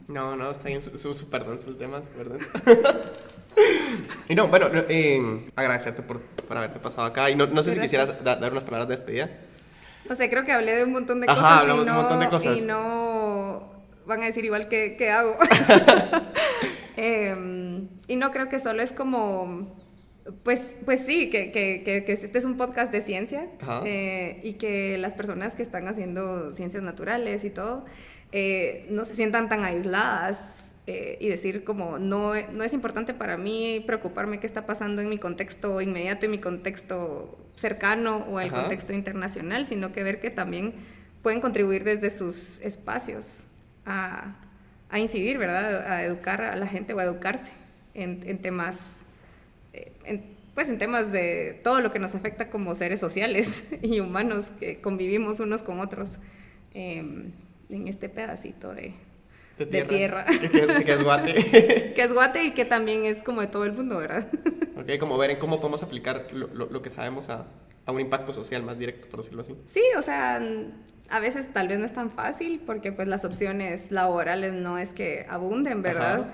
No, 0.09 0.37
no, 0.37 0.51
está 0.51 0.69
bien, 0.69 0.83
su, 0.83 0.97
su, 0.97 1.29
perdón, 1.29 1.59
su 1.59 1.75
tema, 1.75 2.01
perdón. 2.17 2.39
y 4.29 4.35
no, 4.35 4.49
bueno, 4.49 4.69
eh, 4.89 5.51
agradecerte 5.57 6.03
por, 6.03 6.21
por, 6.21 6.57
haberte 6.57 6.79
pasado 6.79 7.07
acá. 7.07 7.29
Y 7.31 7.35
no, 7.35 7.47
no 7.47 7.63
sé 7.63 7.73
si 7.73 7.81
quisieras 7.81 8.23
dar 8.23 8.51
unas 8.53 8.65
palabras 8.65 8.89
de 8.89 8.95
despedida. 8.95 9.31
No 10.09 10.15
sé, 10.15 10.31
creo 10.31 10.45
que 10.45 10.53
hablé 10.53 10.77
de 10.77 10.85
un 10.85 10.93
montón 10.93 11.21
de 11.21 11.27
cosas. 11.27 11.43
Ajá, 11.43 11.61
hablamos 11.61 11.85
de 11.85 11.91
un 11.91 11.97
montón 11.97 12.21
de 12.21 12.29
cosas. 12.29 12.59
Y 12.59 12.61
no 12.61 13.73
van 14.07 14.23
a 14.23 14.27
decir 14.27 14.45
igual 14.45 14.69
que, 14.69 14.97
que 14.97 15.11
hago. 15.11 15.35
Em, 16.97 17.89
y 18.09 18.17
no 18.17 18.31
creo 18.33 18.49
que 18.49 18.59
solo 18.59 18.83
es 18.83 18.93
como 18.93 19.69
pues, 20.43 20.75
pues 20.85 21.05
sí, 21.07 21.31
que, 21.31 21.53
que, 21.53 21.83
que, 21.85 22.13
este 22.13 22.37
es 22.39 22.45
un 22.45 22.57
podcast 22.57 22.91
de 22.91 23.01
ciencia 23.01 23.49
eh, 23.85 24.41
y 24.43 24.55
que 24.55 24.99
las 24.99 25.15
personas 25.15 25.55
que 25.55 25.63
están 25.63 25.87
haciendo 25.89 26.53
ciencias 26.53 26.83
naturales 26.83 27.45
y 27.45 27.51
todo 27.51 27.85
eh, 28.33 28.87
no 28.91 29.05
se 29.05 29.15
sientan 29.15 29.49
tan 29.49 29.65
aisladas 29.65 30.73
eh, 30.89 31.17
y 31.21 31.29
decir 31.29 31.65
como 31.65 31.99
no, 31.99 32.33
no 32.53 32.65
es 32.65 32.73
importante 32.73 33.15
para 33.15 33.37
mí 33.37 33.83
preocuparme 33.87 34.41
qué 34.41 34.47
está 34.47 34.67
pasando 34.67 35.01
en 35.03 35.09
mi 35.09 35.19
contexto 35.19 35.81
inmediato, 35.81 36.27
en 36.27 36.33
mi 36.33 36.39
contexto 36.39 37.39
cercano 37.57 38.27
o 38.29 38.41
el 38.41 38.51
contexto 38.51 38.93
internacional, 38.93 39.67
sino 39.67 39.93
que 39.93 40.03
ver 40.03 40.21
que 40.21 40.31
también 40.31 40.75
pueden 41.23 41.41
contribuir 41.41 41.85
desde 41.85 42.11
sus 42.11 42.61
espacios 42.61 43.45
a, 43.85 44.37
a 44.91 44.99
incidir, 44.99 45.39
¿verdad? 45.39 45.91
A 45.91 46.05
educar 46.05 46.43
a 46.43 46.57
la 46.57 46.67
gente 46.67 46.95
o 46.95 46.99
a 46.99 47.05
educarse 47.05 47.53
en, 47.95 48.23
en 48.27 48.39
temas 48.39 49.01
pues 50.57 50.71
en 50.71 50.79
temas 50.79 51.13
de 51.13 51.61
todo 51.63 51.83
lo 51.83 51.93
que 51.93 51.99
nos 51.99 52.15
afecta 52.15 52.49
como 52.49 52.75
seres 52.75 52.99
sociales 52.99 53.67
y 53.83 54.01
humanos 54.01 54.47
que 54.59 54.81
convivimos 54.81 55.39
unos 55.39 55.63
con 55.63 55.81
otros 55.81 56.13
em, 56.73 57.31
en 57.69 57.89
este 57.89 58.09
pedacito 58.09 58.73
de, 58.73 58.95
tierra. 59.87 60.25
Que, 60.85 60.93
es 60.93 61.03
guate. 61.05 61.35
que 61.95 62.03
es 62.03 62.13
guate 62.13 62.45
y 62.45 62.51
que 62.53 62.65
también 62.65 63.05
es 63.05 63.19
como 63.19 63.43
de 63.43 63.49
todo 63.49 63.67
el 63.67 63.75
mundo, 63.75 63.99
¿verdad? 63.99 64.29
ok, 64.79 64.99
como 64.99 65.19
ver 65.19 65.33
en 65.33 65.39
cómo 65.39 65.61
podemos 65.61 65.83
aplicar 65.83 66.29
lo, 66.33 66.49
lo, 66.49 66.81
que 66.81 66.89
sabemos 66.89 67.29
a, 67.29 67.45
a, 67.87 67.93
un 67.93 68.01
impacto 68.01 68.33
social 68.33 68.63
más 68.65 68.79
directo, 68.79 69.09
por 69.09 69.21
decirlo 69.21 69.43
así. 69.43 69.55
Sí, 69.67 69.83
o 69.97 70.03
sea, 70.03 70.43
a 71.09 71.21
veces 71.21 71.53
tal 71.53 71.69
vez 71.69 71.79
no 71.79 71.85
es 71.85 71.95
tan 71.95 72.11
fácil 72.11 72.61
porque 72.67 72.93
pues 72.93 73.09
las 73.09 73.25
opciones 73.25 73.91
laborales 73.91 74.53
no 74.53 74.79
es 74.79 74.91
que 74.91 75.27
abunden, 75.29 75.83
¿verdad? 75.83 76.33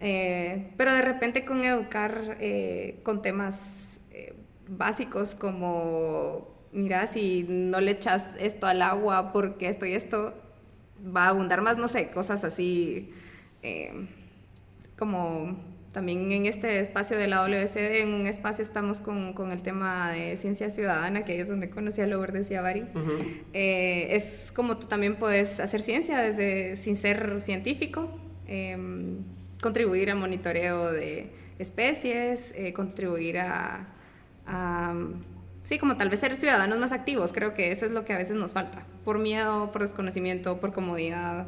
Eh, 0.00 0.72
pero 0.76 0.92
de 0.92 1.02
repente 1.02 1.44
con 1.44 1.64
educar 1.64 2.36
eh, 2.40 3.00
con 3.04 3.22
temas 3.22 4.00
eh, 4.10 4.34
básicos 4.68 5.34
como, 5.34 6.48
mira, 6.72 7.06
si 7.06 7.44
no 7.48 7.80
le 7.80 7.92
echas 7.92 8.26
esto 8.38 8.66
al 8.66 8.82
agua 8.82 9.32
porque 9.32 9.68
esto 9.68 9.86
y 9.86 9.92
esto, 9.92 10.34
va 11.04 11.26
a 11.26 11.28
abundar 11.28 11.62
más, 11.62 11.78
no 11.78 11.88
sé, 11.88 12.10
cosas 12.10 12.44
así 12.44 13.12
como 14.96 15.56
también 15.92 16.32
en 16.32 16.46
este 16.46 16.80
espacio 16.80 17.16
de 17.16 17.28
la 17.28 17.42
WSD, 17.42 18.00
en 18.00 18.14
un 18.14 18.26
espacio 18.26 18.64
estamos 18.64 19.00
con, 19.00 19.34
con, 19.34 19.52
el 19.52 19.62
tema 19.62 20.10
de 20.10 20.36
ciencia 20.36 20.70
ciudadana, 20.70 21.24
que 21.24 21.40
es 21.40 21.48
donde 21.48 21.70
conocí 21.70 22.00
a 22.00 22.06
Lover 22.06 22.32
decía 22.32 22.62
Bari. 22.62 22.84
es 23.52 24.52
como 24.54 24.78
tú 24.78 24.86
también 24.86 25.16
puedes 25.16 25.60
hacer 25.60 25.82
ciencia 25.82 26.20
desde 26.20 26.76
sin 26.76 26.96
ser 26.96 27.40
científico. 27.40 28.08
Em, 28.46 29.18
contribuir 29.62 30.10
a 30.10 30.14
monitoreo 30.14 30.92
de 30.92 31.30
especies, 31.58 32.52
eh, 32.54 32.72
contribuir 32.74 33.38
a, 33.38 33.86
sí, 35.62 35.78
como 35.78 35.96
tal 35.96 36.10
vez 36.10 36.20
ser 36.20 36.36
ciudadanos 36.36 36.78
más 36.78 36.92
activos. 36.92 37.32
Creo 37.32 37.54
que 37.54 37.72
eso 37.72 37.86
es 37.86 37.92
lo 37.92 38.04
que 38.04 38.12
a 38.12 38.18
veces 38.18 38.36
nos 38.36 38.52
falta, 38.52 38.84
por 39.04 39.18
miedo, 39.18 39.72
por 39.72 39.82
desconocimiento, 39.82 40.60
por 40.60 40.72
comodidad, 40.72 41.46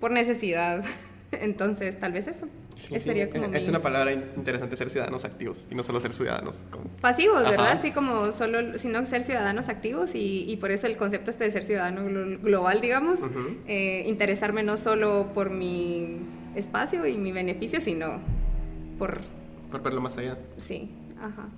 por 0.00 0.10
necesidad. 0.10 0.84
Entonces, 1.32 1.98
tal 1.98 2.12
vez 2.12 2.26
eso. 2.26 2.46
es 2.92 3.68
una 3.68 3.82
palabra 3.82 4.12
interesante 4.12 4.76
ser 4.76 4.90
ciudadanos 4.90 5.24
activos 5.24 5.66
y 5.70 5.74
no 5.74 5.82
solo 5.82 6.00
ser 6.00 6.12
ciudadanos. 6.12 6.60
Pasivos, 7.00 7.42
¿verdad? 7.42 7.72
Así 7.72 7.90
como 7.90 8.32
solo, 8.32 8.78
sino 8.78 9.04
ser 9.06 9.24
ciudadanos 9.24 9.68
activos 9.68 10.10
y, 10.14 10.56
por 10.60 10.70
eso 10.70 10.86
el 10.86 10.96
concepto 10.96 11.30
este 11.30 11.44
de 11.44 11.50
ser 11.50 11.64
ciudadano 11.64 12.04
global, 12.40 12.80
digamos, 12.80 13.20
eh, 13.66 14.04
interesarme 14.06 14.62
no 14.62 14.76
solo 14.76 15.30
por 15.34 15.50
mi 15.50 16.18
espacio 16.54 17.06
y 17.06 17.16
mi 17.16 17.32
beneficio, 17.32 17.80
sino 17.80 18.20
por... 18.98 19.20
Por 19.70 19.82
verlo 19.82 20.00
más 20.00 20.16
allá. 20.16 20.38
Sí, 20.56 20.90
ajá. 21.18 21.48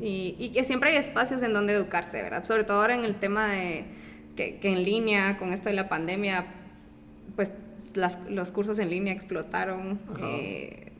Y, 0.00 0.34
y, 0.38 0.50
que 0.50 0.64
siempre 0.64 0.90
hay 0.90 0.96
espacios 0.96 1.42
en 1.42 1.52
donde 1.52 1.74
educarse, 1.74 2.22
¿verdad? 2.22 2.44
Sobre 2.44 2.64
todo 2.64 2.80
ahora 2.80 2.94
en 2.94 3.04
el 3.04 3.14
tema 3.16 3.48
de 3.48 3.84
que, 4.34 4.58
que 4.58 4.68
en 4.68 4.82
línea, 4.82 5.36
con 5.36 5.52
esto 5.52 5.68
de 5.68 5.74
la 5.74 5.90
pandemia, 5.90 6.46
pues 7.36 7.52
las, 7.94 8.18
los 8.28 8.50
cursos 8.50 8.78
en 8.78 8.90
línea 8.90 9.12
explotaron. 9.12 9.98
Eh, 10.20 10.92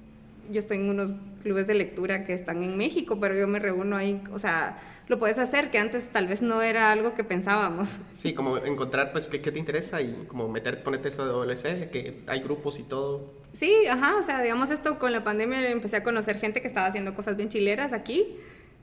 yo 0.50 0.58
estoy 0.58 0.78
en 0.78 0.90
unos 0.90 1.14
clubes 1.42 1.66
de 1.66 1.74
lectura 1.74 2.24
que 2.24 2.34
están 2.34 2.62
en 2.62 2.76
México, 2.76 3.18
pero 3.20 3.36
yo 3.36 3.46
me 3.46 3.58
reúno 3.58 3.96
ahí, 3.96 4.20
o 4.32 4.38
sea, 4.38 4.78
lo 5.08 5.18
puedes 5.18 5.38
hacer, 5.38 5.70
que 5.70 5.78
antes 5.78 6.08
tal 6.08 6.26
vez 6.26 6.42
no 6.42 6.60
era 6.62 6.92
algo 6.92 7.14
que 7.14 7.24
pensábamos. 7.24 7.98
Sí, 8.12 8.34
como 8.34 8.58
encontrar, 8.58 9.12
pues, 9.12 9.28
qué, 9.28 9.38
te 9.38 9.58
interesa 9.58 10.00
y 10.02 10.24
como 10.28 10.48
meter, 10.48 10.82
ponerte 10.82 11.08
eso 11.08 11.24
de 11.24 11.32
OLC, 11.32 11.90
que 11.90 12.22
hay 12.26 12.40
grupos 12.40 12.78
y 12.78 12.82
todo. 12.82 13.32
Sí, 13.52 13.86
ajá, 13.88 14.16
o 14.16 14.22
sea, 14.22 14.42
digamos 14.42 14.70
esto 14.70 14.98
con 14.98 15.12
la 15.12 15.24
pandemia 15.24 15.70
empecé 15.70 15.96
a 15.96 16.04
conocer 16.04 16.38
gente 16.38 16.60
que 16.60 16.68
estaba 16.68 16.86
haciendo 16.86 17.14
cosas 17.14 17.36
bien 17.36 17.48
chileras 17.48 17.92
aquí 17.92 18.36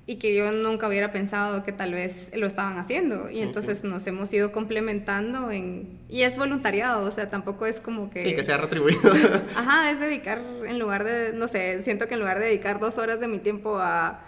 y 0.10 0.16
que 0.16 0.34
yo 0.34 0.50
nunca 0.54 0.88
hubiera 0.88 1.12
pensado 1.12 1.66
que 1.66 1.74
tal 1.74 1.92
vez 1.92 2.32
lo 2.34 2.48
estaban 2.48 2.78
haciendo. 2.78 3.30
Y 3.30 3.42
entonces 3.42 3.84
nos 3.84 4.08
hemos 4.08 4.32
ido 4.32 4.54
complementando 4.54 5.52
en... 5.52 6.00
Y 6.08 6.22
es 6.22 6.38
voluntariado, 6.38 7.06
o 7.06 7.12
sea, 7.12 7.30
tampoco 7.30 7.66
es 7.66 7.82
como 7.82 8.10
que... 8.10 8.22
Sí, 8.22 8.34
que 8.34 8.42
sea 8.42 8.56
retribuido. 8.56 9.12
Ajá, 9.56 9.92
es 9.92 10.00
dedicar 10.00 10.42
en 10.66 10.80
lugar 10.80 11.04
de, 11.04 11.34
no 11.34 11.50
sé, 11.50 11.82
siento 11.84 12.08
que 12.08 12.14
en 12.14 12.22
lugar 12.22 12.40
de 12.40 12.46
dedicar 12.46 12.80
dos 12.80 12.98
horas 12.98 13.20
de 13.20 13.28
mi 13.28 13.40
tiempo 13.40 13.78
a 13.80 14.22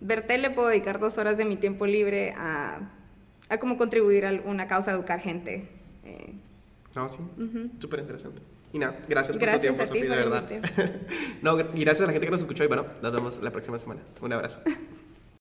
ver 0.00 0.26
tele, 0.26 0.50
puedo 0.50 0.66
dedicar 0.66 0.98
dos 0.98 1.16
horas 1.16 1.38
de 1.38 1.44
mi 1.44 1.56
tiempo 1.56 1.86
libre 1.86 2.34
a, 2.36 2.80
a 3.48 3.58
como 3.58 3.78
contribuir 3.78 4.26
a 4.26 4.32
una 4.44 4.66
causa, 4.66 4.90
educar 4.90 5.20
gente. 5.20 5.68
Eh. 6.04 6.34
No, 6.96 7.08
sí, 7.08 7.20
súper 7.78 8.00
interesante. 8.00 8.42
Y 8.72 8.80
nada, 8.80 8.98
gracias, 9.08 9.36
por 9.36 9.48
tu 9.48 9.58
tiempo, 9.60 9.86
Sofía, 9.86 10.02
de 10.02 10.08
verdad. 10.08 10.50
no, 11.42 11.60
y 11.60 11.84
gracias 11.84 12.00
a 12.00 12.06
la 12.06 12.12
gente 12.12 12.26
que 12.26 12.32
nos 12.32 12.40
escuchó 12.40 12.64
y 12.64 12.66
bueno, 12.66 12.84
nos 13.00 13.12
vemos 13.12 13.40
la 13.40 13.52
próxima 13.52 13.78
semana. 13.78 14.00
Un 14.20 14.32
abrazo. 14.32 14.60